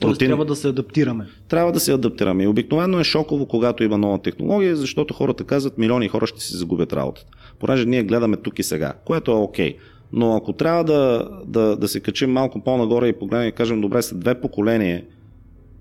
Тоест 0.00 0.14
Рутин... 0.14 0.28
трябва 0.28 0.44
да 0.44 0.56
се 0.56 0.68
адаптираме. 0.68 1.26
Трябва 1.48 1.72
да 1.72 1.80
се 1.80 1.92
адаптираме. 1.92 2.44
И 2.44 2.46
обикновено 2.46 3.00
е 3.00 3.04
шоково, 3.04 3.46
когато 3.46 3.84
има 3.84 3.98
нова 3.98 4.22
технология, 4.22 4.76
защото 4.76 5.14
хората 5.14 5.44
казват, 5.44 5.78
милиони 5.78 6.08
хора 6.08 6.26
ще 6.26 6.40
си 6.40 6.56
загубят 6.56 6.92
работата. 6.92 7.26
Понеже 7.58 7.84
ние 7.84 8.02
гледаме 8.02 8.36
тук 8.36 8.58
и 8.58 8.62
сега, 8.62 8.92
което 9.04 9.30
е 9.30 9.34
окей. 9.34 9.72
Okay. 9.72 9.78
Но 10.12 10.36
ако 10.36 10.52
трябва 10.52 10.84
да, 10.84 11.28
да, 11.46 11.76
да 11.76 11.88
се 11.88 12.00
качим 12.00 12.32
малко 12.32 12.60
по-нагоре 12.64 13.08
и 13.08 13.18
погледнем 13.18 13.48
и 13.48 13.52
кажем, 13.52 13.80
добре, 13.80 14.02
след 14.02 14.20
две 14.20 14.40
поколения, 14.40 15.04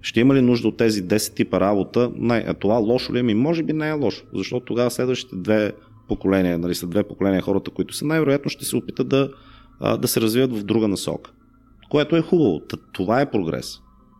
ще 0.08 0.20
има 0.20 0.36
ли 0.36 0.42
нужда 0.42 0.68
от 0.68 0.78
тези 0.78 1.04
10 1.04 1.36
типа 1.36 1.60
работа? 1.60 2.12
Не, 2.16 2.46
а 2.48 2.54
това 2.54 2.76
лошо 2.76 3.14
ли 3.14 3.20
е? 3.20 3.24
Ми 3.24 3.34
може 3.34 3.64
би 3.64 3.74
не 3.74 3.90
е 3.90 3.94
лошо, 3.94 4.26
защото 4.34 4.66
тогава 4.66 4.92
следващите 4.92 5.36
две 5.36 5.74
поколения, 6.08 6.58
нали, 6.58 6.76
след 6.76 6.90
две 6.90 7.04
поколения 7.04 7.42
хората, 7.42 7.72
които 7.72 7.94
са 7.94 8.06
най-вероятно 8.06 8.50
ще 8.50 8.66
се 8.66 8.76
опитат 8.76 9.08
да, 9.08 9.30
да 9.98 10.08
се 10.08 10.22
развият 10.22 10.58
в 10.58 10.64
друга 10.64 10.88
насока. 10.88 11.32
Което 11.90 12.16
е 12.16 12.22
хубаво. 12.22 12.62
Това 12.94 13.22
е 13.22 13.32
прогрес. 13.32 13.80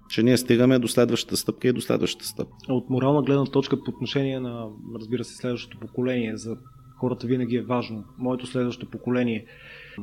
Че 0.10 0.24
ние 0.24 0.38
стигаме 0.38 0.80
до 0.80 0.88
следващата 0.88 1.38
стъпка 1.38 1.68
и 1.68 1.74
до 1.74 1.82
следващата 1.82 2.26
стъпка. 2.26 2.56
От 2.70 2.90
морална 2.90 3.22
гледна 3.22 3.46
точка 3.46 3.84
по 3.84 3.92
отношение 3.92 4.40
на, 4.40 4.68
разбира 4.96 5.24
се, 5.24 5.36
следващото 5.36 5.80
поколение, 5.80 6.38
за 6.38 6.56
хората 7.00 7.28
винаги 7.28 7.56
е 7.56 7.62
важно. 7.62 8.04
Моето 8.18 8.48
следващо 8.48 8.90
поколение 8.90 9.46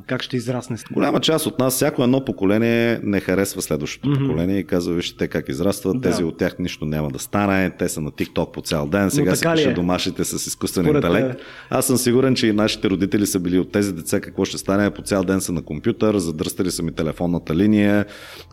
как 0.07 0.22
ще 0.22 0.36
израсне. 0.36 0.76
Голяма 0.92 1.20
част 1.20 1.47
от 1.47 1.59
нас, 1.59 1.74
всяко 1.74 2.03
едно 2.03 2.24
поколение 2.24 3.01
не 3.03 3.20
харесва 3.20 3.62
следващото 3.62 4.09
mm-hmm. 4.09 4.26
поколение 4.26 4.59
и 4.59 4.64
казва, 4.64 4.95
вижте 4.95 5.16
те 5.16 5.28
как 5.28 5.49
израстват, 5.49 6.01
да. 6.01 6.11
тези 6.11 6.24
от 6.24 6.38
тях 6.38 6.59
нищо 6.59 6.84
няма 6.84 7.11
да 7.11 7.18
стане, 7.18 7.70
те 7.70 7.88
са 7.88 8.01
на 8.01 8.11
TikTok 8.11 8.53
по 8.53 8.61
цял 8.61 8.86
ден, 8.86 9.11
сега 9.11 9.36
се 9.36 9.53
пише 9.55 9.70
е? 9.70 9.72
домашните 9.72 10.24
с 10.24 10.47
изкуствен 10.47 10.84
Според 10.84 11.05
интелект. 11.05 11.40
Е. 11.40 11.42
Аз 11.70 11.86
съм 11.86 11.97
сигурен, 11.97 12.34
че 12.34 12.47
и 12.47 12.53
нашите 12.53 12.90
родители 12.90 13.26
са 13.26 13.40
били 13.40 13.59
от 13.59 13.72
тези 13.72 13.95
деца, 13.95 14.20
какво 14.20 14.45
ще 14.45 14.59
стане, 14.59 14.90
по 14.90 15.03
цял 15.03 15.24
ден 15.24 15.40
са 15.40 15.53
на 15.53 15.62
компютър, 15.62 16.16
задръстали 16.16 16.70
са 16.70 16.82
ми 16.82 16.92
телефонната 16.92 17.57
линия, 17.57 18.05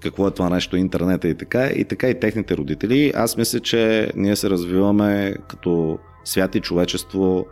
какво 0.02 0.28
е 0.28 0.32
това 0.32 0.50
нещо, 0.50 0.78
интернета 0.78 1.28
и 1.28 1.36
така, 1.36 1.68
и 1.68 1.86
така 1.86 2.10
и 2.10 2.20
техните 2.20 2.58
родители. 2.58 3.14
Аз 3.16 3.38
мисля, 3.38 3.60
че 3.60 4.12
ние 4.16 4.36
се 4.36 4.50
развиваме 4.50 5.36
като 5.48 6.00
свят 6.24 6.56
и 6.56 6.60
човечество 6.60 7.46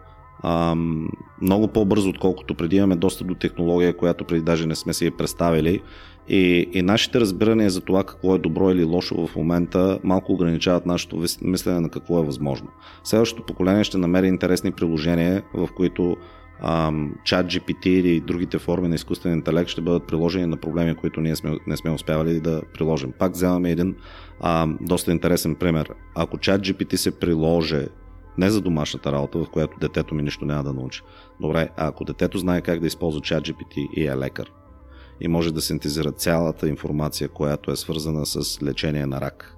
ам, 0.44 1.10
много 1.42 1.68
по-бързо, 1.68 2.10
отколкото 2.10 2.56
преди 2.56 2.76
имаме 2.76 2.96
доста 2.96 3.24
до 3.24 3.36
технология, 3.36 3.98
която 3.98 4.26
преди 4.26 4.42
даже 4.42 4.68
не 4.68 4.76
сме 4.76 4.94
си 4.94 5.06
я 5.06 5.18
представили. 5.18 5.82
И, 6.30 6.70
и 6.74 6.82
нашите 6.82 7.20
разбирания 7.20 7.70
за 7.70 7.82
това 7.82 8.04
какво 8.04 8.36
е 8.36 8.40
добро 8.40 8.72
или 8.72 8.84
лошо 8.84 9.28
в 9.28 9.36
момента 9.36 10.00
малко 10.04 10.34
ограничават 10.34 10.86
нашето 10.86 11.24
мислене 11.42 11.80
на 11.80 11.90
какво 11.90 12.20
е 12.20 12.26
възможно. 12.26 12.68
Следващото 13.04 13.44
поколение 13.44 13.84
ще 13.84 13.98
намери 13.98 14.28
интересни 14.28 14.72
приложения, 14.72 15.44
в 15.54 15.70
които 15.76 16.18
чат 17.24 17.46
GPT 17.46 17.88
или 17.88 18.20
другите 18.20 18.58
форми 18.58 18.88
на 18.88 18.96
изкуствен 18.96 19.34
интелект 19.34 19.70
ще 19.70 19.82
бъдат 19.82 20.08
приложени 20.08 20.46
на 20.46 20.58
проблеми, 20.58 20.96
които 20.96 21.22
ние 21.22 21.36
сме, 21.36 21.58
не 21.68 21.78
сме 21.78 21.92
успявали 21.92 22.40
да 22.40 22.62
приложим. 22.74 23.12
Пак 23.20 23.34
вземаме 23.34 23.72
един 23.72 23.96
ам, 24.42 24.78
доста 24.82 25.12
интересен 25.12 25.56
пример. 25.56 25.90
Ако 26.16 26.38
чат 26.38 26.62
GPT 26.62 26.96
се 26.96 27.20
приложи 27.20 27.88
не 28.38 28.50
за 28.50 28.62
домашната 28.62 29.12
работа, 29.12 29.38
в 29.40 29.50
която 29.50 29.80
детето 29.80 30.16
ми 30.16 30.24
нищо 30.24 30.46
няма 30.46 30.64
да 30.64 30.74
научи. 30.74 31.02
Добре, 31.42 31.70
а 31.78 31.88
ако 31.88 32.06
детето 32.06 32.38
знае 32.38 32.62
как 32.62 32.80
да 32.80 32.88
използва 32.88 33.22
ChatGPT 33.22 33.90
и 33.96 34.08
е 34.08 34.18
лекар 34.18 34.52
и 35.22 35.28
може 35.28 35.54
да 35.54 35.62
синтезира 35.62 36.12
цялата 36.12 36.70
информация, 36.70 37.30
която 37.30 37.72
е 37.72 37.76
свързана 37.76 38.26
с 38.26 38.64
лечение 38.64 39.06
на 39.06 39.22
рак 39.22 39.56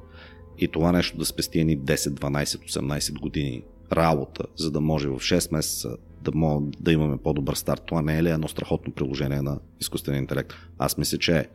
и 0.58 0.68
това 0.68 0.92
нещо 0.92 1.18
да 1.18 1.26
спести 1.26 1.60
едни 1.60 1.80
10, 1.80 1.96
12, 1.96 2.44
18 2.44 3.20
години 3.20 3.64
работа, 3.92 4.44
за 4.56 4.72
да 4.72 4.82
може 4.82 5.08
в 5.08 5.16
6 5.16 5.54
месеца 5.54 5.98
да, 6.22 6.32
мога, 6.36 6.68
да 6.80 6.92
имаме 6.92 7.18
по-добър 7.18 7.54
старт. 7.54 7.84
Това 7.86 8.02
не 8.02 8.18
е 8.18 8.24
ли 8.24 8.30
едно 8.30 8.48
страхотно 8.48 8.94
приложение 8.94 9.42
на 9.42 9.60
изкуствения 9.82 10.20
интелект? 10.20 10.54
Аз 10.78 10.98
мисля, 10.98 11.18
че 11.18 11.38
е. 11.38 11.46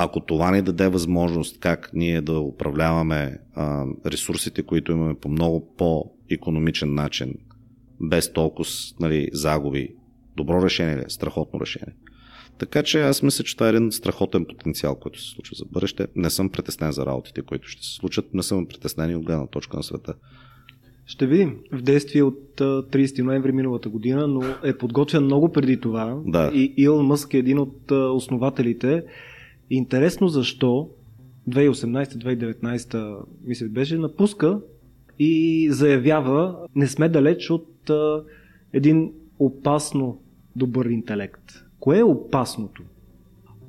Ако 0.00 0.20
това 0.20 0.50
ни 0.50 0.62
даде 0.62 0.88
възможност 0.88 1.60
как 1.60 1.90
ние 1.94 2.20
да 2.20 2.40
управляваме 2.40 3.38
а, 3.54 3.86
ресурсите, 4.06 4.62
които 4.62 4.92
имаме 4.92 5.14
по 5.14 5.28
много 5.28 5.74
по-економичен 5.76 6.94
начин, 6.94 7.34
без 8.00 8.32
толкова 8.32 8.68
нали, 9.00 9.28
загуби, 9.32 9.94
добро 10.36 10.62
решение 10.62 10.96
ли? 10.96 11.00
Е? 11.00 11.08
Страхотно 11.10 11.60
решение. 11.60 11.94
Така 12.58 12.82
че 12.82 13.02
аз 13.02 13.22
мисля, 13.22 13.44
че 13.44 13.56
това 13.56 13.66
е 13.66 13.70
един 13.70 13.92
страхотен 13.92 14.44
потенциал, 14.44 14.94
който 14.94 15.22
се 15.22 15.30
случва 15.30 15.54
за 15.56 15.64
бъдеще. 15.64 16.06
Не 16.16 16.30
съм 16.30 16.50
притеснен 16.50 16.92
за 16.92 17.06
работите, 17.06 17.42
които 17.42 17.68
ще 17.68 17.86
се 17.86 17.94
случат. 17.94 18.34
Не 18.34 18.42
съм 18.42 18.66
притеснен 18.66 19.10
и 19.10 19.16
от 19.16 19.24
гледна 19.24 19.46
точка 19.46 19.76
на 19.76 19.82
света. 19.82 20.14
Ще 21.06 21.26
видим. 21.26 21.56
В 21.72 21.82
действие 21.82 22.22
от 22.22 22.56
30 22.58 23.22
ноември 23.22 23.52
миналата 23.52 23.88
година, 23.88 24.26
но 24.26 24.42
е 24.64 24.78
подготвен 24.78 25.24
много 25.24 25.52
преди 25.52 25.80
това. 25.80 26.20
Да. 26.26 26.50
И 26.54 26.74
Илон 26.76 27.06
Мъск 27.06 27.34
е 27.34 27.38
един 27.38 27.58
от 27.58 27.90
основателите. 27.90 29.04
Интересно 29.70 30.28
защо 30.28 30.88
2018-2019 31.50 33.18
мисля 33.44 33.68
беше, 33.68 33.98
напуска 33.98 34.60
и 35.18 35.66
заявява 35.70 36.56
не 36.74 36.86
сме 36.86 37.08
далеч 37.08 37.50
от 37.50 37.90
а, 37.90 38.22
един 38.72 39.12
опасно 39.38 40.20
добър 40.56 40.86
интелект. 40.86 41.42
Кое 41.80 41.98
е 41.98 42.04
опасното? 42.04 42.82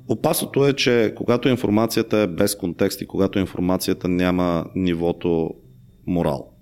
Опасното 0.08 0.66
е, 0.66 0.72
че 0.72 1.12
когато 1.16 1.48
информацията 1.48 2.18
е 2.18 2.26
без 2.26 2.56
контекст 2.56 3.00
и 3.00 3.06
когато 3.06 3.38
информацията 3.38 4.08
няма 4.08 4.66
нивото 4.74 5.54
морал, 6.06 6.52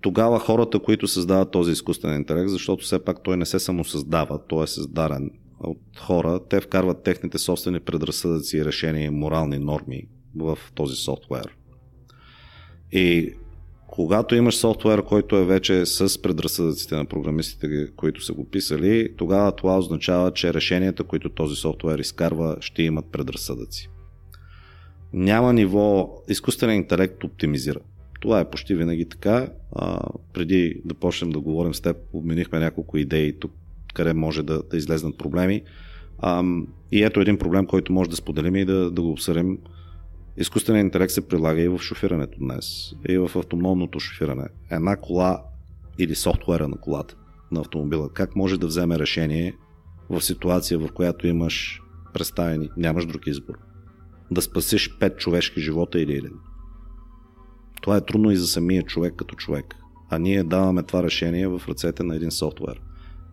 тогава 0.00 0.38
хората, 0.38 0.78
които 0.78 1.06
създават 1.06 1.50
този 1.50 1.72
изкуствен 1.72 2.16
интелект, 2.16 2.50
защото 2.50 2.84
все 2.84 3.04
пак 3.04 3.22
той 3.22 3.36
не 3.36 3.46
се 3.46 3.58
самосъздава, 3.58 4.40
той 4.48 4.64
е 4.64 4.66
създаден 4.66 5.30
от 5.62 5.98
хора, 5.98 6.40
те 6.50 6.60
вкарват 6.60 7.02
техните 7.02 7.38
собствени 7.38 7.80
предразсъдъци 7.80 8.64
решения 8.64 9.04
и 9.04 9.10
морални 9.10 9.58
норми 9.58 10.08
в 10.36 10.58
този 10.74 10.96
софтуер. 10.96 11.56
И 12.92 13.34
когато 13.86 14.34
имаш 14.34 14.56
софтуер, 14.56 15.02
който 15.02 15.36
е 15.36 15.44
вече 15.44 15.86
с 15.86 16.22
предразсъдъците 16.22 16.96
на 16.96 17.04
програмистите, 17.04 17.88
които 17.96 18.24
са 18.24 18.32
го 18.32 18.50
писали, 18.50 19.16
тогава 19.16 19.52
това 19.52 19.78
означава, 19.78 20.32
че 20.32 20.54
решенията, 20.54 21.04
които 21.04 21.28
този 21.28 21.56
софтуер 21.56 21.98
изкарва, 21.98 22.56
ще 22.60 22.82
имат 22.82 23.06
предразсъдъци. 23.12 23.88
Няма 25.12 25.52
ниво, 25.52 26.10
изкуствен 26.28 26.76
интелект 26.76 27.24
оптимизира. 27.24 27.80
Това 28.20 28.40
е 28.40 28.50
почти 28.50 28.74
винаги 28.74 29.08
така. 29.08 29.48
А, 29.72 30.00
преди 30.32 30.82
да 30.84 30.94
почнем 30.94 31.30
да 31.30 31.40
говорим 31.40 31.74
с 31.74 31.80
теб, 31.80 31.96
обменихме 32.12 32.58
няколко 32.58 32.98
идеи 32.98 33.38
тук 33.38 33.52
къде 33.94 34.14
може 34.14 34.42
да, 34.42 34.62
да 34.70 34.76
излезнат 34.76 35.18
проблеми. 35.18 35.62
А, 36.18 36.44
и 36.92 37.02
ето 37.02 37.20
един 37.20 37.38
проблем, 37.38 37.66
който 37.66 37.92
може 37.92 38.10
да 38.10 38.16
споделим 38.16 38.56
и 38.56 38.64
да, 38.64 38.90
да 38.90 39.02
го 39.02 39.10
обсъдим. 39.10 39.58
Изкуственият 40.36 40.84
интелект 40.84 41.12
се 41.12 41.28
прилага 41.28 41.62
и 41.62 41.68
в 41.68 41.78
шофирането 41.78 42.38
днес, 42.38 42.92
и 43.08 43.18
в 43.18 43.30
автономното 43.36 44.00
шофиране. 44.00 44.48
Една 44.70 44.96
кола 44.96 45.42
или 45.98 46.14
софтуера 46.14 46.68
на 46.68 46.76
колата, 46.76 47.16
на 47.52 47.60
автомобила, 47.60 48.12
как 48.12 48.36
може 48.36 48.58
да 48.58 48.66
вземе 48.66 48.98
решение 48.98 49.54
в 50.10 50.20
ситуация, 50.20 50.78
в 50.78 50.88
която 50.94 51.26
имаш 51.26 51.82
представени, 52.14 52.70
нямаш 52.76 53.06
друг 53.06 53.26
избор. 53.26 53.54
Да 54.30 54.42
спасиш 54.42 54.98
пет 54.98 55.18
човешки 55.18 55.60
живота 55.60 56.00
или 56.00 56.16
един. 56.16 56.32
Това 57.82 57.96
е 57.96 58.04
трудно 58.04 58.30
и 58.30 58.36
за 58.36 58.46
самия 58.46 58.82
човек 58.82 59.14
като 59.16 59.36
човек. 59.36 59.74
А 60.10 60.18
ние 60.18 60.44
даваме 60.44 60.82
това 60.82 61.02
решение 61.02 61.48
в 61.48 61.62
ръцете 61.68 62.02
на 62.02 62.16
един 62.16 62.30
софтуер. 62.30 62.80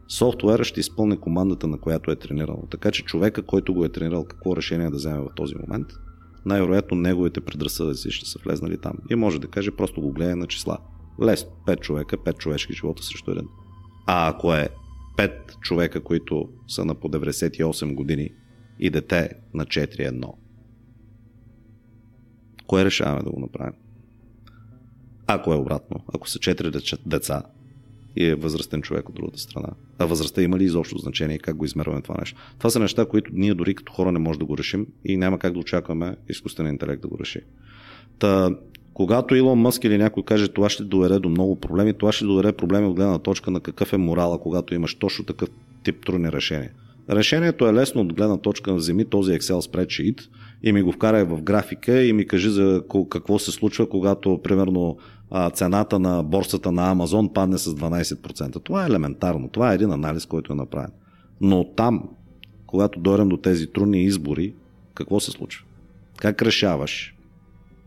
Софтуера 0.09 0.63
ще 0.63 0.79
изпълни 0.79 1.17
командата, 1.17 1.67
на 1.67 1.77
която 1.77 2.11
е 2.11 2.15
тренирал. 2.15 2.63
Така 2.71 2.91
че 2.91 3.03
човека, 3.03 3.43
който 3.43 3.73
го 3.73 3.85
е 3.85 3.89
тренирал, 3.89 4.25
какво 4.25 4.55
решение 4.55 4.89
да 4.89 4.95
вземе 4.95 5.19
в 5.19 5.29
този 5.35 5.55
момент, 5.55 5.87
най-вероятно 6.45 6.97
неговите 6.97 7.41
предразсъдъци 7.41 8.11
ще 8.11 8.29
са 8.29 8.39
влезнали 8.45 8.77
там. 8.77 8.93
И 9.09 9.15
може 9.15 9.41
да 9.41 9.47
каже, 9.47 9.71
просто 9.71 10.01
го 10.01 10.11
гледа 10.11 10.35
на 10.35 10.47
числа. 10.47 10.77
Лесно. 11.21 11.51
5 11.67 11.79
човека, 11.79 12.17
5 12.17 12.37
човешки 12.37 12.73
живота 12.73 13.03
срещу 13.03 13.31
един. 13.31 13.47
А 14.07 14.29
ако 14.29 14.53
е 14.53 14.69
5 15.17 15.59
човека, 15.59 16.03
които 16.03 16.49
са 16.67 16.85
на 16.85 16.95
по 16.95 17.09
98 17.09 17.95
години 17.95 18.29
и 18.79 18.89
дете 18.89 19.29
на 19.53 19.65
4-1, 19.65 20.33
кое 22.67 22.85
решаваме 22.85 23.23
да 23.23 23.31
го 23.31 23.39
направим? 23.39 23.73
Ако 25.27 25.53
е 25.53 25.57
обратно, 25.57 26.05
ако 26.13 26.29
са 26.29 26.39
4 26.39 26.99
деца 27.05 27.43
и 28.19 28.25
е 28.25 28.35
възрастен 28.35 28.81
човек 28.81 29.09
от 29.09 29.15
другата 29.15 29.39
страна. 29.39 29.69
А 29.99 30.05
възрастта 30.05 30.41
има 30.41 30.57
ли 30.57 30.63
изобщо 30.63 30.97
значение 30.97 31.35
и 31.35 31.39
как 31.39 31.55
го 31.55 31.65
измерваме 31.65 32.01
това 32.01 32.15
нещо? 32.19 32.41
Това 32.57 32.69
са 32.69 32.79
неща, 32.79 33.05
които 33.05 33.31
ние 33.33 33.53
дори 33.53 33.75
като 33.75 33.93
хора 33.93 34.11
не 34.11 34.19
можем 34.19 34.39
да 34.39 34.45
го 34.45 34.57
решим 34.57 34.87
и 35.05 35.17
няма 35.17 35.39
как 35.39 35.53
да 35.53 35.59
очакваме 35.59 36.15
изкуствен 36.29 36.67
интелект 36.67 37.01
да 37.01 37.07
го 37.07 37.17
реши. 37.19 37.41
Та, 38.19 38.49
когато 38.93 39.35
Илон 39.35 39.59
Мъск 39.59 39.83
или 39.83 39.97
някой 39.97 40.23
каже 40.23 40.47
това 40.47 40.69
ще 40.69 40.83
доведе 40.83 41.19
до 41.19 41.29
много 41.29 41.55
проблеми, 41.55 41.93
това 41.93 42.11
ще 42.11 42.25
доведе 42.25 42.51
проблеми 42.51 42.87
от 42.87 42.95
гледна 42.95 43.19
точка 43.19 43.51
на 43.51 43.59
какъв 43.59 43.93
е 43.93 43.97
морала, 43.97 44.39
когато 44.39 44.75
имаш 44.75 44.95
точно 44.95 45.25
такъв 45.25 45.49
тип 45.83 46.05
трудни 46.05 46.31
решения. 46.31 46.71
Решението 47.09 47.67
е 47.67 47.73
лесно 47.73 48.01
от 48.01 48.13
гледна 48.13 48.37
точка 48.37 48.71
на 48.71 48.77
вземи 48.77 49.05
този 49.05 49.31
Excel 49.31 49.71
spreadsheet 49.71 50.21
и 50.63 50.71
ми 50.71 50.81
го 50.81 50.91
вкарай 50.91 51.23
в 51.23 51.41
графика 51.41 52.03
и 52.03 52.13
ми 52.13 52.27
кажи 52.27 52.49
за 52.49 52.83
какво 53.09 53.39
се 53.39 53.51
случва, 53.51 53.89
когато 53.89 54.39
примерно 54.43 54.97
цената 55.53 55.99
на 55.99 56.23
борсата 56.23 56.71
на 56.71 56.91
Амазон 56.91 57.33
падне 57.33 57.57
с 57.57 57.75
12%. 57.75 58.63
Това 58.63 58.83
е 58.83 58.87
елементарно. 58.87 59.49
Това 59.49 59.71
е 59.71 59.75
един 59.75 59.91
анализ, 59.91 60.25
който 60.25 60.53
е 60.53 60.55
направен. 60.55 60.91
Но 61.41 61.63
там, 61.63 62.09
когато 62.67 62.99
дойдем 62.99 63.29
до 63.29 63.37
тези 63.37 63.67
трудни 63.67 64.03
избори, 64.03 64.53
какво 64.93 65.19
се 65.19 65.31
случва? 65.31 65.65
Как 66.17 66.41
решаваш? 66.41 67.15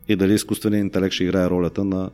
И 0.09 0.17
дали 0.17 0.35
изкуственият 0.35 0.85
интелект 0.85 1.15
ще 1.15 1.25
играе 1.25 1.51
ролята 1.51 1.85
на 1.85 2.11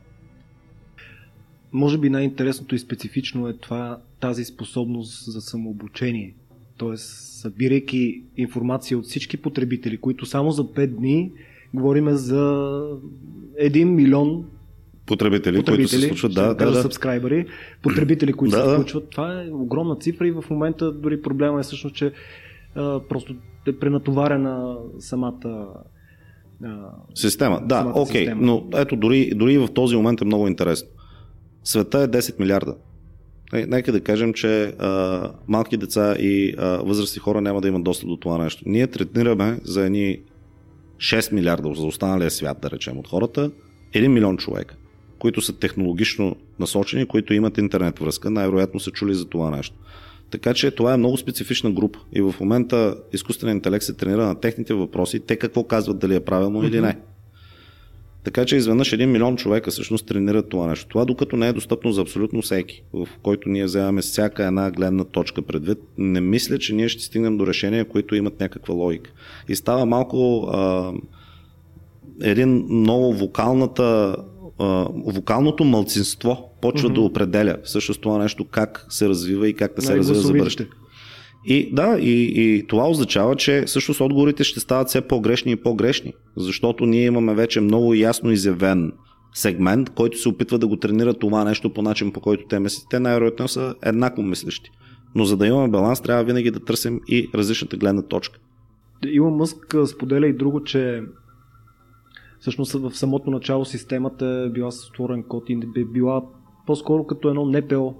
може 1.73 1.97
би 1.97 2.09
най-интересното 2.09 2.75
и 2.75 2.79
специфично 2.79 3.47
е 3.47 3.53
това, 3.53 4.01
тази 4.19 4.45
способност 4.45 5.31
за 5.31 5.41
самообучение. 5.41 6.35
Тоест, 6.77 7.39
събирайки 7.41 8.23
информация 8.37 8.97
от 8.97 9.05
всички 9.05 9.37
потребители, 9.37 9.97
които 9.97 10.25
само 10.25 10.51
за 10.51 10.63
5 10.63 10.87
дни 10.87 11.31
говориме 11.73 12.13
за 12.13 12.35
1 13.61 13.83
милион 13.83 14.45
потребители, 15.09 15.57
потребители 15.57 15.87
които 15.87 16.01
се 16.01 16.07
случват, 16.07 16.33
да, 16.33 16.53
да, 16.53 16.71
да. 16.71 16.81
Сабскрайбъри, 16.81 17.45
потребители, 17.83 18.33
които 18.33 18.57
да, 18.57 18.69
се 18.69 18.75
случват. 18.75 19.09
Това 19.09 19.43
е 19.43 19.49
огромна 19.51 19.95
цифра 19.95 20.27
и 20.27 20.31
в 20.31 20.43
момента 20.49 20.91
дори 20.91 21.21
проблема 21.21 21.59
е 21.59 21.63
всъщност, 21.63 21.95
че 21.95 22.11
а, 22.75 22.99
просто 23.09 23.35
е 23.67 23.79
пренатоварена 23.79 24.75
самата 24.99 25.67
а, 26.63 26.91
система. 27.15 27.61
Да, 27.65 27.91
окей, 27.95 28.27
okay, 28.27 28.33
но 28.33 28.67
ето 28.75 28.95
дори, 28.95 29.31
дори 29.35 29.57
в 29.57 29.67
този 29.73 29.95
момент 29.95 30.21
е 30.21 30.25
много 30.25 30.47
интересно. 30.47 30.89
Света 31.63 31.99
е 31.99 32.07
10 32.07 32.39
милиарда. 32.39 32.75
Нека 33.53 33.91
да 33.91 34.01
кажем, 34.01 34.33
че 34.33 34.63
а, 34.63 35.31
малки 35.47 35.77
деца 35.77 36.15
и 36.19 36.55
а, 36.57 36.65
възрастни 36.65 37.19
хора 37.19 37.41
няма 37.41 37.61
да 37.61 37.67
имат 37.67 37.83
достъп 37.83 38.09
до 38.09 38.17
това 38.17 38.37
нещо. 38.37 38.63
Ние 38.65 38.87
тренираме 38.87 39.59
за 39.63 39.85
едни 39.85 40.19
6 40.97 41.33
милиарда 41.33 41.73
за 41.73 41.85
останалия 41.85 42.31
свят, 42.31 42.57
да 42.61 42.69
речем, 42.71 42.97
от 42.97 43.07
хората, 43.07 43.51
1 43.95 44.07
милион 44.07 44.37
човека 44.37 44.75
които 45.19 45.41
са 45.41 45.53
технологично 45.53 46.35
насочени, 46.59 47.05
които 47.05 47.33
имат 47.33 47.57
интернет 47.57 47.99
връзка, 47.99 48.29
най-вероятно 48.29 48.79
са 48.79 48.91
чули 48.91 49.13
за 49.13 49.25
това 49.25 49.49
нещо. 49.49 49.75
Така 50.31 50.53
че 50.53 50.71
това 50.71 50.93
е 50.93 50.97
много 50.97 51.17
специфична 51.17 51.71
група 51.71 51.99
и 52.13 52.21
в 52.21 52.35
момента 52.39 52.95
изкуственият 53.13 53.55
интелект 53.55 53.85
се 53.85 53.93
тренира 53.93 54.25
на 54.25 54.39
техните 54.39 54.73
въпроси, 54.73 55.19
те 55.19 55.35
какво 55.35 55.63
казват 55.63 55.99
дали 55.99 56.15
е 56.15 56.19
правилно 56.19 56.61
mm-hmm. 56.61 56.67
или 56.67 56.81
не. 56.81 56.97
Така 58.23 58.45
че 58.45 58.55
изведнъж 58.55 58.93
един 58.93 59.11
милион 59.11 59.37
човека 59.37 59.71
всъщност 59.71 60.05
тренират 60.05 60.49
това 60.49 60.67
нещо. 60.67 60.87
Това 60.87 61.05
докато 61.05 61.37
не 61.37 61.47
е 61.47 61.53
достъпно 61.53 61.91
за 61.91 62.01
абсолютно 62.01 62.41
всеки, 62.41 62.83
в 62.93 63.07
който 63.23 63.49
ние 63.49 63.65
вземаме 63.65 64.01
всяка 64.01 64.45
една 64.45 64.71
гледна 64.71 65.03
точка 65.03 65.41
предвид, 65.41 65.77
не 65.97 66.21
мисля, 66.21 66.59
че 66.59 66.75
ние 66.75 66.89
ще 66.89 67.03
стигнем 67.03 67.37
до 67.37 67.47
решения, 67.47 67.85
които 67.85 68.15
имат 68.15 68.39
някаква 68.39 68.73
логика. 68.73 69.11
И 69.47 69.55
става 69.55 69.85
малко 69.85 70.43
а, 70.43 70.91
един 72.21 72.65
много 72.69 73.13
вокалната 73.13 74.15
вокалното 75.05 75.63
мълцинство 75.63 76.57
почва 76.61 76.89
mm-hmm. 76.89 76.93
да 76.93 77.01
определя 77.01 77.57
всъщност 77.63 78.01
това 78.01 78.17
нещо 78.17 78.45
как 78.45 78.85
се 78.89 79.09
развива 79.09 79.49
и 79.49 79.53
как 79.53 79.75
да 79.75 79.81
се 79.81 79.97
развива 79.97 80.19
за 80.19 80.33
бъдеще. 80.33 80.67
И 81.45 81.73
да, 81.73 81.97
и, 81.99 82.33
и 82.35 82.67
това 82.67 82.89
означава, 82.89 83.35
че 83.35 83.63
всъщност 83.67 84.01
отговорите 84.01 84.43
ще 84.43 84.59
стават 84.59 84.87
все 84.87 85.01
по-грешни 85.01 85.51
и 85.51 85.55
по-грешни, 85.55 86.13
защото 86.37 86.85
ние 86.85 87.05
имаме 87.05 87.33
вече 87.33 87.61
много 87.61 87.93
ясно 87.93 88.31
изявен 88.31 88.91
сегмент, 89.33 89.89
който 89.89 90.17
се 90.17 90.29
опитва 90.29 90.59
да 90.59 90.67
го 90.67 90.77
тренира 90.77 91.13
това 91.13 91.43
нещо 91.43 91.73
по 91.73 91.81
начин, 91.81 92.11
по 92.11 92.21
който 92.21 92.47
те 92.49 92.59
мислят. 92.59 92.85
Те 92.89 92.99
най-вероятно 92.99 93.47
са 93.47 93.75
еднакво 93.83 94.23
мислещи. 94.23 94.71
Но 95.15 95.25
за 95.25 95.37
да 95.37 95.47
имаме 95.47 95.67
баланс, 95.67 96.01
трябва 96.01 96.23
винаги 96.23 96.51
да 96.51 96.59
търсим 96.59 96.99
и 97.07 97.29
различната 97.35 97.77
гледна 97.77 98.01
точка. 98.01 98.39
Илон 99.07 99.33
Мъск 99.33 99.75
споделя 99.85 100.27
и 100.27 100.33
друго, 100.33 100.63
че 100.63 101.01
всъщност 102.39 102.73
в 102.73 102.91
самото 102.91 103.31
начало 103.31 103.65
системата 103.65 104.45
е 104.47 104.49
била 104.49 104.71
с 104.71 104.89
отворен 104.89 105.23
код 105.23 105.49
и 105.49 105.53
е 105.77 105.83
била 105.83 106.21
по-скоро 106.65 107.03
като 107.03 107.29
едно 107.29 107.45
НПО, 107.45 107.93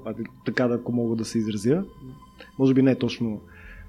така 0.45 0.67
да 0.67 0.75
ако 0.75 0.91
мога 0.91 1.15
да 1.15 1.25
се 1.25 1.37
изразя. 1.37 1.83
Може 2.59 2.73
би 2.73 2.81
не 2.81 2.91
е 2.91 2.95
точно 2.95 3.41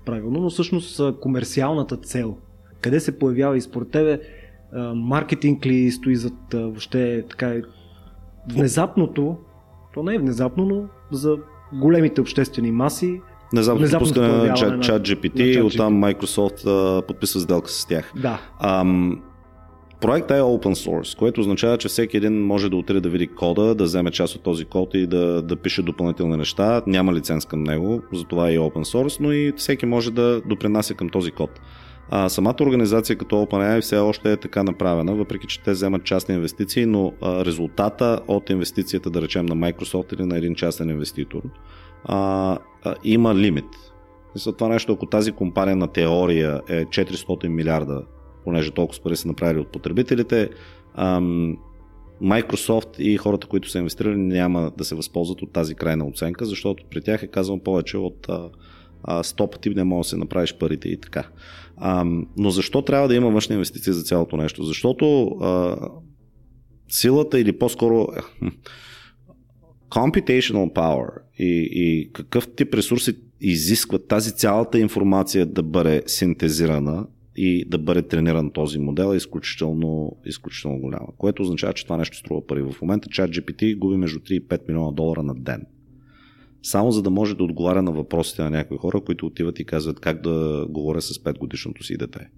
правилно, 0.07 0.41
но 0.41 0.51
всъщност 0.51 1.01
комерциалната 1.21 1.97
цел. 1.97 2.37
Къде 2.81 3.01
се 3.01 3.19
появява 3.19 3.57
и 3.57 3.61
според 3.61 3.91
тебе 3.91 4.21
маркетинг 4.95 5.67
ли 5.67 5.91
стои 5.91 6.17
зад 6.17 6.35
въобще 6.53 7.25
така 7.31 7.49
е 7.49 7.63
внезапното, 8.49 9.37
то 9.95 10.03
не 10.03 10.15
е 10.15 10.19
внезапно, 10.19 10.67
но 10.67 10.89
за 11.11 11.37
големите 11.73 12.21
обществени 12.21 12.73
маси 12.73 13.21
Внезапно 13.53 13.99
пускане 13.99 14.29
на 14.29 14.55
чат, 14.55 14.83
чат 14.83 15.03
GPT 15.03 15.65
оттам 15.65 16.03
Microsoft 16.03 16.67
а, 16.67 17.07
подписва 17.07 17.41
сделка 17.41 17.71
с 17.71 17.87
тях. 17.87 18.13
Да. 18.17 18.41
Ам, 18.61 19.23
Проектът 20.01 20.37
е 20.37 20.41
open 20.41 20.89
source, 20.89 21.19
което 21.19 21.41
означава, 21.41 21.79
че 21.79 21.89
всеки 21.89 22.17
един 22.17 22.47
може 22.47 22.71
да 22.71 22.77
отиде 22.77 23.01
да 23.01 23.09
види 23.09 23.27
кода, 23.27 23.75
да 23.75 23.85
вземе 23.85 24.11
част 24.11 24.37
от 24.37 24.43
този 24.43 24.65
код 24.65 24.95
и 24.95 25.07
да, 25.07 25.43
да 25.43 25.57
пише 25.57 25.83
допълнителни 25.83 26.37
неща. 26.37 26.83
Няма 26.87 27.13
лиценз 27.13 27.45
към 27.45 27.63
него, 27.63 28.03
затова 28.13 28.51
е 28.51 28.57
open 28.57 28.95
source, 28.95 29.21
но 29.21 29.33
и 29.33 29.53
всеки 29.57 29.87
може 29.87 30.11
да 30.11 30.41
допринася 30.41 30.95
към 30.95 31.09
този 31.09 31.31
код. 31.31 31.61
А, 32.11 32.29
самата 32.29 32.55
организация 32.61 33.17
като 33.17 33.37
OpenAI 33.37 33.81
все 33.81 33.97
още 33.97 34.33
е 34.33 34.37
така 34.37 34.63
направена, 34.63 35.15
въпреки 35.15 35.47
че 35.47 35.63
те 35.63 35.71
вземат 35.71 36.05
частни 36.05 36.35
инвестиции, 36.35 36.87
но 36.87 37.13
а, 37.23 37.45
резултата 37.45 38.21
от 38.29 38.51
инвестицията, 38.51 39.11
да 39.11 39.23
речем, 39.23 39.47
на 39.47 39.57
Microsoft 39.57 40.15
или 40.15 40.25
на 40.25 40.37
един 40.37 40.55
частен 40.55 40.91
инвеститор, 40.91 41.43
а, 42.05 42.59
а, 42.85 42.95
има 43.05 43.35
лимит. 43.35 43.69
За 44.35 44.53
това 44.53 44.69
нещо, 44.69 44.93
ако 44.93 45.07
тази 45.07 45.33
компания 45.33 45.77
на 45.77 45.87
теория 45.87 46.61
е 46.69 46.85
400 46.85 47.49
милиарда 47.49 48.03
понеже 48.45 48.71
толкова 48.71 49.03
пари 49.03 49.17
са 49.17 49.29
направили 49.29 49.61
от 49.61 49.73
потребителите, 49.73 50.49
Microsoft 52.23 53.01
и 53.01 53.17
хората, 53.17 53.47
които 53.47 53.71
са 53.71 53.79
инвестирали, 53.79 54.17
няма 54.17 54.73
да 54.79 54.85
се 54.85 54.95
възползват 54.95 55.43
от 55.43 55.53
тази 55.53 55.75
крайна 55.75 56.07
оценка, 56.07 56.45
защото 56.45 56.85
при 56.91 57.01
тях 57.01 57.23
е 57.23 57.27
казано 57.27 57.63
повече 57.63 57.97
от 57.97 58.27
а, 58.29 58.49
а, 59.03 59.23
100 59.23 59.51
пъти 59.51 59.71
не 59.71 59.85
може 59.85 60.07
да 60.07 60.09
се 60.09 60.17
направиш 60.17 60.55
парите 60.55 60.89
и 60.89 61.01
така. 61.01 61.29
Но 62.37 62.51
защо 62.51 62.83
трябва 62.83 63.09
да 63.09 63.15
има 63.15 63.31
външни 63.31 63.55
инвестиции 63.55 63.93
за 63.93 64.03
цялото 64.03 64.37
нещо? 64.37 64.65
Защото 64.65 65.37
силата 66.89 67.41
или 67.41 67.59
по-скоро 67.59 68.07
computational 69.91 70.73
power 70.73 71.09
и, 71.39 71.69
и 71.73 72.13
какъв 72.13 72.55
тип 72.55 72.75
ресурси 72.75 73.17
изискват 73.41 74.09
тази 74.09 74.37
цялата 74.37 74.79
информация 74.79 75.47
да 75.47 75.63
бъде 75.63 76.03
синтезирана 76.07 77.07
и 77.43 77.65
да 77.65 77.79
бъде 77.79 78.03
трениран 78.03 78.51
този 78.51 78.79
модел 78.79 79.13
е 79.13 79.17
изключително, 79.17 80.17
изключително 80.27 80.79
голяма. 80.79 81.07
Което 81.19 81.43
означава, 81.43 81.73
че 81.73 81.85
това 81.85 81.97
нещо 81.97 82.17
струва 82.17 82.47
пари. 82.47 82.63
В 82.63 82.75
момента 82.83 83.09
чат 83.09 83.31
GPT 83.31 83.79
губи 83.79 83.97
между 83.97 84.19
3 84.19 84.33
и 84.33 84.41
5 84.49 84.69
милиона 84.69 84.93
долара 84.93 85.23
на 85.23 85.35
ден. 85.35 85.67
Само 86.63 86.93
за 86.93 87.03
да 87.03 87.11
може 87.11 87.37
да 87.37 87.45
отговаря 87.45 87.83
на 87.83 87.93
въпросите 87.93 88.43
на 88.43 88.51
някои 88.51 88.79
хора, 88.79 89.01
които 89.01 89.27
отиват 89.27 89.61
и 89.61 89.65
казват 89.65 90.01
как 90.01 90.23
да 90.23 90.67
говоря 90.71 91.01
с 91.01 91.19
5 91.19 91.39
годишното 91.39 91.85
си 91.85 91.97
дете. 91.97 92.29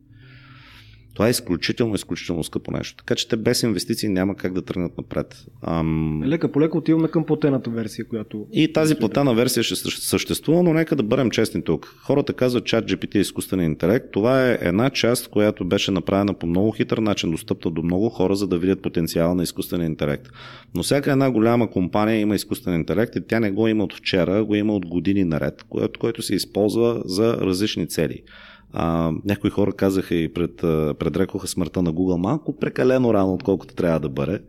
Това 1.14 1.26
е 1.26 1.30
изключително, 1.30 1.94
изключително 1.94 2.44
скъпо 2.44 2.70
нещо. 2.70 2.96
Така 2.96 3.14
че 3.14 3.28
те 3.28 3.36
без 3.36 3.62
инвестиции 3.62 4.08
няма 4.08 4.34
как 4.34 4.52
да 4.52 4.62
тръгнат 4.62 4.98
напред. 4.98 5.46
Ам... 5.62 6.22
Лека 6.24 6.52
по 6.52 6.60
лека 6.60 6.78
отиваме 6.78 7.08
към 7.08 7.26
платената 7.26 7.70
версия, 7.70 8.04
която. 8.08 8.46
И 8.52 8.72
тази 8.72 8.94
платена 8.94 9.34
версия 9.34 9.62
ще 9.64 9.76
съществува, 9.76 10.62
но 10.62 10.72
нека 10.72 10.96
да 10.96 11.02
бъдем 11.02 11.30
честни 11.30 11.62
тук. 11.64 11.94
Хората 12.02 12.32
казват, 12.32 12.64
че 12.64 12.76
GPT 12.76 13.14
е 13.14 13.18
изкуствен 13.18 13.60
интелект. 13.60 14.06
Това 14.12 14.50
е 14.50 14.58
една 14.60 14.90
част, 14.90 15.28
която 15.28 15.64
беше 15.64 15.90
направена 15.90 16.34
по 16.34 16.46
много 16.46 16.70
хитър 16.70 16.98
начин, 16.98 17.30
достъпна 17.30 17.70
до 17.70 17.82
много 17.82 18.08
хора, 18.08 18.36
за 18.36 18.46
да 18.46 18.58
видят 18.58 18.82
потенциала 18.82 19.34
на 19.34 19.42
изкуствен 19.42 19.82
интелект. 19.82 20.28
Но 20.74 20.82
всяка 20.82 21.12
една 21.12 21.30
голяма 21.30 21.70
компания 21.70 22.20
има 22.20 22.34
изкуствен 22.34 22.74
интелект 22.74 23.16
и 23.16 23.26
тя 23.28 23.40
не 23.40 23.50
го 23.50 23.68
има 23.68 23.84
от 23.84 23.94
вчера, 23.94 24.44
го 24.44 24.54
има 24.54 24.74
от 24.74 24.86
години 24.86 25.24
наред, 25.24 25.62
който, 25.68 26.00
който 26.00 26.22
се 26.22 26.34
използва 26.34 27.02
за 27.04 27.36
различни 27.36 27.88
цели. 27.88 28.22
А, 28.72 29.12
някои 29.24 29.50
хора 29.50 29.72
казаха 29.72 30.14
и 30.14 30.32
пред, 30.32 30.56
предрекоха 30.98 31.48
смъртта 31.48 31.82
на 31.82 31.92
Google 31.92 32.16
малко 32.16 32.56
прекалено 32.56 33.14
рано, 33.14 33.34
отколкото 33.34 33.74
трябва 33.74 34.00
да 34.00 34.08
бъде. 34.08 34.40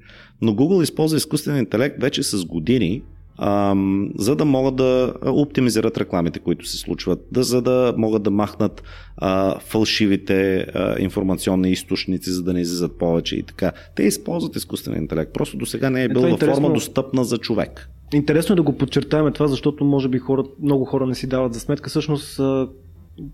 Но 0.41 0.51
Google 0.51 0.84
използва 0.84 1.17
изкуствен 1.17 1.57
интелект 1.57 2.01
вече 2.01 2.24
с 2.24 2.45
години, 2.45 3.01
а, 3.38 3.76
за 4.17 4.36
да 4.36 4.45
могат 4.45 4.76
да 4.76 5.13
оптимизират 5.26 5.97
рекламите, 5.97 6.39
които 6.39 6.67
се 6.67 6.78
случват, 6.78 7.26
да, 7.32 7.43
за 7.43 7.61
да 7.61 7.93
могат 7.97 8.24
да 8.24 8.32
махнат 8.32 8.84
а, 9.17 9.59
фалшивите 9.59 10.57
а, 10.74 10.95
информационни 10.99 11.71
източници, 11.71 12.32
за 12.32 12.43
да 12.43 12.53
не 12.53 12.61
излизат 12.61 12.97
повече 12.97 13.36
и 13.36 13.43
така. 13.43 13.71
Те 13.95 14.03
използват 14.03 14.55
изкуствен 14.55 14.97
интелект. 14.97 15.34
Просто 15.34 15.57
до 15.57 15.65
сега 15.65 15.89
не 15.89 16.03
е, 16.03 16.09
бил 16.09 16.21
във 16.21 16.30
интересно... 16.30 16.61
форма 16.61 16.74
достъпна 16.74 17.24
за 17.24 17.38
човек. 17.38 17.89
Интересно 18.13 18.53
е 18.53 18.55
да 18.55 18.63
го 18.63 18.78
подчертаем 18.78 19.34
това, 19.34 19.47
защото 19.47 19.86
може 19.86 20.09
би 20.09 20.17
хора, 20.17 20.43
много 20.61 20.86
хора 20.86 21.05
не 21.05 21.15
си 21.15 21.28
дават 21.28 21.53
за 21.53 21.59
сметка 21.59 21.89
всъщност, 21.89 22.41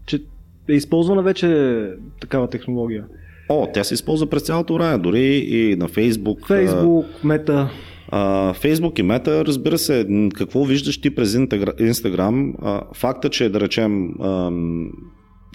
че 0.05 0.23
е 0.69 0.73
използвана 0.73 1.21
вече 1.21 1.89
такава 2.21 2.47
технология. 2.49 3.05
О, 3.49 3.67
тя 3.73 3.83
се 3.83 3.93
използва 3.93 4.27
през 4.27 4.41
цялото 4.41 4.73
време, 4.73 4.97
дори 4.97 5.35
и 5.37 5.75
на 5.75 5.87
Фейсбук. 5.87 6.47
Фейсбук, 6.47 7.05
Мета. 7.23 7.69
Фейсбук 8.53 8.99
и 8.99 9.03
Мета, 9.03 9.45
разбира 9.45 9.77
се, 9.77 10.07
какво 10.33 10.65
виждаш 10.65 11.01
ти 11.01 11.15
през 11.15 11.37
Инстаграм, 11.79 12.53
факта, 12.93 13.29
че 13.29 13.49
да 13.49 13.59
речем 13.59 14.09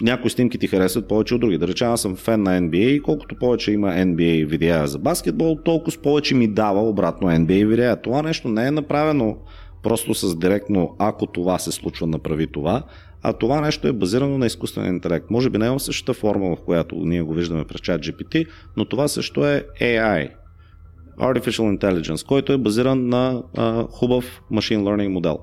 някои 0.01 0.29
снимки 0.29 0.57
ти 0.57 0.67
харесват 0.67 1.07
повече 1.07 1.35
от 1.35 1.41
други. 1.41 1.57
Да 1.57 1.67
речем, 1.67 1.87
аз 1.87 2.01
съм 2.01 2.15
фен 2.15 2.43
на 2.43 2.61
NBA 2.61 2.87
и 2.87 3.01
колкото 3.01 3.35
повече 3.35 3.71
има 3.71 3.87
NBA 3.87 4.45
видеа 4.45 4.87
за 4.87 4.99
баскетбол, 4.99 5.57
толкова 5.65 5.97
повече 6.03 6.35
ми 6.35 6.47
дава 6.47 6.89
обратно 6.89 7.27
NBA 7.27 7.67
видеа. 7.67 7.95
Това 7.95 8.21
нещо 8.21 8.47
не 8.47 8.67
е 8.67 8.71
направено 8.71 9.37
просто 9.85 10.13
с 10.13 10.35
директно, 10.35 10.95
ако 10.99 11.27
това 11.27 11.59
се 11.59 11.71
случва, 11.71 12.07
направи 12.07 12.47
това, 12.47 12.83
а 13.21 13.33
това 13.33 13.61
нещо 13.61 13.87
е 13.87 13.93
базирано 13.93 14.37
на 14.37 14.45
изкуствен 14.45 14.85
интелект. 14.85 15.29
Може 15.29 15.49
би 15.49 15.57
не 15.57 15.73
е 15.75 15.79
същата 15.79 16.13
форма, 16.13 16.55
в 16.55 16.61
която 16.65 16.95
ние 16.95 17.21
го 17.21 17.33
виждаме 17.33 17.65
през 17.65 17.81
чат 17.81 18.01
GPT, 18.01 18.47
но 18.77 18.85
това 18.85 19.07
също 19.07 19.45
е 19.45 19.65
AI. 19.81 20.29
Artificial 21.19 21.77
Intelligence, 21.77 22.27
който 22.27 22.53
е 22.53 22.57
базиран 22.57 23.07
на 23.09 23.43
а, 23.57 23.87
хубав 23.89 24.41
Machine 24.51 24.79
Learning 24.79 25.07
модел. 25.07 25.37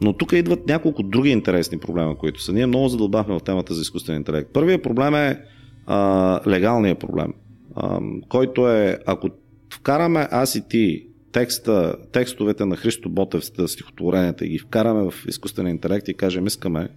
Но 0.00 0.12
тук 0.12 0.32
идват 0.32 0.66
няколко 0.66 1.02
други 1.02 1.30
интересни 1.30 1.78
проблема, 1.78 2.18
които 2.18 2.42
са. 2.42 2.52
Ние 2.52 2.66
много 2.66 2.88
задълбахме 2.88 3.34
в 3.34 3.42
темата 3.42 3.74
за 3.74 3.80
изкуствен 3.80 4.16
интелект. 4.16 4.50
Първият 4.52 4.82
проблем 4.82 5.14
е 5.14 5.40
а, 5.86 6.40
легалният 6.46 6.98
проблем, 6.98 7.32
а, 7.76 8.00
който 8.28 8.68
е, 8.68 8.98
ако 9.06 9.28
вкараме 9.74 10.28
аз 10.30 10.54
и 10.54 10.68
ти 10.68 11.06
текста, 11.34 11.96
текстовете 12.12 12.64
на 12.64 12.76
Христо 12.76 13.08
Ботев, 13.08 13.44
стихотворенията 13.66 14.46
и 14.46 14.48
ги 14.48 14.58
вкараме 14.58 15.10
в 15.10 15.14
изкуствен 15.28 15.66
интелект 15.66 16.08
и 16.08 16.14
кажем 16.14 16.46
искаме 16.46 16.88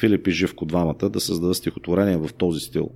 Филип 0.00 0.26
и 0.26 0.30
Живко 0.30 0.64
двамата 0.64 1.10
да 1.10 1.20
създадат 1.20 1.56
стихотворение 1.56 2.16
в 2.16 2.30
този 2.38 2.60
стил. 2.60 2.90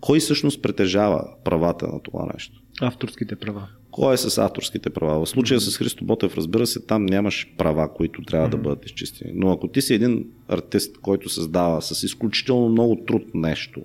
Кой 0.00 0.20
всъщност 0.20 0.62
притежава 0.62 1.28
правата 1.44 1.86
на 1.86 2.00
това 2.00 2.26
нещо? 2.34 2.62
Авторските 2.80 3.36
права. 3.36 3.68
Кой 3.90 4.14
е 4.14 4.16
с 4.16 4.38
авторските 4.38 4.90
права? 4.90 5.24
В 5.24 5.28
случая 5.28 5.60
mm-hmm. 5.60 5.70
с 5.70 5.78
Христо 5.78 6.04
Ботев, 6.04 6.36
разбира 6.36 6.66
се, 6.66 6.80
там 6.80 7.06
нямаш 7.06 7.54
права, 7.58 7.94
които 7.94 8.22
трябва 8.22 8.48
mm-hmm. 8.48 8.50
да 8.50 8.56
бъдат 8.56 8.86
изчистени. 8.86 9.32
Но 9.34 9.52
ако 9.52 9.68
ти 9.68 9.82
си 9.82 9.94
един 9.94 10.26
артист, 10.48 10.98
който 10.98 11.28
създава 11.28 11.82
с 11.82 12.02
изключително 12.02 12.68
много 12.68 12.96
труд 12.96 13.22
нещо, 13.34 13.80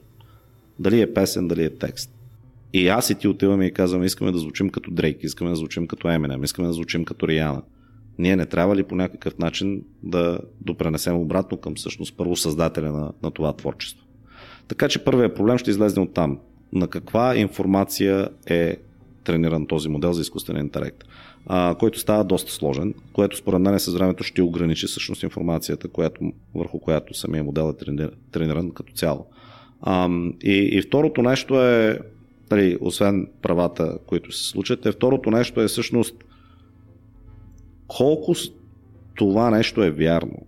дали 0.80 1.02
е 1.02 1.14
песен, 1.14 1.48
дали 1.48 1.64
е 1.64 1.70
текст, 1.70 2.21
и 2.74 2.88
аз 2.88 3.10
и 3.10 3.16
ти 3.16 3.28
отиваме 3.28 3.66
и 3.66 3.74
казваме, 3.74 4.06
искаме 4.06 4.32
да 4.32 4.38
звучим 4.38 4.70
като 4.70 4.92
Дрейк, 4.92 5.24
искаме 5.24 5.50
да 5.50 5.56
звучим 5.56 5.88
като 5.88 6.08
Eminem, 6.08 6.44
искаме 6.44 6.68
да 6.68 6.74
звучим 6.74 7.06
като 7.06 7.28
Риана. 7.28 7.62
Ние 8.20 8.36
не 8.36 8.46
трябва 8.46 8.76
ли 8.76 8.84
по 8.84 8.96
някакъв 8.96 9.38
начин 9.38 9.84
да 10.04 10.40
допренесем 10.62 11.18
обратно 11.18 11.58
към 11.58 11.76
всъщност 11.76 12.18
първо 12.18 12.36
създателя 12.36 12.92
на, 12.92 13.12
на 13.24 13.32
това 13.32 13.54
творчество? 13.54 14.06
Така 14.68 14.88
че 14.88 15.04
първият 15.04 15.36
проблем 15.36 15.58
ще 15.58 15.70
излезе 15.70 16.00
от 16.00 16.14
там. 16.14 16.40
На 16.74 16.88
каква 16.88 17.38
информация 17.38 18.30
е 18.48 18.78
трениран 19.24 19.68
този 19.68 19.90
модел 19.90 20.14
за 20.14 20.22
изкуствен 20.22 20.58
интелект, 20.58 21.04
а, 21.48 21.76
който 21.80 22.00
става 22.00 22.24
доста 22.24 22.52
сложен, 22.52 22.94
което 23.14 23.38
според 23.38 23.62
мен 23.62 23.80
с 23.80 23.94
времето 23.94 24.24
ще 24.24 24.42
ограничи 24.42 24.88
всъщност 24.88 25.24
информацията, 25.24 25.88
която, 25.88 26.32
върху 26.56 26.80
която 26.80 27.14
самия 27.14 27.44
модел 27.44 27.76
е 27.80 28.08
трениран 28.32 28.72
като 28.72 28.94
цяло. 28.94 29.26
А, 29.82 30.10
и, 30.44 30.70
и 30.72 30.82
второто 30.82 31.22
нещо 31.22 31.62
е 31.62 32.00
нали, 32.52 32.78
освен 32.82 33.28
правата, 33.42 33.98
които 34.06 34.32
се 34.32 34.50
случат. 34.50 34.86
Е, 34.86 34.92
второто 34.92 35.32
нещо 35.32 35.62
е 35.62 35.68
всъщност 35.68 36.16
колко 37.88 38.34
това 39.16 39.50
нещо 39.50 39.84
е 39.84 39.92
вярно. 39.92 40.46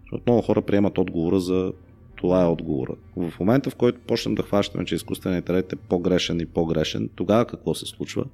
Защото 0.00 0.22
много 0.26 0.42
хора 0.42 0.62
приемат 0.62 0.98
отговора 0.98 1.40
за 1.40 1.72
това 2.16 2.42
е 2.42 2.46
отговора. 2.46 2.94
В 3.16 3.32
момента, 3.40 3.70
в 3.70 3.76
който 3.76 4.00
почнем 4.06 4.34
да 4.34 4.42
хващаме, 4.42 4.84
че 4.84 4.94
изкуственият 4.94 5.42
интелект 5.42 5.72
е 5.72 5.76
по-грешен 5.76 6.40
и 6.40 6.46
по-грешен, 6.46 7.10
тогава 7.14 7.44
какво 7.44 7.74
се 7.74 7.86
случва? 7.86 8.24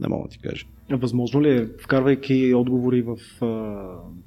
Не 0.00 0.08
мога 0.08 0.28
да 0.28 0.30
ти 0.30 0.38
кажа. 0.38 0.66
Възможно 0.90 1.42
ли 1.42 1.50
е, 1.50 1.68
вкарвайки 1.82 2.54
отговори 2.54 3.02
в, 3.02 3.16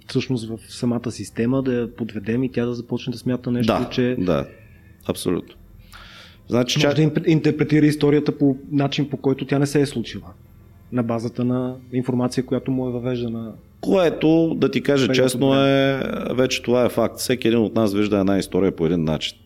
всъщност 0.07 0.49
в 0.49 0.59
самата 0.70 1.11
система, 1.11 1.64
да 1.64 1.74
я 1.74 1.95
подведем 1.95 2.43
и 2.43 2.51
тя 2.51 2.66
да 2.66 2.74
започне 2.74 3.11
да 3.11 3.18
смята 3.18 3.51
нещо, 3.51 3.74
да, 3.74 3.89
че... 3.89 4.16
Да, 4.20 4.47
абсолютно. 5.07 5.55
Значи, 6.49 6.79
Може 6.79 6.95
чак... 6.95 7.13
да 7.13 7.31
интерпретира 7.31 7.85
историята 7.85 8.37
по 8.37 8.57
начин, 8.71 9.09
по 9.09 9.17
който 9.17 9.45
тя 9.45 9.59
не 9.59 9.65
се 9.65 9.81
е 9.81 9.85
случила. 9.85 10.27
На 10.91 11.03
базата 11.03 11.45
на 11.45 11.75
информация, 11.93 12.45
която 12.45 12.71
му 12.71 12.87
е 12.87 12.91
въвеждана. 12.91 13.53
Което, 13.81 14.53
да 14.57 14.71
ти 14.71 14.83
кажа 14.83 15.11
честно, 15.11 15.55
е, 15.55 16.01
вече 16.31 16.61
това 16.61 16.85
е 16.85 16.89
факт. 16.89 17.19
Всеки 17.19 17.47
един 17.47 17.59
от 17.59 17.75
нас 17.75 17.93
вижда 17.93 18.19
една 18.19 18.37
история 18.37 18.75
по 18.75 18.85
един 18.85 19.03
начин. 19.03 19.37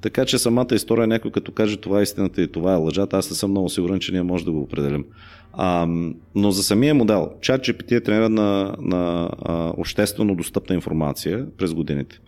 Така 0.00 0.24
че 0.24 0.38
самата 0.38 0.66
история, 0.72 1.06
някой 1.06 1.30
като 1.30 1.52
каже 1.52 1.76
това 1.76 2.00
е 2.00 2.02
истината 2.02 2.42
и 2.42 2.48
това 2.48 2.72
е 2.72 2.76
лъжата, 2.76 3.16
аз 3.16 3.30
не 3.30 3.36
съм 3.36 3.50
много 3.50 3.68
сигурен, 3.68 4.00
че 4.00 4.12
ние 4.12 4.22
може 4.22 4.44
да 4.44 4.52
го 4.52 4.60
определим. 4.60 5.04
А, 5.52 5.86
но 6.34 6.50
за 6.50 6.62
самия 6.62 6.94
модел, 6.94 7.30
чат 7.40 7.60
GPT 7.60 7.96
е 7.96 8.00
трениран 8.00 8.34
на, 8.34 8.74
на 8.80 9.30
а, 9.42 9.72
обществено 9.76 10.34
достъпна 10.34 10.74
информация 10.74 11.46
през 11.58 11.74
годините. 11.74 12.20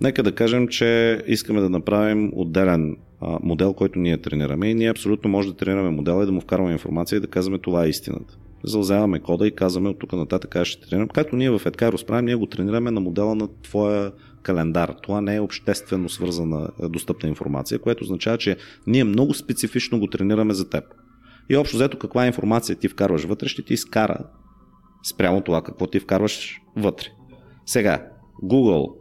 Нека 0.00 0.22
да 0.22 0.32
кажем, 0.32 0.68
че 0.68 1.22
искаме 1.26 1.60
да 1.60 1.70
направим 1.70 2.32
отделен 2.34 2.96
модел, 3.42 3.72
който 3.72 3.98
ние 3.98 4.18
тренираме 4.18 4.70
и 4.70 4.74
ние 4.74 4.90
абсолютно 4.90 5.30
може 5.30 5.48
да 5.48 5.56
тренираме 5.56 5.90
модела 5.90 6.22
и 6.22 6.26
да 6.26 6.32
му 6.32 6.40
вкарваме 6.40 6.72
информация 6.72 7.16
и 7.16 7.20
да 7.20 7.26
казваме 7.26 7.58
това 7.58 7.84
е 7.84 7.88
истината. 7.88 8.36
Залзяваме 8.64 9.20
кода 9.20 9.46
и 9.46 9.54
казваме 9.54 9.88
от 9.88 9.98
тук 9.98 10.12
нататък 10.12 10.64
ще 10.64 10.88
тренираме. 10.88 11.08
Както 11.14 11.36
ние 11.36 11.50
в 11.50 11.60
Edkai 11.60 11.92
разправим, 11.92 12.24
ние 12.24 12.34
го 12.34 12.46
тренираме 12.46 12.90
на 12.90 13.00
модела 13.00 13.34
на 13.34 13.48
твоя 13.62 14.12
календар. 14.42 14.94
Това 15.02 15.20
не 15.20 15.36
е 15.36 15.40
обществено 15.40 16.08
свързана 16.08 16.68
достъпна 16.88 17.28
информация, 17.28 17.78
което 17.78 18.04
означава, 18.04 18.38
че 18.38 18.56
ние 18.86 19.04
много 19.04 19.34
специфично 19.34 19.98
го 19.98 20.06
тренираме 20.06 20.54
за 20.54 20.70
теб. 20.70 20.84
И 21.50 21.56
общо 21.56 21.76
взето 21.76 21.98
каква 21.98 22.26
информация 22.26 22.76
ти 22.76 22.88
вкарваш 22.88 23.24
вътре, 23.24 23.48
ще 23.48 23.62
ти 23.62 23.74
изкара 23.74 24.18
спрямо 25.04 25.40
това 25.40 25.62
какво 25.62 25.86
ти 25.86 26.00
вкарваш 26.00 26.60
вътре. 26.76 27.06
Сега, 27.66 28.06
Google, 28.42 28.94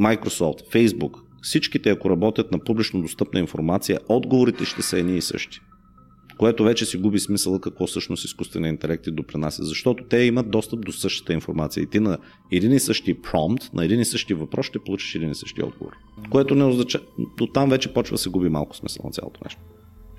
Microsoft, 0.00 0.72
Facebook, 0.74 1.12
всичките, 1.42 1.90
ако 1.90 2.10
работят 2.10 2.52
на 2.52 2.58
публично 2.58 3.02
достъпна 3.02 3.40
информация, 3.40 4.00
отговорите 4.08 4.64
ще 4.64 4.82
са 4.82 4.98
едни 4.98 5.16
и 5.16 5.22
същи. 5.22 5.60
Което 6.38 6.64
вече 6.64 6.84
си 6.84 6.96
губи 6.96 7.18
смисъла 7.18 7.60
какво 7.60 7.86
всъщност 7.86 8.24
изкуственият 8.24 8.74
интелект 8.74 9.06
и 9.06 9.10
допринася. 9.10 9.64
Защото 9.64 10.04
те 10.04 10.18
имат 10.18 10.50
достъп 10.50 10.84
до 10.84 10.92
същата 10.92 11.32
информация. 11.32 11.82
И 11.82 11.86
ти 11.86 12.00
на 12.00 12.18
един 12.52 12.72
и 12.72 12.80
същи 12.80 13.14
промпт, 13.22 13.64
на 13.74 13.84
един 13.84 14.00
и 14.00 14.04
същи 14.04 14.34
въпрос 14.34 14.66
ще 14.66 14.78
получиш 14.78 15.14
един 15.14 15.30
и 15.30 15.34
същи 15.34 15.62
отговор. 15.62 15.92
Което 16.30 16.54
не 16.54 16.64
означава. 16.64 17.04
До 17.38 17.46
там 17.46 17.70
вече 17.70 17.94
почва 17.94 18.14
да 18.14 18.18
се 18.18 18.30
губи 18.30 18.48
малко 18.48 18.76
смисъл 18.76 19.02
на 19.04 19.10
цялото 19.10 19.40
нещо. 19.44 19.60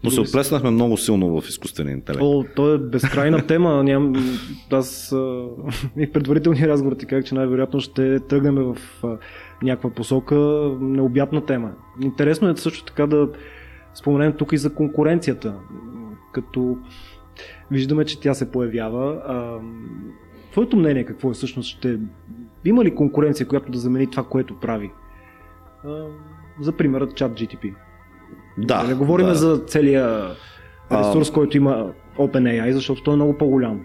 Но 0.04 0.12
се 0.12 0.22
оплеснахме 0.22 0.70
много 0.70 0.98
силно 0.98 1.42
в 1.42 1.50
изкуствения 1.50 1.94
интелект. 1.94 2.24
О, 2.24 2.46
то 2.56 2.74
е 2.74 2.78
безкрайна 2.78 3.48
тема. 3.48 3.84
Ням... 3.84 4.14
Аз 4.72 5.12
и 5.98 6.08
в 6.08 6.12
предварителния 6.12 6.68
разговор 6.68 6.96
ти 6.96 7.06
казах, 7.06 7.26
че 7.26 7.36
най-вероятно 7.36 7.80
ще 7.80 8.20
тръгнем 8.20 8.56
в 8.56 8.78
някаква 9.64 9.90
посока. 9.90 10.36
Необятна 10.80 11.46
тема. 11.46 11.72
Интересно 12.02 12.50
е 12.50 12.58
също 12.58 12.86
така 12.86 13.08
да 13.08 13.30
споменем 13.94 14.34
тук 14.34 14.52
и 14.52 14.58
за 14.58 14.74
конкуренцията. 14.74 15.56
Като 16.32 16.78
виждаме, 17.72 18.06
че 18.06 18.20
тя 18.20 18.34
се 18.34 18.52
появява. 18.52 19.22
А, 19.28 19.60
твоето 20.52 20.78
мнение 20.78 21.06
какво 21.06 21.30
е 21.30 21.34
всъщност? 21.34 21.70
Ще... 21.70 22.00
Има 22.66 22.84
ли 22.84 22.96
конкуренция, 22.96 23.48
която 23.48 23.72
да 23.72 23.78
замени 23.78 24.08
това, 24.08 24.24
което 24.24 24.60
прави? 24.60 24.92
А, 25.86 26.06
за 26.62 26.72
примерът 26.72 27.16
чат 27.16 27.32
GTP. 27.32 27.74
Да. 28.58 28.84
Не 28.84 28.94
говорим 28.94 29.26
да. 29.26 29.36
за 29.36 29.58
целия 29.58 30.36
ресурс, 30.92 31.30
а... 31.30 31.34
който 31.34 31.58
има 31.58 31.92
OpenAI, 32.18 32.72
защото 32.72 33.04
той 33.04 33.14
е 33.14 33.16
много 33.16 33.38
по-голям. 33.38 33.82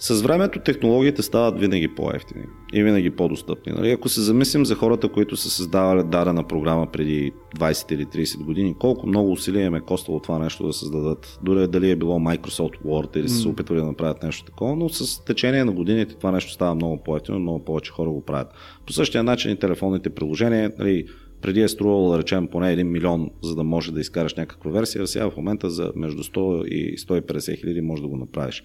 С 0.00 0.22
времето 0.22 0.60
технологиите 0.60 1.22
стават 1.22 1.60
винаги 1.60 1.88
по-ефтини 1.88 2.44
и 2.72 2.82
винаги 2.82 3.10
по-достъпни. 3.10 3.72
Нали? 3.72 3.90
Ако 3.90 4.08
се 4.08 4.20
замислим 4.20 4.66
за 4.66 4.74
хората, 4.74 5.08
които 5.08 5.36
са 5.36 5.50
създавали 5.50 6.02
дадена 6.04 6.48
програма 6.48 6.86
преди 6.92 7.32
20 7.58 7.92
или 7.92 8.06
30 8.06 8.44
години, 8.44 8.74
колко 8.78 9.06
много 9.06 9.32
усилия 9.32 9.66
им 9.66 9.74
е 9.74 9.80
коствало 9.80 10.20
това 10.20 10.38
нещо 10.38 10.66
да 10.66 10.72
създадат. 10.72 11.38
Дори 11.42 11.68
дали 11.68 11.90
е 11.90 11.96
било 11.96 12.18
Microsoft 12.18 12.82
Word 12.86 13.16
или 13.16 13.28
са 13.28 13.36
се 13.36 13.48
опитвали 13.48 13.80
да 13.80 13.86
направят 13.86 14.22
нещо 14.22 14.44
такова, 14.44 14.76
но 14.76 14.88
с 14.88 15.24
течение 15.24 15.64
на 15.64 15.72
годините 15.72 16.14
това 16.14 16.30
нещо 16.30 16.52
става 16.52 16.74
много 16.74 17.02
по-ефтино, 17.02 17.38
много 17.38 17.64
повече 17.64 17.92
хора 17.92 18.10
го 18.10 18.24
правят. 18.24 18.48
По 18.86 18.92
същия 18.92 19.22
начин 19.22 19.50
и 19.52 19.58
телефонните 19.58 20.10
приложения, 20.10 20.72
нали, 20.78 21.06
преди 21.40 21.60
е 21.60 21.68
струвало, 21.68 22.12
да 22.12 22.18
речем, 22.18 22.48
поне 22.48 22.76
1 22.76 22.82
милион, 22.82 23.30
за 23.42 23.54
да 23.54 23.64
може 23.64 23.92
да 23.92 24.00
изкараш 24.00 24.34
някаква 24.34 24.70
версия, 24.70 25.06
сега 25.06 25.30
в 25.30 25.36
момента 25.36 25.70
за 25.70 25.92
между 25.96 26.22
100 26.22 26.64
и 26.64 26.98
150 26.98 27.60
хиляди 27.60 27.80
може 27.80 28.02
да 28.02 28.08
го 28.08 28.16
направиш. 28.16 28.62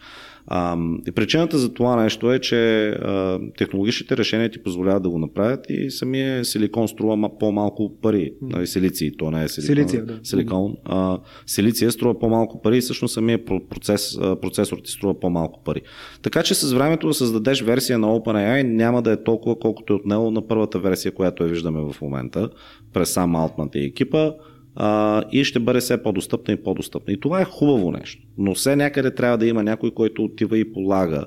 А, 0.48 0.78
и 1.08 1.12
причината 1.12 1.58
за 1.58 1.74
това 1.74 2.04
нещо 2.04 2.34
е, 2.34 2.40
че 2.40 2.90
а, 2.90 3.40
технологичните 3.58 4.18
решения 4.18 4.52
ти 4.52 4.64
позволяват 4.64 5.04
да 5.04 5.10
го 5.10 5.20
направят 5.20 5.66
и 5.70 5.92
самия 5.92 6.46
силикон 6.46 6.88
струва 6.88 7.38
по-малко 7.40 8.02
пари. 8.02 8.34
Нали, 8.42 8.68
силиций, 8.68 9.12
то 9.18 9.32
не 9.32 9.44
е 9.44 9.48
силикон. 9.48 9.76
Силиция, 9.76 10.06
да. 10.06 10.20
Силикон. 10.24 10.76
А, 10.86 11.20
силиция 11.46 11.92
струва 11.92 12.20
по-малко 12.20 12.62
пари 12.62 12.78
и 12.78 12.82
всъщност 12.82 13.14
самия 13.14 13.46
процес, 13.46 14.18
процесор 14.42 14.78
ти 14.78 14.92
струва 14.92 15.20
по-малко 15.20 15.64
пари. 15.64 15.82
Така 16.22 16.44
че 16.44 16.54
с 16.54 16.74
времето 16.74 17.08
да 17.08 17.14
създадеш 17.14 17.62
версия 17.62 18.00
на 18.00 18.08
OpenAI 18.08 18.64
няма 18.64 19.02
да 19.02 19.12
е 19.12 19.24
толкова, 19.24 19.60
колкото 19.60 19.94
е 19.94 19.96
отнело 19.96 20.32
на 20.32 20.48
първата 20.48 20.80
версия, 20.80 21.12
която 21.12 21.44
я 21.44 21.50
виждаме 21.50 21.82
в 21.82 22.02
момента 22.02 22.50
през 22.93 23.09
сам 23.09 23.36
Алтмант 23.36 23.76
и 23.76 23.80
екипа 23.80 24.32
а, 24.76 25.24
и 25.32 25.43
ще 25.43 25.59
бъде 25.59 25.80
все 25.80 26.03
по-достъпна 26.03 26.53
и 26.53 26.64
по-достъпна. 26.64 27.14
И 27.14 27.20
това 27.20 27.41
е 27.41 27.45
хубаво 27.45 27.91
нещо. 27.91 28.24
Но 28.38 28.55
все 28.55 28.76
някъде 28.76 29.16
трябва 29.16 29.38
да 29.38 29.47
има 29.47 29.64
някой, 29.64 29.91
който 29.91 30.24
отива 30.24 30.57
и 30.57 30.74
полага 30.74 31.26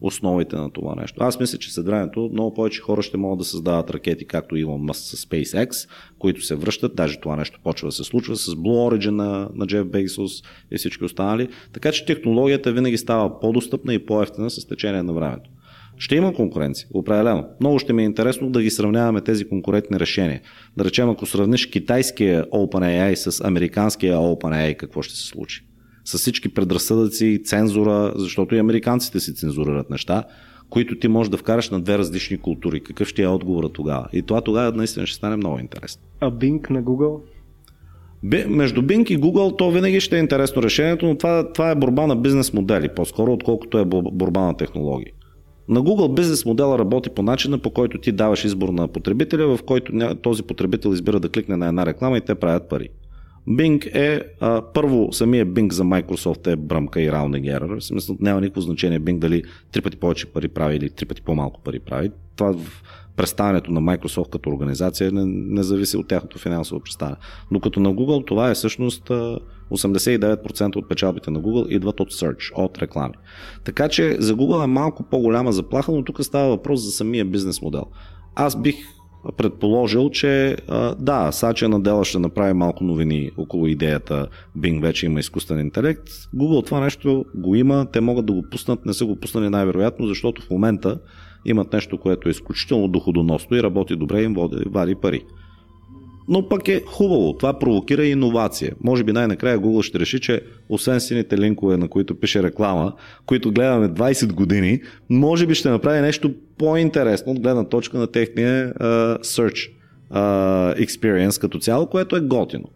основите 0.00 0.56
на 0.56 0.70
това 0.70 0.94
нещо. 0.94 1.24
Аз 1.24 1.40
мисля, 1.40 1.58
че 1.58 1.80
времето 1.82 2.30
много 2.32 2.54
повече 2.54 2.80
хора 2.80 3.02
ще 3.02 3.16
могат 3.16 3.38
да 3.38 3.44
създават 3.44 3.90
ракети, 3.90 4.24
както 4.24 4.56
Илон 4.56 4.80
Мъск 4.80 5.02
с 5.02 5.26
SpaceX, 5.26 5.88
които 6.18 6.42
се 6.42 6.54
връщат. 6.54 6.96
Даже 6.96 7.20
това 7.20 7.36
нещо 7.36 7.60
почва 7.64 7.88
да 7.88 7.92
се 7.92 8.04
случва 8.04 8.36
с 8.36 8.54
Blue 8.54 8.96
Origin 8.96 9.10
на, 9.10 9.48
на 9.54 9.66
Jeff 9.66 9.84
Bezos 9.84 10.44
и 10.70 10.78
всички 10.78 11.04
останали. 11.04 11.48
Така 11.72 11.92
че 11.92 12.04
технологията 12.04 12.72
винаги 12.72 12.98
става 12.98 13.40
по-достъпна 13.40 13.94
и 13.94 14.06
по-ефтина 14.06 14.50
с 14.50 14.66
течение 14.66 15.02
на 15.02 15.12
времето. 15.12 15.50
Ще 15.98 16.16
има 16.16 16.32
конкуренция, 16.32 16.88
определено. 16.94 17.44
Много 17.60 17.78
ще 17.78 17.92
ми 17.92 18.02
е 18.02 18.06
интересно 18.06 18.50
да 18.50 18.62
ги 18.62 18.70
сравняваме 18.70 19.20
тези 19.20 19.48
конкурентни 19.48 20.00
решения. 20.00 20.40
Да 20.76 20.84
речем, 20.84 21.10
ако 21.10 21.26
сравниш 21.26 21.66
китайския 21.66 22.44
OpenAI 22.44 23.14
с 23.14 23.44
американския 23.44 24.16
OpenAI, 24.16 24.76
какво 24.76 25.02
ще 25.02 25.16
се 25.16 25.26
случи? 25.26 25.64
С 26.04 26.18
всички 26.18 26.48
предразсъдъци, 26.48 27.40
цензура, 27.44 28.12
защото 28.16 28.54
и 28.54 28.58
американците 28.58 29.20
си 29.20 29.34
цензурират 29.34 29.90
неща, 29.90 30.24
които 30.70 30.98
ти 30.98 31.08
можеш 31.08 31.30
да 31.30 31.36
вкараш 31.36 31.70
на 31.70 31.80
две 31.80 31.98
различни 31.98 32.38
култури. 32.38 32.80
Какъв 32.80 33.08
ще 33.08 33.22
е 33.22 33.28
отговора 33.28 33.68
тогава? 33.68 34.08
И 34.12 34.22
това 34.22 34.40
тогава 34.40 34.72
наистина 34.76 35.06
ще 35.06 35.16
стане 35.16 35.36
много 35.36 35.58
интересно. 35.58 36.02
А 36.20 36.30
Bing 36.30 36.70
на 36.70 36.82
Google? 36.82 37.20
Между 38.48 38.82
Bing 38.82 39.10
и 39.10 39.18
Google 39.18 39.58
то 39.58 39.70
винаги 39.70 40.00
ще 40.00 40.16
е 40.16 40.20
интересно 40.20 40.62
решението, 40.62 41.06
но 41.06 41.16
това, 41.16 41.52
това 41.52 41.70
е 41.70 41.74
борба 41.74 42.06
на 42.06 42.16
бизнес 42.16 42.52
модели, 42.52 42.88
по-скоро 42.96 43.32
отколкото 43.32 43.78
е 43.78 43.84
борба 44.12 44.40
на 44.40 44.56
технологии. 44.56 45.12
На 45.68 45.82
Google 45.82 46.14
бизнес 46.14 46.44
модела 46.44 46.78
работи 46.78 47.10
по 47.10 47.22
начина, 47.22 47.58
по 47.58 47.70
който 47.70 47.98
ти 47.98 48.12
даваш 48.12 48.44
избор 48.44 48.68
на 48.68 48.88
потребителя, 48.88 49.56
в 49.56 49.62
който 49.62 50.16
този 50.22 50.42
потребител 50.42 50.90
избира 50.90 51.20
да 51.20 51.28
кликне 51.28 51.56
на 51.56 51.66
една 51.68 51.86
реклама 51.86 52.18
и 52.18 52.20
те 52.20 52.34
правят 52.34 52.68
пари. 52.68 52.88
Bing 53.48 53.94
е, 53.94 54.22
а, 54.40 54.62
първо, 54.74 55.12
самия 55.12 55.46
Bing 55.46 55.72
за 55.72 55.84
Microsoft 55.84 56.46
е 56.52 56.56
бръмка 56.56 57.02
и 57.02 57.10
rounding 57.10 57.58
error. 57.58 57.80
В 57.80 57.84
смисъл, 57.84 58.16
няма 58.20 58.40
никакво 58.40 58.60
значение 58.60 59.00
Bing 59.00 59.18
дали 59.18 59.42
три 59.72 59.82
пъти 59.82 59.96
повече 59.96 60.26
пари 60.26 60.48
прави 60.48 60.76
или 60.76 60.90
три 60.90 61.06
пъти 61.06 61.22
по-малко 61.22 61.60
пари 61.60 61.78
прави. 61.78 62.10
Това 62.36 62.52
в 62.52 62.82
представянето 63.18 63.72
на 63.72 63.80
Microsoft 63.80 64.30
като 64.30 64.50
организация 64.50 65.12
не, 65.12 65.24
не 65.26 65.62
зависи 65.62 65.96
от 65.96 66.08
тяхното 66.08 66.38
финансово 66.38 66.80
представяне. 66.80 67.16
Но 67.50 67.60
като 67.60 67.80
на 67.80 67.94
Google 67.94 68.26
това 68.26 68.50
е 68.50 68.54
всъщност 68.54 69.08
89% 69.70 70.76
от 70.76 70.88
печалбите 70.88 71.30
на 71.30 71.40
Google 71.40 71.68
идват 71.68 72.00
от 72.00 72.12
search, 72.12 72.52
от 72.54 72.78
реклами. 72.78 73.14
Така 73.64 73.88
че 73.88 74.16
за 74.20 74.34
Google 74.34 74.64
е 74.64 74.66
малко 74.66 75.02
по-голяма 75.02 75.52
заплаха, 75.52 75.92
но 75.92 76.04
тук 76.04 76.24
става 76.24 76.48
въпрос 76.48 76.80
за 76.80 76.90
самия 76.90 77.24
бизнес 77.24 77.62
модел. 77.62 77.84
Аз 78.34 78.60
бих 78.62 78.76
предположил, 79.36 80.10
че 80.10 80.56
да, 80.98 81.32
Сача 81.32 81.68
Надела 81.68 82.04
ще 82.04 82.18
направи 82.18 82.52
малко 82.52 82.84
новини 82.84 83.30
около 83.36 83.66
идеята 83.66 84.26
Bing 84.58 84.82
вече 84.82 85.06
има 85.06 85.20
изкуствен 85.20 85.60
интелект. 85.60 86.08
Google 86.36 86.66
това 86.66 86.80
нещо 86.80 87.24
го 87.34 87.54
има, 87.54 87.86
те 87.92 88.00
могат 88.00 88.26
да 88.26 88.32
го 88.32 88.44
пуснат, 88.50 88.86
не 88.86 88.92
са 88.92 89.06
го 89.06 89.16
пуснали 89.16 89.48
най-вероятно, 89.48 90.06
защото 90.06 90.42
в 90.42 90.50
момента 90.50 90.98
имат 91.44 91.72
нещо, 91.72 91.98
което 91.98 92.28
е 92.28 92.30
изключително 92.30 92.88
доходоносно 92.88 93.56
и 93.56 93.62
работи 93.62 93.96
добре 93.96 94.22
им 94.22 94.34
води, 94.34 94.64
вади 94.66 94.94
пари. 94.94 95.24
Но 96.28 96.48
пък 96.48 96.68
е 96.68 96.82
хубаво, 96.86 97.32
това 97.32 97.58
провокира 97.58 98.06
иновация. 98.06 98.72
Може 98.84 99.04
би 99.04 99.12
най-накрая 99.12 99.58
Google 99.58 99.82
ще 99.82 99.98
реши, 99.98 100.20
че 100.20 100.42
освен 100.68 101.00
сините 101.00 101.38
линкове, 101.38 101.76
на 101.76 101.88
които 101.88 102.20
пише 102.20 102.42
реклама, 102.42 102.92
които 103.26 103.52
гледаме 103.52 103.88
20 103.88 104.32
години, 104.32 104.80
може 105.10 105.46
би 105.46 105.54
ще 105.54 105.68
направи 105.68 106.00
нещо 106.00 106.34
по-интересно 106.58 107.32
от 107.32 107.40
гледна 107.40 107.64
точка 107.64 107.98
на 107.98 108.06
техния 108.06 108.74
uh, 108.74 109.18
search 109.18 109.70
uh, 110.12 110.86
experience 110.86 111.40
като 111.40 111.58
цяло, 111.58 111.86
което 111.86 112.16
е 112.16 112.20
готино. 112.20 112.68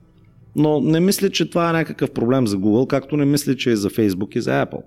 Но 0.57 0.81
не 0.81 1.01
мисля, 1.01 1.31
че 1.31 1.51
това 1.51 1.71
е 1.71 1.73
някакъв 1.73 2.11
проблем 2.11 2.47
за 2.47 2.57
Google, 2.57 2.87
както 2.87 3.17
не 3.17 3.25
мисля, 3.25 3.57
че 3.57 3.71
е 3.71 3.77
за 3.77 3.91
Facebook 3.91 4.37
и 4.37 4.41
за 4.41 4.51
Apple. 4.51 4.83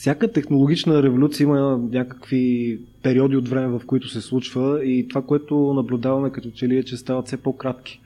Всяка 0.00 0.32
технологична 0.32 1.02
революция 1.02 1.44
има 1.44 1.80
някакви 1.92 2.78
периоди 3.02 3.36
от 3.36 3.48
време, 3.48 3.78
в 3.78 3.86
които 3.86 4.08
се 4.08 4.20
случва 4.20 4.84
и 4.84 5.08
това, 5.08 5.22
което 5.22 5.74
наблюдаваме 5.74 6.30
като 6.30 6.50
че 6.50 6.68
ли 6.68 6.76
е, 6.76 6.82
че 6.82 6.96
стават 6.96 7.26
все 7.26 7.36
по-кратки. 7.36 8.00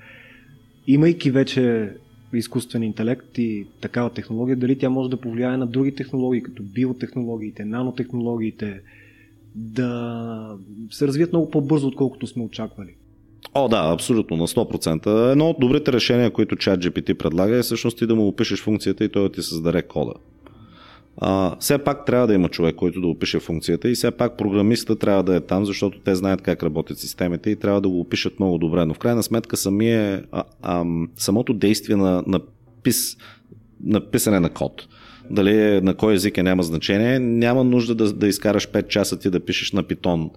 Имайки 0.87 1.31
вече 1.31 1.93
изкуствен 2.33 2.83
интелект 2.83 3.39
и 3.39 3.67
такава 3.81 4.11
технология, 4.11 4.57
дали 4.57 4.79
тя 4.79 4.91
може 4.91 5.11
да 5.11 5.17
повлияе 5.17 5.57
на 5.57 5.67
други 5.67 5.95
технологии, 5.95 6.43
като 6.43 6.63
биотехнологиите, 6.63 7.65
нанотехнологиите, 7.65 8.81
да 9.55 10.57
се 10.91 11.07
развият 11.07 11.33
много 11.33 11.51
по-бързо, 11.51 11.89
отколкото 11.89 12.27
сме 12.27 12.43
очаквали. 12.43 12.95
О, 13.55 13.69
да, 13.69 13.91
абсолютно, 13.95 14.37
на 14.37 14.49
100%. 14.49 15.33
Едно 15.33 15.51
от 15.51 15.57
добрите 15.61 15.93
решения, 15.93 16.31
които 16.31 16.57
ChatGPT 16.57 17.15
предлага 17.15 17.57
е 17.57 17.63
всъщност 17.63 17.99
ти 17.99 18.07
да 18.07 18.15
му 18.15 18.29
опишеш 18.29 18.63
функцията 18.63 19.05
и 19.05 19.09
той 19.09 19.23
да 19.23 19.33
ти 19.33 19.43
създаде 19.43 19.83
кода 19.83 20.13
а, 21.21 21.57
все 21.61 21.79
пак 21.79 22.07
трябва 22.07 22.27
да 22.27 22.35
има 22.35 22.49
човек, 22.49 22.75
който 22.75 23.01
да 23.01 23.07
опише 23.07 23.41
функцията 23.41 23.89
и 23.89 23.95
все 23.95 24.11
пак 24.11 24.37
програмиста 24.37 24.97
трябва 24.97 25.23
да 25.23 25.37
е 25.37 25.41
там, 25.41 25.65
защото 25.65 26.01
те 26.01 26.15
знаят 26.15 26.43
как 26.43 26.63
работят 26.63 26.99
системите 26.99 27.51
и 27.51 27.57
трябва 27.57 27.81
да 27.81 27.89
го 27.89 28.01
опишат 28.01 28.41
много 28.41 28.59
добре. 28.59 28.85
Но 28.85 28.95
в 28.95 28.99
крайна 28.99 29.23
сметка 29.23 29.57
самия, 29.57 30.25
а, 30.33 30.45
а, 30.63 30.85
самото 31.17 31.55
действие 31.55 31.97
на, 31.97 32.23
на, 32.27 32.41
пис, 32.83 33.17
на 33.85 34.11
писане 34.11 34.41
на 34.41 34.51
код, 34.51 34.89
дали 35.31 35.61
е, 35.61 35.81
на 35.81 35.95
кой 35.95 36.15
език 36.15 36.39
е 36.39 36.43
няма 36.43 36.63
значение, 36.63 37.19
няма 37.19 37.65
нужда 37.65 37.95
да, 37.95 38.13
да 38.13 38.29
изкараш 38.29 38.69
5 38.69 38.89
часа 38.89 39.19
ти 39.19 39.31
да 39.31 39.41
пишеш 39.41 39.73
на 39.73 39.83
питон 39.83 40.31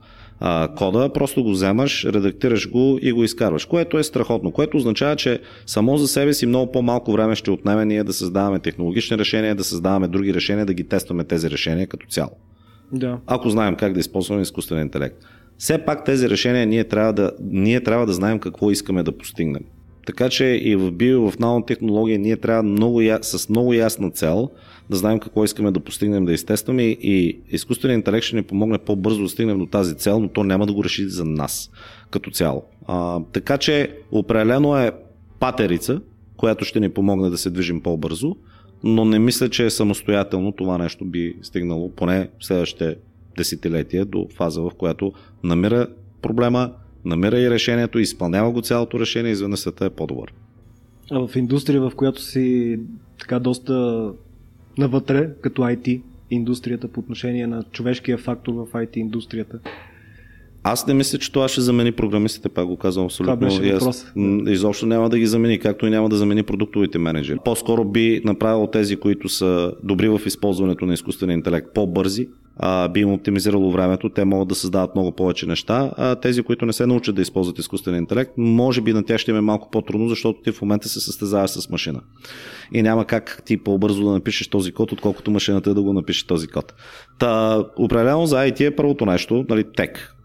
а, 0.44 0.68
кода, 0.76 1.10
просто 1.14 1.44
го 1.44 1.52
вземаш, 1.52 2.06
редактираш 2.06 2.70
го 2.72 3.00
и 3.02 3.12
го 3.12 3.24
изкарваш, 3.24 3.66
което 3.66 3.98
е 3.98 4.04
страхотно, 4.04 4.52
което 4.52 4.78
означава, 4.78 5.16
че 5.16 5.40
само 5.66 5.98
за 5.98 6.08
себе 6.08 6.34
си 6.34 6.46
много 6.46 6.72
по-малко 6.72 7.12
време 7.12 7.36
ще 7.36 7.52
отнеме 7.52 7.86
ние 7.86 8.04
да 8.04 8.14
създаваме 8.14 8.60
технологични 8.60 9.18
решения, 9.18 9.56
да 9.56 9.64
създаваме 9.64 10.08
други 10.08 10.34
решения, 10.34 10.66
да 10.66 10.74
ги 10.74 10.84
тестваме 10.84 11.24
тези 11.24 11.50
решения 11.50 11.88
като 11.88 12.08
цяло. 12.08 12.32
Да. 12.92 13.20
Ако 13.28 13.50
знаем 13.50 13.76
как 13.76 13.94
да 13.94 14.00
използваме 14.00 14.42
изкуствен 14.42 14.82
интелект. 14.82 15.16
Все 15.58 15.78
пак 15.78 16.06
тези 16.06 16.30
решения 16.30 16.68
ние 16.68 16.84
трябва 16.84 17.14
да, 17.14 17.32
ние 17.42 17.84
трябва 17.84 18.06
да 18.06 18.14
знаем 18.14 18.40
какво 18.40 18.72
искаме 18.72 19.04
да 19.04 19.18
постигнем. 19.18 19.64
Така 20.06 20.30
че 20.30 20.46
и 20.46 20.76
в 20.76 20.92
био, 20.92 21.32
в 21.32 21.40
нанотехнология 21.40 22.20
ние 22.20 22.38
трябва 22.38 22.64
много, 22.64 23.02
с 23.22 23.50
много 23.50 23.74
ясна 23.74 24.12
цел 24.12 24.50
да 24.90 24.98
знаем 24.98 25.20
какво 25.20 25.44
искаме 25.44 25.72
да 25.72 25.80
постигнем, 25.80 26.26
да 26.26 26.34
изтестваме 26.34 26.84
и 26.84 27.40
изкуственият 27.50 28.00
интелект 28.00 28.26
ще 28.26 28.36
ни 28.36 28.44
помогне 28.44 28.78
по-бързо 28.78 29.22
да 29.22 29.30
стигнем 29.30 29.60
до 29.60 29.66
тази 29.66 29.96
цел, 29.96 30.20
но 30.20 30.28
то 30.28 30.44
няма 30.44 30.66
да 30.66 30.74
го 30.74 30.84
реши 30.84 31.10
за 31.10 31.26
нас 31.26 31.72
като 32.10 32.32
цяло. 32.32 32.64
А, 32.88 33.20
така 33.32 33.58
че 33.58 33.98
определено 34.12 34.78
е 34.78 34.92
патерица, 35.40 36.02
която 36.38 36.66
ще 36.66 36.80
ни 36.80 36.90
помогне 36.90 37.30
да 37.30 37.38
се 37.38 37.50
движим 37.50 37.82
по-бързо, 37.82 38.36
но 38.84 39.06
не 39.06 39.20
мисля, 39.20 39.50
че 39.50 39.70
самостоятелно 39.70 40.52
това 40.52 40.78
нещо 40.78 41.06
би 41.06 41.36
стигнало 41.42 41.92
поне 41.92 42.30
в 42.40 42.46
следващите 42.46 42.96
десетилетия 43.38 44.06
до 44.06 44.28
фаза, 44.36 44.62
в 44.62 44.72
която 44.78 45.14
намира 45.44 45.88
проблема, 46.22 46.72
намира 47.06 47.40
и 47.40 47.50
решението, 47.50 48.00
изпълнява 48.00 48.52
го 48.52 48.62
цялото 48.62 49.00
решение 49.00 49.30
и 49.30 49.34
изведнъж 49.34 49.60
света 49.60 49.86
е 49.86 49.90
по-добър. 49.90 50.34
А 51.12 51.28
в 51.28 51.36
индустрия, 51.36 51.82
в 51.82 51.92
която 51.96 52.22
си 52.22 52.80
така 53.20 53.40
доста 53.40 54.08
навътре, 54.78 55.30
като 55.42 55.62
IT 55.62 56.02
индустрията 56.32 56.88
по 56.88 57.00
отношение 57.00 57.48
на 57.48 57.64
човешкия 57.72 58.18
фактор 58.18 58.54
в 58.54 58.66
IT 58.74 58.98
индустрията. 58.98 59.60
Аз 60.64 60.88
не 60.88 60.94
мисля, 60.94 61.20
че 61.20 61.32
това 61.32 61.48
ще 61.48 61.62
замени 61.62 61.92
програмистите, 61.92 62.50
пак 62.50 62.66
го 62.66 62.78
казвам 62.78 63.06
абсолютно. 63.06 63.36
Това 63.36 63.46
беше 63.46 63.74
въпрос. 63.74 64.06
Изобщо 64.48 64.86
няма 64.86 65.10
да 65.10 65.20
ги 65.20 65.26
замени, 65.26 65.60
както 65.60 65.86
и 65.86 65.90
няма 65.90 66.10
да 66.10 66.16
замени 66.16 66.44
продуктовите 66.44 66.98
менеджери. 66.98 67.38
По-скоро 67.46 67.86
би 67.86 68.22
направил 68.26 68.68
тези, 68.68 68.96
които 68.96 69.30
са 69.30 69.74
добри 69.84 70.10
в 70.10 70.22
използването 70.26 70.86
на 70.86 70.94
изкуствения 70.94 71.34
интелект, 71.34 71.68
по-бързи, 71.74 72.28
би 72.94 73.00
им 73.00 73.14
оптимизирало 73.14 73.72
времето, 73.72 74.10
те 74.10 74.26
могат 74.26 74.48
да 74.48 74.56
създават 74.56 74.96
много 74.96 75.12
повече 75.12 75.46
неща, 75.46 75.92
а 75.98 76.16
тези, 76.16 76.44
които 76.44 76.66
не 76.66 76.74
се 76.74 76.86
научат 76.86 77.16
да 77.16 77.22
използват 77.22 77.60
изкуствен 77.60 77.96
интелект, 77.96 78.32
може 78.38 78.82
би 78.82 78.94
на 78.94 79.04
тях 79.04 79.18
ще 79.18 79.32
им 79.32 79.38
е 79.38 79.42
малко 79.42 79.70
по-трудно, 79.72 80.10
защото 80.10 80.42
ти 80.42 80.52
в 80.52 80.62
момента 80.62 80.90
се 80.90 81.00
състезаваш 81.00 81.52
с 81.52 81.70
машина. 81.70 82.02
И 82.74 82.82
няма 82.82 83.06
как 83.06 83.42
ти 83.46 83.58
по-бързо 83.58 84.04
да 84.04 84.12
напишеш 84.12 84.48
този 84.48 84.72
код, 84.72 84.92
отколкото 84.92 85.32
машината 85.32 85.74
да 85.74 85.82
го 85.82 85.94
напише 85.94 86.28
този 86.28 86.48
код. 86.48 86.74
Та, 87.20 87.64
определено 87.78 88.26
за 88.26 88.36
IT 88.36 88.68
е 88.68 88.76
първото 88.76 89.06
нещо, 89.06 89.46
нали, 89.50 89.66
тек 89.76 90.16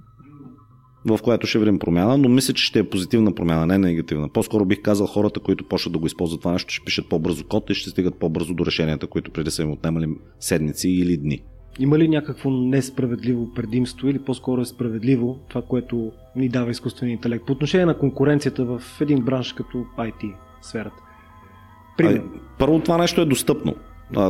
в 1.06 1.18
което 1.22 1.46
ще 1.46 1.58
видим 1.58 1.78
промяна, 1.78 2.18
но 2.18 2.28
мисля, 2.28 2.54
че 2.54 2.64
ще 2.64 2.78
е 2.78 2.88
позитивна 2.88 3.34
промяна, 3.34 3.66
не 3.66 3.78
негативна. 3.78 4.28
По-скоро 4.28 4.64
бих 4.64 4.82
казал 4.82 5.06
хората, 5.06 5.40
които 5.40 5.68
почват 5.68 5.92
да 5.92 5.98
го 5.98 6.06
използват 6.06 6.40
това 6.40 6.52
нещо, 6.52 6.74
ще 6.74 6.84
пишат 6.84 7.08
по-бързо 7.08 7.44
код 7.44 7.70
и 7.70 7.74
ще 7.74 7.90
стигат 7.90 8.18
по-бързо 8.18 8.54
до 8.54 8.66
решенията, 8.66 9.06
които 9.06 9.30
преди 9.30 9.50
са 9.50 9.62
им 9.62 9.70
отнемали 9.70 10.08
седмици 10.40 10.88
или 10.88 11.16
дни. 11.16 11.42
Има 11.78 11.98
ли 11.98 12.08
някакво 12.08 12.50
несправедливо 12.50 13.54
предимство 13.54 14.08
или 14.08 14.18
по-скоро 14.18 14.60
е 14.60 14.64
справедливо 14.64 15.38
това, 15.48 15.62
което 15.62 16.12
ни 16.36 16.48
дава 16.48 16.70
изкуствения 16.70 17.12
интелект 17.12 17.46
по 17.46 17.52
отношение 17.52 17.86
на 17.86 17.98
конкуренцията 17.98 18.64
в 18.64 18.82
един 19.00 19.24
бранш 19.24 19.52
като 19.52 19.84
IT 19.98 20.34
сферата? 20.62 21.02
А, 22.02 22.22
първо 22.58 22.80
това 22.80 22.98
нещо 22.98 23.20
е 23.20 23.24
достъпно 23.26 23.74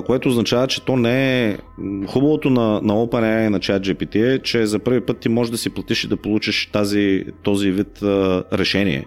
което 0.07 0.29
означава, 0.29 0.67
че 0.67 0.85
то 0.85 0.97
не 0.97 1.49
е... 1.51 1.59
Хубавото 2.07 2.51
на, 2.51 2.81
на 2.83 2.93
OpenAI 2.93 3.47
и 3.47 3.51
на 3.51 3.61
ChatGPT 3.61 4.35
е, 4.35 4.39
че 4.39 4.67
за 4.67 4.79
първи 4.79 5.01
път 5.01 5.19
ти 5.19 5.29
можеш 5.29 5.51
да 5.51 5.59
си 5.59 5.71
платиш 5.71 6.05
и 6.05 6.09
да 6.09 6.17
получиш 6.17 6.67
тази, 6.67 7.25
този 7.43 7.71
вид 7.71 8.03
а, 8.03 8.45
решение. 8.53 9.05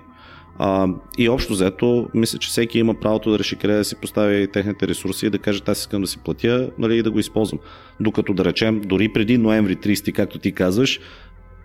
А, 0.61 0.87
и 1.17 1.29
общо 1.29 1.53
взето, 1.53 2.07
мисля, 2.13 2.39
че 2.39 2.49
всеки 2.49 2.79
има 2.79 2.93
правото 2.93 3.31
да 3.31 3.39
реши 3.39 3.55
къде 3.55 3.73
да 3.73 3.85
си 3.85 3.95
постави 3.95 4.47
техните 4.47 4.87
ресурси 4.87 5.25
и 5.25 5.29
да 5.29 5.39
каже, 5.39 5.61
аз 5.65 5.79
искам 5.79 6.01
да 6.01 6.07
си 6.07 6.17
платя 6.17 6.69
нали, 6.77 6.97
и 6.97 7.03
да 7.03 7.11
го 7.11 7.19
използвам. 7.19 7.59
Докато 7.99 8.33
да 8.33 8.45
речем, 8.45 8.81
дори 8.85 9.09
преди 9.13 9.37
ноември 9.37 9.75
30, 9.75 10.13
както 10.13 10.39
ти 10.39 10.51
казваш, 10.51 10.99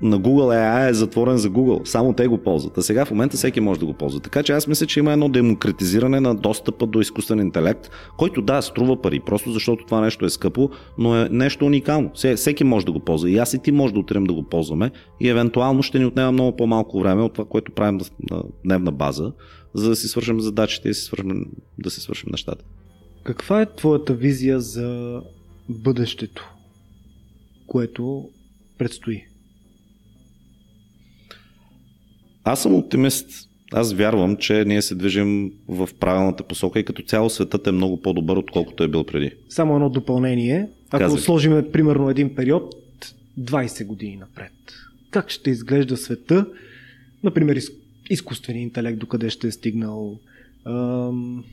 на 0.02 0.20
Google 0.20 0.54
AI 0.54 0.90
е 0.90 0.94
затворен 0.94 1.36
за 1.36 1.50
Google. 1.50 1.84
Само 1.84 2.12
те 2.12 2.26
го 2.26 2.38
ползват. 2.38 2.78
А 2.78 2.82
сега 2.82 3.04
в 3.04 3.10
момента 3.10 3.36
всеки 3.36 3.60
може 3.60 3.80
да 3.80 3.86
го 3.86 3.94
ползва. 3.94 4.20
Така 4.20 4.42
че 4.42 4.52
аз 4.52 4.66
мисля, 4.66 4.86
че 4.86 5.00
има 5.00 5.12
едно 5.12 5.28
демократизиране 5.28 6.20
на 6.20 6.34
достъпа 6.34 6.86
до 6.86 7.00
изкуствен 7.00 7.40
интелект, 7.40 7.90
който 8.18 8.42
да, 8.42 8.62
струва 8.62 9.02
пари, 9.02 9.20
просто 9.20 9.52
защото 9.52 9.84
това 9.84 10.00
нещо 10.00 10.24
е 10.24 10.30
скъпо, 10.30 10.70
но 10.98 11.16
е 11.16 11.28
нещо 11.28 11.66
уникално. 11.66 12.10
Всеки 12.36 12.64
може 12.64 12.86
да 12.86 12.92
го 12.92 13.00
ползва. 13.00 13.30
И 13.30 13.38
аз 13.38 13.54
и 13.54 13.58
ти 13.58 13.72
може 13.72 13.94
да 13.94 14.00
отидем 14.00 14.24
да 14.24 14.32
го 14.32 14.42
ползваме 14.42 14.90
и 15.20 15.28
евентуално 15.28 15.82
ще 15.82 15.98
ни 15.98 16.04
отнема 16.04 16.32
много 16.32 16.56
по-малко 16.56 17.00
време 17.00 17.22
от 17.22 17.32
това, 17.32 17.44
което 17.44 17.72
правим 17.72 18.00
на 18.30 18.42
дневна 18.64 18.92
база, 18.92 19.32
за 19.74 19.88
да 19.88 19.96
си 19.96 20.08
свършим 20.08 20.40
задачите 20.40 20.88
и 20.88 20.94
си 20.94 21.02
свършим, 21.02 21.44
да 21.78 21.90
си 21.90 22.00
свършим 22.00 22.28
нещата. 22.30 22.64
Каква 23.24 23.62
е 23.62 23.74
твоята 23.74 24.14
визия 24.14 24.60
за 24.60 25.20
бъдещето, 25.68 26.54
което 27.66 28.28
предстои? 28.78 29.24
Аз 32.44 32.62
съм 32.62 32.74
оптимист. 32.74 33.48
Аз 33.72 33.92
вярвам, 33.92 34.36
че 34.36 34.64
ние 34.64 34.82
се 34.82 34.94
движим 34.94 35.52
в 35.68 35.88
правилната 36.00 36.42
посока 36.42 36.78
и 36.78 36.84
като 36.84 37.02
цяло 37.02 37.30
светът 37.30 37.66
е 37.66 37.72
много 37.72 38.02
по-добър, 38.02 38.36
отколкото 38.36 38.82
е 38.82 38.88
бил 38.88 39.04
преди. 39.04 39.30
Само 39.48 39.74
едно 39.74 39.90
допълнение. 39.90 40.68
Ако 40.90 40.98
Казах. 40.98 41.20
сложим 41.20 41.64
примерно 41.72 42.10
един 42.10 42.34
период 42.34 42.74
20 43.40 43.86
години 43.86 44.16
напред, 44.16 44.52
как 45.10 45.30
ще 45.30 45.50
изглежда 45.50 45.96
света, 45.96 46.46
например 47.24 47.60
изкуственият 48.10 48.62
интелект, 48.62 48.98
докъде 48.98 49.30
ще 49.30 49.46
е 49.46 49.50
стигнал? 49.50 50.18
Ам... 50.64 51.44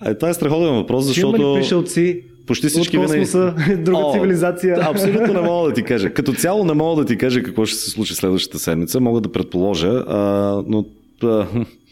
А, 0.00 0.14
това 0.14 0.28
е 0.28 0.34
страхотен 0.34 0.74
въпрос, 0.74 1.04
защото... 1.04 1.36
Ще 1.36 1.42
има 1.42 1.54
ли 1.54 1.60
пришелци? 1.60 2.22
Почти 2.48 2.68
всички 2.68 2.98
От 2.98 3.06
космоса, 3.06 3.54
винаги... 3.56 3.82
друга 3.84 4.02
О, 4.04 4.12
цивилизация. 4.12 4.78
Абсолютно 4.80 5.32
не 5.32 5.40
мога 5.40 5.68
да 5.68 5.74
ти 5.74 5.82
кажа. 5.82 6.10
Като 6.10 6.32
цяло 6.32 6.64
не 6.64 6.72
мога 6.72 7.02
да 7.02 7.08
ти 7.08 7.18
кажа 7.18 7.42
какво 7.42 7.66
ще 7.66 7.78
се 7.78 7.90
случи 7.90 8.14
следващата 8.14 8.58
седмица. 8.58 9.00
Мога 9.00 9.20
да 9.20 9.32
предположа, 9.32 10.04
а, 10.08 10.18
но 10.66 10.84
а, 11.22 11.46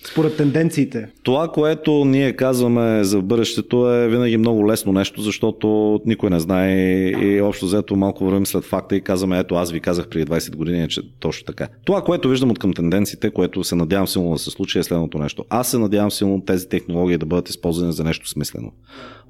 според 0.05 0.37
тенденциите. 0.37 1.09
Това, 1.23 1.49
което 1.49 2.05
ние 2.05 2.33
казваме 2.33 3.05
за 3.05 3.23
бъдещето 3.23 3.93
е 3.93 4.09
винаги 4.09 4.37
много 4.37 4.69
лесно 4.69 4.93
нещо, 4.93 5.23
защото 5.23 6.01
никой 6.07 6.31
не 6.31 6.41
знае 6.41 6.75
и 7.09 7.41
общо 7.41 7.67
взето 7.67 7.97
малко 7.97 8.25
вървим 8.25 8.47
след 8.47 8.65
факта 8.65 8.97
и 8.97 9.01
казваме, 9.01 9.39
ето 9.39 9.55
аз 9.55 9.73
ви 9.73 9.81
казах 9.81 10.09
преди 10.09 10.25
20 10.25 10.57
години, 10.57 10.89
че 10.89 11.01
точно 11.21 11.45
така. 11.47 11.69
Това, 11.85 12.03
което 12.03 12.29
виждам 12.29 12.51
от 12.51 12.59
към 12.59 12.73
тенденциите, 12.73 13.31
което 13.31 13.65
се 13.65 13.75
надявам 13.75 14.09
силно 14.09 14.33
да 14.33 14.39
се 14.39 14.51
случи 14.51 14.79
е 14.79 14.83
следното 14.83 15.19
нещо. 15.19 15.45
Аз 15.49 15.71
се 15.71 15.79
надявам 15.79 16.11
силно 16.11 16.45
тези 16.45 16.69
технологии 16.69 17.19
да 17.19 17.27
бъдат 17.27 17.49
използвани 17.49 17.93
за 17.93 18.05
нещо 18.05 18.29
смислено. 18.29 18.73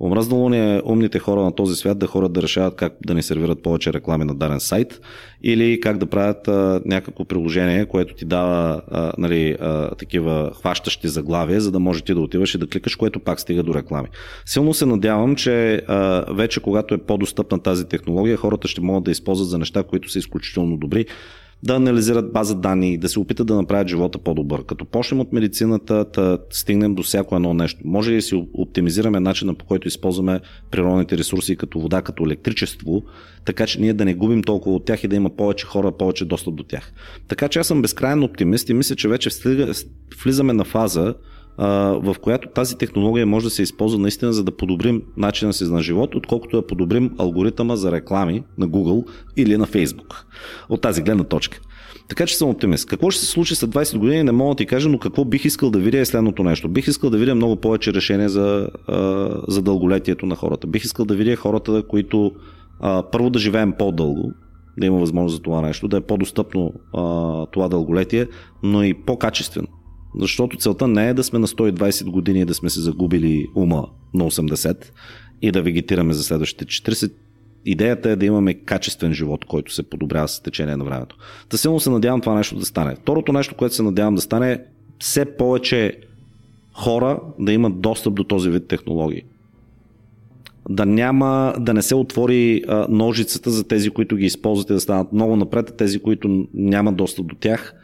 Омръзнало 0.00 0.48
ни 0.48 0.76
е 0.76 0.82
умните 0.84 1.18
хора 1.18 1.42
на 1.42 1.54
този 1.54 1.76
свят 1.76 1.98
да 1.98 2.06
хорат 2.06 2.32
да 2.32 2.42
решават 2.42 2.76
как 2.76 2.96
да 3.06 3.14
ни 3.14 3.22
сервират 3.22 3.62
повече 3.62 3.92
реклами 3.92 4.24
на 4.24 4.34
даден 4.34 4.60
сайт 4.60 5.00
или 5.42 5.80
как 5.80 5.98
да 5.98 6.06
правят 6.06 6.48
а, 6.48 6.80
някакво 6.84 7.24
приложение, 7.24 7.86
което 7.86 8.14
ти 8.14 8.24
дава 8.24 8.82
а, 8.90 9.12
нали, 9.18 9.56
а, 9.60 9.94
такива 9.94 10.52
хващащи 10.60 11.08
заглавия, 11.08 11.60
за 11.60 11.70
да 11.70 11.78
може 11.78 12.02
ти 12.02 12.14
да 12.14 12.20
отиваш 12.20 12.54
и 12.54 12.58
да 12.58 12.66
кликаш, 12.66 12.96
което 12.96 13.20
пак 13.20 13.40
стига 13.40 13.62
до 13.62 13.74
реклами. 13.74 14.08
Силно 14.46 14.74
се 14.74 14.86
надявам, 14.86 15.36
че 15.36 15.82
а, 15.86 16.24
вече 16.34 16.60
когато 16.60 16.94
е 16.94 16.98
по-достъпна 16.98 17.62
тази 17.62 17.88
технология, 17.88 18.36
хората 18.36 18.68
ще 18.68 18.80
могат 18.80 19.04
да 19.04 19.10
използват 19.10 19.48
за 19.48 19.58
неща, 19.58 19.82
които 19.82 20.10
са 20.10 20.18
изключително 20.18 20.76
добри 20.76 21.06
да 21.62 21.74
анализират 21.74 22.32
база 22.32 22.54
данни, 22.54 22.98
да 22.98 23.08
се 23.08 23.20
опитат 23.20 23.46
да 23.46 23.54
направят 23.54 23.88
живота 23.88 24.18
по-добър. 24.18 24.64
Като 24.64 24.84
почнем 24.84 25.20
от 25.20 25.32
медицината, 25.32 26.06
да 26.14 26.38
стигнем 26.50 26.94
до 26.94 27.02
всяко 27.02 27.36
едно 27.36 27.54
нещо. 27.54 27.80
Може 27.84 28.10
ли 28.10 28.14
да 28.14 28.22
си 28.22 28.46
оптимизираме 28.54 29.20
начина 29.20 29.54
по 29.54 29.64
който 29.64 29.88
използваме 29.88 30.40
природните 30.70 31.18
ресурси 31.18 31.56
като 31.56 31.80
вода, 31.80 32.02
като 32.02 32.24
електричество, 32.24 33.02
така 33.44 33.66
че 33.66 33.80
ние 33.80 33.94
да 33.94 34.04
не 34.04 34.14
губим 34.14 34.42
толкова 34.42 34.76
от 34.76 34.84
тях 34.84 35.04
и 35.04 35.08
да 35.08 35.16
има 35.16 35.30
повече 35.30 35.66
хора, 35.66 35.92
повече 35.92 36.24
достъп 36.24 36.54
до 36.54 36.62
тях. 36.62 36.92
Така 37.28 37.48
че 37.48 37.58
аз 37.58 37.66
съм 37.66 37.82
безкрайно 37.82 38.24
оптимист 38.24 38.68
и 38.68 38.74
мисля, 38.74 38.96
че 38.96 39.08
вече 39.08 39.30
влизаме 40.24 40.52
на 40.52 40.64
фаза, 40.64 41.14
в 41.58 42.16
която 42.20 42.48
тази 42.48 42.78
технология 42.78 43.26
може 43.26 43.44
да 43.44 43.50
се 43.50 43.62
използва 43.62 43.98
наистина 43.98 44.32
за 44.32 44.44
да 44.44 44.56
подобрим 44.56 45.02
начина 45.16 45.52
си 45.52 45.64
на 45.64 45.82
живот, 45.82 46.14
отколкото 46.14 46.56
да 46.56 46.66
подобрим 46.66 47.10
алгоритъма 47.18 47.76
за 47.76 47.92
реклами 47.92 48.42
на 48.58 48.68
Google 48.68 49.06
или 49.36 49.56
на 49.56 49.66
Facebook. 49.66 50.24
От 50.68 50.80
тази 50.80 51.02
гледна 51.02 51.24
точка. 51.24 51.60
Така 52.08 52.26
че 52.26 52.36
съм 52.36 52.48
оптимист. 52.48 52.88
Какво 52.88 53.10
ще 53.10 53.20
се 53.20 53.26
случи 53.26 53.54
след 53.54 53.70
20 53.70 53.98
години, 53.98 54.22
не 54.22 54.32
мога 54.32 54.54
да 54.54 54.58
ти 54.58 54.66
кажа, 54.66 54.88
но 54.88 54.98
какво 54.98 55.24
бих 55.24 55.44
искал 55.44 55.70
да 55.70 55.78
видя 55.78 55.98
е 55.98 56.04
следното 56.04 56.42
нещо. 56.42 56.68
Бих 56.68 56.86
искал 56.86 57.10
да 57.10 57.18
видя 57.18 57.34
много 57.34 57.56
повече 57.56 57.92
решения 57.92 58.28
за, 58.28 58.68
за 59.48 59.62
дълголетието 59.62 60.26
на 60.26 60.34
хората. 60.34 60.66
Бих 60.66 60.84
искал 60.84 61.04
да 61.04 61.14
видя 61.14 61.36
хората, 61.36 61.82
които 61.88 62.32
първо 63.12 63.30
да 63.30 63.38
живеем 63.38 63.72
по-дълго, 63.78 64.32
да 64.78 64.86
има 64.86 64.98
възможност 64.98 65.36
за 65.36 65.42
това 65.42 65.60
нещо, 65.60 65.88
да 65.88 65.96
е 65.96 66.00
по-достъпно 66.00 66.72
това 67.52 67.68
дълголетие, 67.68 68.26
но 68.62 68.82
и 68.82 68.94
по-качествено. 68.94 69.68
Защото 70.16 70.56
целта 70.56 70.88
не 70.88 71.08
е 71.08 71.14
да 71.14 71.24
сме 71.24 71.38
на 71.38 71.46
120 71.46 72.10
години 72.10 72.40
и 72.40 72.44
да 72.44 72.54
сме 72.54 72.70
се 72.70 72.80
загубили 72.80 73.46
ума 73.54 73.88
на 74.14 74.24
80 74.24 74.84
и 75.42 75.50
да 75.50 75.62
вегетираме 75.62 76.12
за 76.12 76.22
следващите 76.22 76.64
40. 76.64 77.12
Идеята 77.64 78.10
е 78.10 78.16
да 78.16 78.26
имаме 78.26 78.54
качествен 78.54 79.12
живот, 79.12 79.44
който 79.44 79.74
се 79.74 79.82
подобрява 79.82 80.28
с 80.28 80.40
течение 80.40 80.76
на 80.76 80.84
времето. 80.84 81.16
Та 81.48 81.56
силно 81.56 81.80
се 81.80 81.90
надявам 81.90 82.20
това 82.20 82.34
нещо 82.34 82.58
да 82.58 82.64
стане. 82.64 82.96
Второто 82.96 83.32
нещо, 83.32 83.54
което 83.54 83.74
се 83.74 83.82
надявам 83.82 84.14
да 84.14 84.20
стане 84.20 84.52
е 84.52 84.58
все 84.98 85.24
повече 85.24 86.00
хора 86.72 87.20
да 87.38 87.52
имат 87.52 87.80
достъп 87.80 88.14
до 88.14 88.24
този 88.24 88.50
вид 88.50 88.68
технологии. 88.68 89.22
Да 90.68 90.86
няма, 90.86 91.54
да 91.58 91.74
не 91.74 91.82
се 91.82 91.94
отвори 91.94 92.62
ножицата 92.88 93.50
за 93.50 93.68
тези, 93.68 93.90
които 93.90 94.16
ги 94.16 94.24
използват 94.24 94.70
и 94.70 94.72
да 94.72 94.80
станат 94.80 95.12
много 95.12 95.36
напред, 95.36 95.70
а 95.70 95.76
тези, 95.76 95.98
които 95.98 96.46
нямат 96.54 96.96
достъп 96.96 97.26
до 97.26 97.34
тях, 97.34 97.74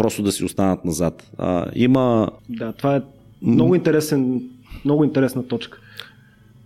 просто 0.00 0.22
да 0.22 0.32
си 0.32 0.44
останат 0.44 0.84
назад. 0.84 1.30
А, 1.38 1.66
има... 1.74 2.30
Да, 2.48 2.72
това 2.72 2.96
е 2.96 3.00
много, 3.42 3.74
интересен, 3.74 4.42
много 4.84 5.04
интересна 5.04 5.46
точка. 5.46 5.78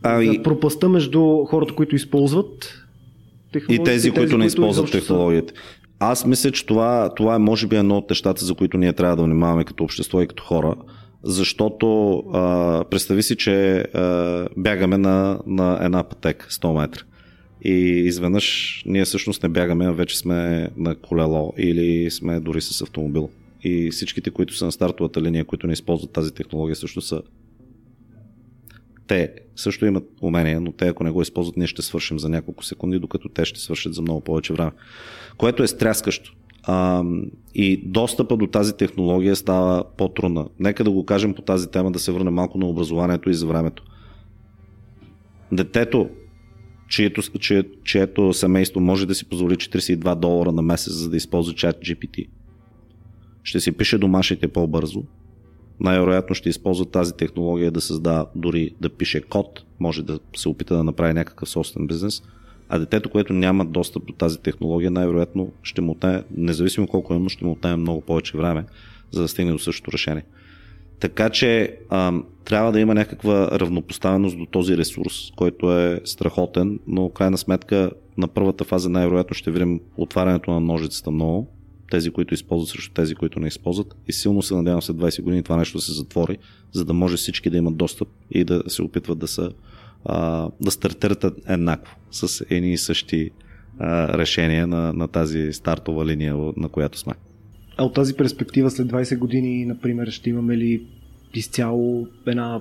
А, 0.03 0.22
и... 0.22 0.43
Пропаста 0.43 0.89
между 0.89 1.45
хората, 1.45 1.74
които 1.74 1.97
използват 1.97 2.80
и 3.55 3.61
тези, 3.61 3.80
и 3.80 3.85
тези 3.85 4.11
които 4.11 4.39
не 4.39 4.47
използват 4.47 4.91
технологията. 4.91 5.53
Аз 5.99 6.26
мисля, 6.26 6.51
че 6.51 6.66
това, 6.66 7.11
това 7.16 7.35
е 7.35 7.39
може 7.39 7.66
би 7.66 7.76
едно 7.76 7.97
от 7.97 8.11
нещата, 8.11 8.45
за 8.45 8.55
които 8.55 8.78
ние 8.78 8.93
трябва 8.93 9.16
да 9.16 9.22
внимаваме 9.22 9.64
като 9.64 9.85
общество 9.85 10.20
и 10.20 10.26
като 10.26 10.43
хора, 10.43 10.74
защото 11.22 12.16
а, 12.32 12.85
представи 12.91 13.22
си, 13.22 13.37
че 13.37 13.76
а, 13.76 14.47
бягаме 14.57 14.99
на, 14.99 15.39
на 15.47 15.78
една 15.82 16.03
пътека 16.03 16.47
100 16.51 16.80
метра 16.80 17.03
и 17.65 18.03
изведнъж 18.07 18.83
ние 18.87 19.05
всъщност 19.05 19.43
не 19.43 19.49
бягаме, 19.49 19.93
вече 19.93 20.19
сме 20.19 20.69
на 20.77 20.95
колело 20.95 21.53
или 21.59 22.11
сме 22.11 22.41
дори 22.41 22.61
с 22.61 22.83
автомобил. 22.83 23.31
И 23.62 23.91
всичките, 23.91 24.31
които 24.31 24.57
са 24.57 24.65
на 24.65 24.73
стартовата 24.73 25.23
линия, 25.23 25.45
които 25.45 25.67
не 25.67 25.73
използват 25.73 26.12
тази 26.12 26.35
технология, 26.35 26.77
също 26.77 27.01
са 27.01 27.23
Те 29.07 29.33
също 29.57 29.87
имат 29.87 30.05
умения, 30.23 30.61
но 30.61 30.73
те 30.73 30.89
ако 30.89 31.05
не 31.05 31.11
го 31.11 31.23
използват, 31.23 31.57
ние 31.57 31.67
ще 31.67 31.83
свършим 31.83 32.19
за 32.19 32.29
няколко 32.29 32.65
секунди, 32.65 32.99
докато 32.99 33.29
те 33.29 33.45
ще 33.45 33.61
свършат 33.61 33.95
за 33.95 34.03
много 34.03 34.21
повече 34.21 34.53
време. 34.53 34.71
Което 35.37 35.62
е 35.62 35.67
стряскащо. 35.69 36.35
А, 36.62 37.05
и 37.55 37.77
достъпа 37.77 38.37
до 38.37 38.47
тази 38.47 38.77
технология 38.77 39.37
става 39.37 39.85
по-трудна. 39.97 40.49
Нека 40.61 40.85
да 40.85 40.91
го 40.91 41.07
кажем 41.07 41.35
по 41.35 41.43
тази 41.43 41.71
тема, 41.71 41.93
да 41.93 41.99
се 41.99 42.12
върне 42.12 42.31
малко 42.31 42.59
на 42.59 42.67
образованието 42.67 43.31
и 43.31 43.35
за 43.35 43.47
времето. 43.47 43.85
Детето, 45.53 46.09
чието, 46.95 47.22
чие, 47.38 47.64
чието 47.84 48.32
семейство 48.32 48.80
може 48.80 49.07
да 49.07 49.14
си 49.14 49.24
позволи 49.24 49.55
42 49.55 50.14
долара 50.14 50.53
на 50.53 50.62
месец, 50.62 50.92
за 50.92 51.11
да 51.11 51.16
използва 51.16 51.55
чат 51.55 51.76
GPT, 51.76 52.28
ще 53.42 53.61
си 53.61 53.72
пише 53.72 53.99
домашните 53.99 54.49
по-бързо, 54.49 55.03
най-вероятно 55.80 56.34
ще 56.34 56.49
използва 56.49 56.84
тази 56.84 57.16
технология 57.16 57.70
да 57.70 57.80
създава, 57.80 58.26
дори 58.34 58.74
да 58.80 58.88
пише 58.88 59.20
код, 59.20 59.64
може 59.80 60.03
да 60.03 60.18
се 60.36 60.49
опита 60.49 60.76
да 60.76 60.84
направи 60.84 61.14
някакъв 61.14 61.49
собствен 61.49 61.86
бизнес, 61.86 62.22
а 62.68 62.78
детето, 62.78 63.11
което 63.11 63.32
няма 63.32 63.64
достъп 63.64 64.07
до 64.07 64.12
тази 64.12 64.38
технология, 64.38 64.90
най-вероятно 64.90 65.53
ще 65.62 65.80
му 65.80 65.92
отнеме, 65.92 66.24
независимо 66.36 66.86
колко 66.86 67.14
е, 67.14 67.18
но 67.18 67.28
ще 67.28 67.45
му 67.45 67.53
отнеме 67.53 67.76
много 67.76 68.01
повече 68.01 68.36
време, 68.36 68.64
за 69.11 69.22
да 69.22 69.28
стигне 69.28 69.53
до 69.53 69.59
същото 69.59 69.92
решение. 69.92 70.24
Така 71.01 71.30
че 71.30 71.76
а, 71.90 72.12
трябва 72.45 72.72
да 72.72 72.80
има 72.80 72.95
някаква 72.95 73.51
равнопоставеност 73.61 74.38
до 74.38 74.47
този 74.47 74.76
ресурс, 74.76 75.32
който 75.36 75.78
е 75.78 76.01
страхотен, 76.05 76.78
но 76.86 77.09
крайна 77.09 77.38
сметка 77.38 77.90
на 78.18 78.28
първата 78.28 78.64
фаза 78.64 78.88
най-вероятно 78.88 79.34
ще 79.34 79.51
видим 79.51 79.80
отварянето 79.97 80.51
на 80.51 80.61
ножицата 80.61 81.11
много, 81.11 81.49
тези, 81.90 82.11
които 82.11 82.34
използват 82.34 82.68
срещу 82.68 82.95
тези, 82.95 83.14
които 83.14 83.40
не 83.40 83.49
използват. 83.49 83.97
И 84.09 84.12
силно 84.12 84.42
се 84.42 84.55
надявам 84.55 84.82
след 84.82 84.97
20 84.97 85.22
години 85.22 85.42
това 85.42 85.57
нещо 85.57 85.78
да 85.78 85.82
се 85.82 85.92
затвори, 85.92 86.38
за 86.72 86.84
да 86.84 86.92
може 86.92 87.16
всички 87.16 87.51
да 87.51 87.57
имат 87.57 87.76
достъп 87.76 88.09
и 88.30 88.45
да 88.45 88.62
се 88.68 88.82
опитват 88.82 89.18
да 89.18 89.28
са 89.28 89.51
а, 90.05 90.49
да 90.61 90.70
стартират 90.70 91.24
еднакво 91.49 91.97
с 92.11 92.45
едни 92.51 92.72
и 92.72 92.78
същи 92.78 93.30
а, 93.78 94.18
решения 94.18 94.66
на, 94.66 94.92
на 94.92 95.09
тази 95.09 95.53
стартова 95.53 96.07
линия, 96.07 96.36
на 96.57 96.68
която 96.68 96.99
сме. 96.99 97.14
А 97.77 97.85
от 97.85 97.95
тази 97.95 98.14
перспектива 98.14 98.70
след 98.70 98.89
20 98.89 99.18
години, 99.18 99.64
например, 99.64 100.11
ще 100.11 100.31
имаме 100.31 100.57
ли 100.57 100.87
изцяло 101.35 102.09
една 102.27 102.61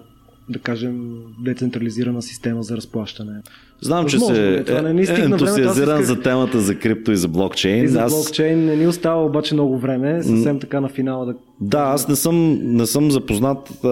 да 0.49 0.59
кажем, 0.59 1.23
децентрализирана 1.39 2.21
система 2.21 2.63
за 2.63 2.77
разплащане. 2.77 3.41
Знам, 3.83 4.05
че 4.05 4.19
се 4.19 4.63
е, 4.67 4.81
не 4.81 5.01
е 5.01 5.05
ентусиазиран 5.23 6.01
исках... 6.01 6.15
за 6.15 6.21
темата 6.21 6.59
за 6.59 6.75
крипто 6.75 7.11
и 7.11 7.17
за 7.17 7.27
блокчейн. 7.27 7.83
И 7.83 7.87
за 7.87 8.01
аз... 8.01 8.13
блокчейн 8.13 8.65
не 8.65 8.75
ни 8.75 8.87
остава 8.87 9.25
обаче 9.25 9.53
много 9.53 9.77
време, 9.77 10.23
съвсем 10.23 10.59
така 10.59 10.81
на 10.81 10.89
финала 10.89 11.25
да... 11.25 11.35
Да, 11.61 11.79
аз 11.79 12.07
не 12.07 12.15
съм, 12.15 12.59
не 12.63 12.85
съм 12.85 13.11
запознат 13.11 13.69
а, 13.83 13.87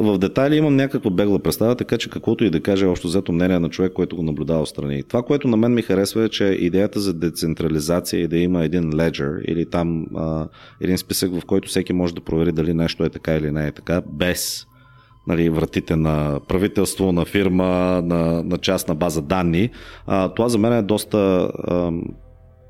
в 0.00 0.18
детайли, 0.18 0.56
имам 0.56 0.76
някаква 0.76 1.10
бегла 1.10 1.38
представа, 1.38 1.74
така 1.74 1.98
че 1.98 2.10
каквото 2.10 2.44
и 2.44 2.50
да 2.50 2.60
каже 2.60 2.86
общо 2.86 3.08
взето 3.08 3.32
мнение 3.32 3.58
на 3.58 3.68
човек, 3.68 3.92
който 3.92 4.16
го 4.16 4.22
наблюдава 4.22 4.66
страни. 4.66 5.02
Това, 5.02 5.22
което 5.22 5.48
на 5.48 5.56
мен 5.56 5.74
ми 5.74 5.82
харесва 5.82 6.24
е, 6.24 6.28
че 6.28 6.44
идеята 6.44 7.00
за 7.00 7.14
децентрализация 7.14 8.20
и 8.20 8.28
да 8.28 8.36
има 8.36 8.64
един 8.64 8.92
ledger 8.92 9.42
или 9.44 9.66
там 9.66 10.06
а, 10.16 10.48
един 10.80 10.98
списък, 10.98 11.40
в 11.40 11.44
който 11.46 11.68
всеки 11.68 11.92
може 11.92 12.14
да 12.14 12.20
провери 12.20 12.52
дали 12.52 12.74
нещо 12.74 13.04
е 13.04 13.08
така 13.08 13.36
или 13.36 13.50
не 13.50 13.66
е 13.66 13.72
така, 13.72 14.02
без 14.12 14.66
нали, 15.26 15.48
вратите 15.48 15.96
на 15.96 16.40
правителство, 16.48 17.12
на 17.12 17.24
фирма, 17.24 18.02
на, 18.04 18.42
на 18.42 18.58
частна 18.58 18.94
база 18.94 19.22
данни. 19.22 19.70
А, 20.06 20.28
това 20.28 20.48
за 20.48 20.58
мен 20.58 20.72
е 20.72 20.82
доста, 20.82 21.18
а, 21.18 21.92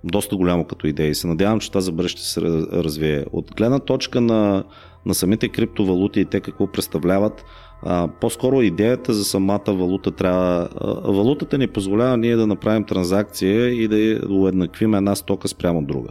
доста 0.05 0.37
голямо 0.37 0.65
като 0.65 0.87
идея 0.87 1.09
и 1.09 1.15
се 1.15 1.27
надявам, 1.27 1.61
че 1.61 1.69
това 1.71 1.81
за 1.81 1.93
бъдеще 1.93 2.23
се 2.23 2.41
развие. 2.73 3.25
От 3.33 3.55
гледна 3.57 3.79
точка 3.79 4.21
на, 4.21 4.65
на 5.07 5.15
самите 5.15 5.49
криптовалути 5.49 6.21
и 6.21 6.25
те 6.25 6.41
какво 6.41 6.67
представляват, 6.67 7.45
а, 7.83 8.09
по-скоро 8.21 8.63
идеята 8.63 9.15
за 9.15 9.25
самата 9.25 9.63
валута 9.69 10.11
трябва. 10.11 10.69
А, 10.81 11.13
валутата 11.13 11.59
ни 11.59 11.67
позволява 11.67 12.17
ние 12.17 12.37
да 12.37 12.47
направим 12.47 12.85
транзакция 12.85 13.69
и 13.69 13.89
да 13.89 14.27
уеднаквим 14.29 14.95
една 14.95 15.15
стока 15.15 15.49
спрямо 15.49 15.83
друга. 15.83 16.09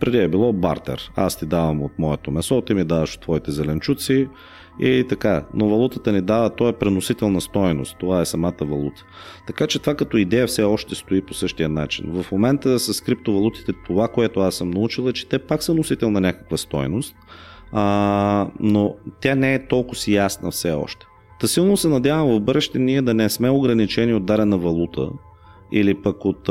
Преди 0.00 0.18
е 0.18 0.28
било 0.28 0.52
бартер. 0.52 1.12
Аз 1.16 1.38
ти 1.38 1.46
давам 1.46 1.82
от 1.82 1.92
моето 1.98 2.30
месо, 2.30 2.60
ти 2.60 2.74
ми 2.74 2.84
даваш 2.84 3.14
от 3.14 3.20
твоите 3.20 3.50
зеленчуци 3.50 4.28
и 4.80 5.04
така. 5.08 5.44
Но 5.54 5.68
валутата 5.68 6.12
ни 6.12 6.20
дава, 6.20 6.50
то 6.50 6.68
е 6.68 6.72
преносител 6.72 7.30
на 7.30 7.40
стоеност. 7.40 7.96
Това 8.00 8.20
е 8.20 8.24
самата 8.24 8.54
валута. 8.60 9.04
Така 9.46 9.66
че 9.66 9.78
това 9.78 9.94
като 9.94 10.16
идея 10.16 10.46
все 10.46 10.62
още 10.62 10.94
стои 10.94 11.22
по 11.22 11.34
същия 11.34 11.68
начин. 11.68 12.22
В 12.22 12.32
момента 12.32 12.78
с 12.78 13.00
криптовалутите 13.00 13.72
това, 13.86 14.08
което 14.08 14.40
аз 14.40 14.54
съм 14.54 14.70
научил 14.70 15.08
е, 15.08 15.12
че 15.12 15.28
те 15.28 15.38
пак 15.38 15.62
са 15.62 15.74
носител 15.74 16.10
на 16.10 16.20
някаква 16.20 16.56
стоеност, 16.56 17.16
а, 17.72 18.48
но 18.60 18.96
тя 19.20 19.34
не 19.34 19.54
е 19.54 19.66
толкова 19.66 19.96
си 19.96 20.14
ясна 20.14 20.50
все 20.50 20.72
още. 20.72 21.06
Та 21.40 21.46
силно 21.48 21.76
се 21.76 21.88
надявам 21.88 22.28
в 22.28 22.40
бъдеще 22.40 22.78
ние 22.78 23.02
да 23.02 23.14
не 23.14 23.30
сме 23.30 23.50
ограничени 23.50 24.14
от 24.14 24.26
дарена 24.26 24.58
валута, 24.58 25.08
или 25.72 26.02
пък 26.02 26.24
от 26.24 26.50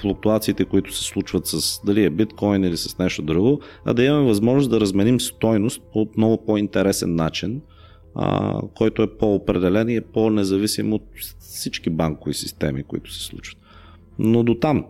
флуктуациите, 0.00 0.64
които 0.64 0.94
се 0.94 1.04
случват 1.04 1.46
с 1.46 1.80
дали 1.84 2.04
е 2.04 2.10
биткоин 2.10 2.64
или 2.64 2.76
с 2.76 2.98
нещо 2.98 3.22
друго, 3.22 3.60
а 3.84 3.94
да 3.94 4.04
имаме 4.04 4.26
възможност 4.26 4.70
да 4.70 4.80
разменим 4.80 5.20
стойност 5.20 5.82
по 5.92 6.08
много 6.16 6.44
по-интересен 6.46 7.14
начин, 7.14 7.60
а, 8.14 8.60
който 8.74 9.02
е 9.02 9.16
по-определен 9.18 9.88
и 9.88 9.96
е 9.96 10.00
по-независим 10.00 10.92
от 10.92 11.02
всички 11.38 11.90
банкови 11.90 12.34
системи, 12.34 12.82
които 12.82 13.12
се 13.12 13.24
случват. 13.24 13.58
Но 14.18 14.42
до 14.42 14.54
там. 14.54 14.84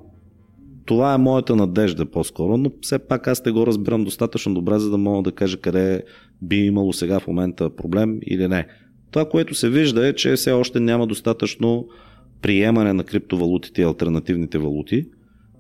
Това 0.87 1.15
е 1.15 1.19
моята 1.19 1.57
надежда 1.57 2.07
по-скоро, 2.07 2.57
но 2.57 2.71
все 2.81 2.99
пак 2.99 3.29
аз 3.29 3.43
те 3.43 3.51
го 3.51 3.67
разбирам 3.67 4.05
достатъчно 4.05 4.55
добре, 4.55 4.79
за 4.79 4.91
да 4.91 4.99
мога 4.99 5.23
да 5.23 5.33
кажа 5.33 5.57
къде 5.57 6.03
би 6.43 6.57
имало 6.57 6.93
сега 6.93 7.21
в 7.21 7.27
момента 7.27 7.71
проблем 7.77 8.19
или 8.23 8.49
не. 8.49 8.67
Това, 9.11 9.29
което 9.29 9.55
се 9.55 9.71
вижда 9.71 10.07
е, 10.09 10.13
че 10.13 10.37
все 10.37 10.53
още 10.53 10.81
няма 10.81 11.07
достатъчно 11.07 11.89
приемане 12.45 12.93
на 12.93 13.05
криптовалутите 13.05 13.83
и 13.83 13.85
альтернативните 13.85 14.59
валути. 14.59 15.07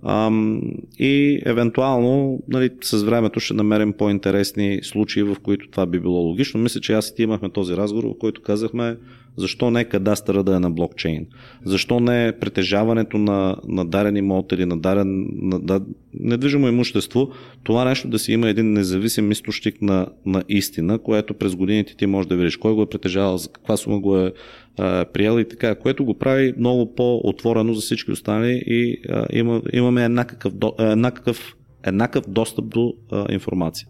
Ам, 0.06 0.62
и 0.98 1.42
евентуално 1.46 2.42
нали, 2.48 2.70
с 2.82 3.02
времето 3.02 3.40
ще 3.40 3.54
намерим 3.54 3.92
по-интересни 3.92 4.80
случаи, 4.82 5.22
в 5.22 5.36
които 5.42 5.70
това 5.70 5.86
би 5.86 6.00
било 6.00 6.20
логично. 6.20 6.60
Мисля, 6.60 6.80
че 6.80 6.92
аз 6.92 7.08
и 7.08 7.14
ти 7.14 7.22
имахме 7.22 7.50
този 7.50 7.76
разговор, 7.76 8.04
в 8.04 8.18
който 8.18 8.42
казахме 8.42 8.96
защо 9.36 9.70
не 9.70 9.84
кадастъра 9.84 10.42
да 10.42 10.56
е 10.56 10.58
на 10.58 10.70
блокчейн? 10.70 11.26
Защо 11.64 12.00
не 12.00 12.32
притежаването 12.40 13.18
на, 13.18 13.56
на 13.68 13.84
дарен 13.84 14.16
имот 14.16 14.52
или 14.52 14.64
на 14.64 14.78
дарен 14.78 15.26
на, 15.32 15.60
да, 15.60 15.80
недвижимо 16.14 16.68
имущество, 16.68 17.30
това 17.62 17.84
нещо 17.84 18.08
да 18.08 18.18
си 18.18 18.32
има 18.32 18.48
един 18.48 18.72
независим 18.72 19.32
източник 19.32 19.82
на, 19.82 20.06
на 20.26 20.42
истина, 20.48 20.98
което 20.98 21.34
през 21.34 21.56
годините 21.56 21.96
ти 21.96 22.06
можеш 22.06 22.28
да 22.28 22.36
видиш 22.36 22.56
кой 22.56 22.74
го 22.74 22.82
е 22.82 22.88
притежавал, 22.88 23.38
за 23.38 23.48
каква 23.48 23.76
сума 23.76 24.00
го 24.00 24.18
е 24.18 24.32
а, 24.78 25.04
приел 25.04 25.40
и 25.40 25.48
така, 25.48 25.74
което 25.74 26.04
го 26.04 26.14
прави 26.14 26.54
много 26.58 26.94
по-отворено 26.94 27.74
за 27.74 27.80
всички 27.80 28.12
останали 28.12 28.62
и 28.66 28.98
а, 29.08 29.26
има, 29.32 29.62
имаме 29.72 30.04
еднакъв, 30.04 30.52
еднакъв, 30.78 31.56
еднакъв 31.82 32.24
достъп 32.28 32.68
до 32.68 32.94
а, 33.12 33.32
информация. 33.32 33.88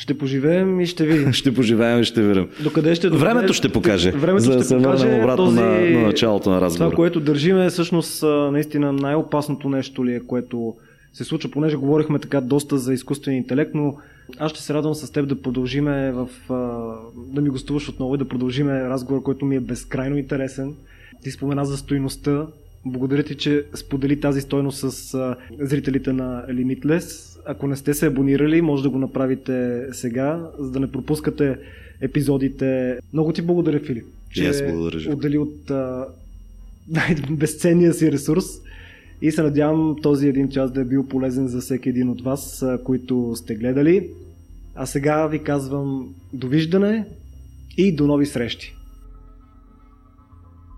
Ще 0.00 0.18
поживеем 0.18 0.80
и 0.80 0.86
ще 0.86 1.06
видим. 1.06 1.32
ще 1.40 1.54
поживеем 1.54 2.00
и 2.00 2.04
ще 2.04 2.22
видим. 2.22 2.48
Докъде 2.60 2.94
ще 2.94 3.10
доведе... 3.10 3.24
Времето 3.24 3.52
ще 3.52 3.68
покаже. 3.68 4.10
Времето 4.10 4.44
за 4.44 4.56
да 4.56 4.64
се 4.64 4.76
върнем 4.76 5.20
обратно 5.20 5.44
този... 5.44 5.60
на, 5.60 5.80
на 5.80 6.00
началото 6.00 6.50
на 6.50 6.60
разговора. 6.60 6.90
Това, 6.90 6.96
което 6.96 7.20
държиме 7.20 7.66
е 7.66 7.70
всъщност 7.70 8.22
наистина 8.52 8.92
най-опасното 8.92 9.68
нещо 9.68 10.06
ли 10.06 10.14
е, 10.14 10.20
което 10.20 10.74
се 11.12 11.24
случва, 11.24 11.50
понеже 11.50 11.76
говорихме 11.76 12.18
така 12.18 12.40
доста 12.40 12.78
за 12.78 12.94
изкуствен 12.94 13.34
интелект, 13.34 13.70
но 13.74 13.96
аз 14.38 14.50
ще 14.50 14.62
се 14.62 14.74
радвам 14.74 14.94
с 14.94 15.12
теб 15.12 15.28
да 15.28 15.42
продължиме 15.42 16.12
в, 16.12 16.28
да 17.16 17.40
ми 17.40 17.48
гостуваш 17.48 17.88
отново 17.88 18.14
и 18.14 18.18
да 18.18 18.28
продължиме 18.28 18.88
разговор, 18.88 19.22
който 19.22 19.44
ми 19.44 19.56
е 19.56 19.60
безкрайно 19.60 20.16
интересен. 20.18 20.74
Ти 21.22 21.30
спомена 21.30 21.64
за 21.64 21.76
стойността. 21.76 22.46
Благодаря 22.86 23.22
ти, 23.22 23.34
че 23.34 23.64
сподели 23.74 24.20
тази 24.20 24.40
стойност 24.40 24.78
с 24.78 25.36
зрителите 25.60 26.12
на 26.12 26.44
Limitless. 26.48 27.38
Ако 27.46 27.66
не 27.66 27.76
сте 27.76 27.94
се 27.94 28.06
абонирали, 28.06 28.62
може 28.62 28.82
да 28.82 28.90
го 28.90 28.98
направите 28.98 29.86
сега, 29.92 30.50
за 30.58 30.70
да 30.70 30.80
не 30.80 30.92
пропускате 30.92 31.58
епизодите. 32.00 32.98
Много 33.12 33.32
ти 33.32 33.42
благодаря, 33.42 33.80
Филип, 33.80 34.04
че 34.30 34.66
благодаря, 34.66 35.12
отдели 35.12 35.38
от 35.38 35.70
най-безценния 36.88 37.94
си 37.94 38.12
ресурс 38.12 38.44
и 39.22 39.32
се 39.32 39.42
надявам 39.42 39.96
този 40.02 40.28
един 40.28 40.48
час 40.48 40.72
да 40.72 40.80
е 40.80 40.84
бил 40.84 41.08
полезен 41.08 41.48
за 41.48 41.60
всеки 41.60 41.88
един 41.88 42.08
от 42.08 42.22
вас, 42.22 42.64
които 42.84 43.32
сте 43.36 43.54
гледали. 43.54 44.08
А 44.74 44.86
сега 44.86 45.26
ви 45.26 45.38
казвам 45.38 46.14
довиждане 46.32 47.04
и 47.76 47.92
до 47.96 48.06
нови 48.06 48.26
срещи! 48.26 48.76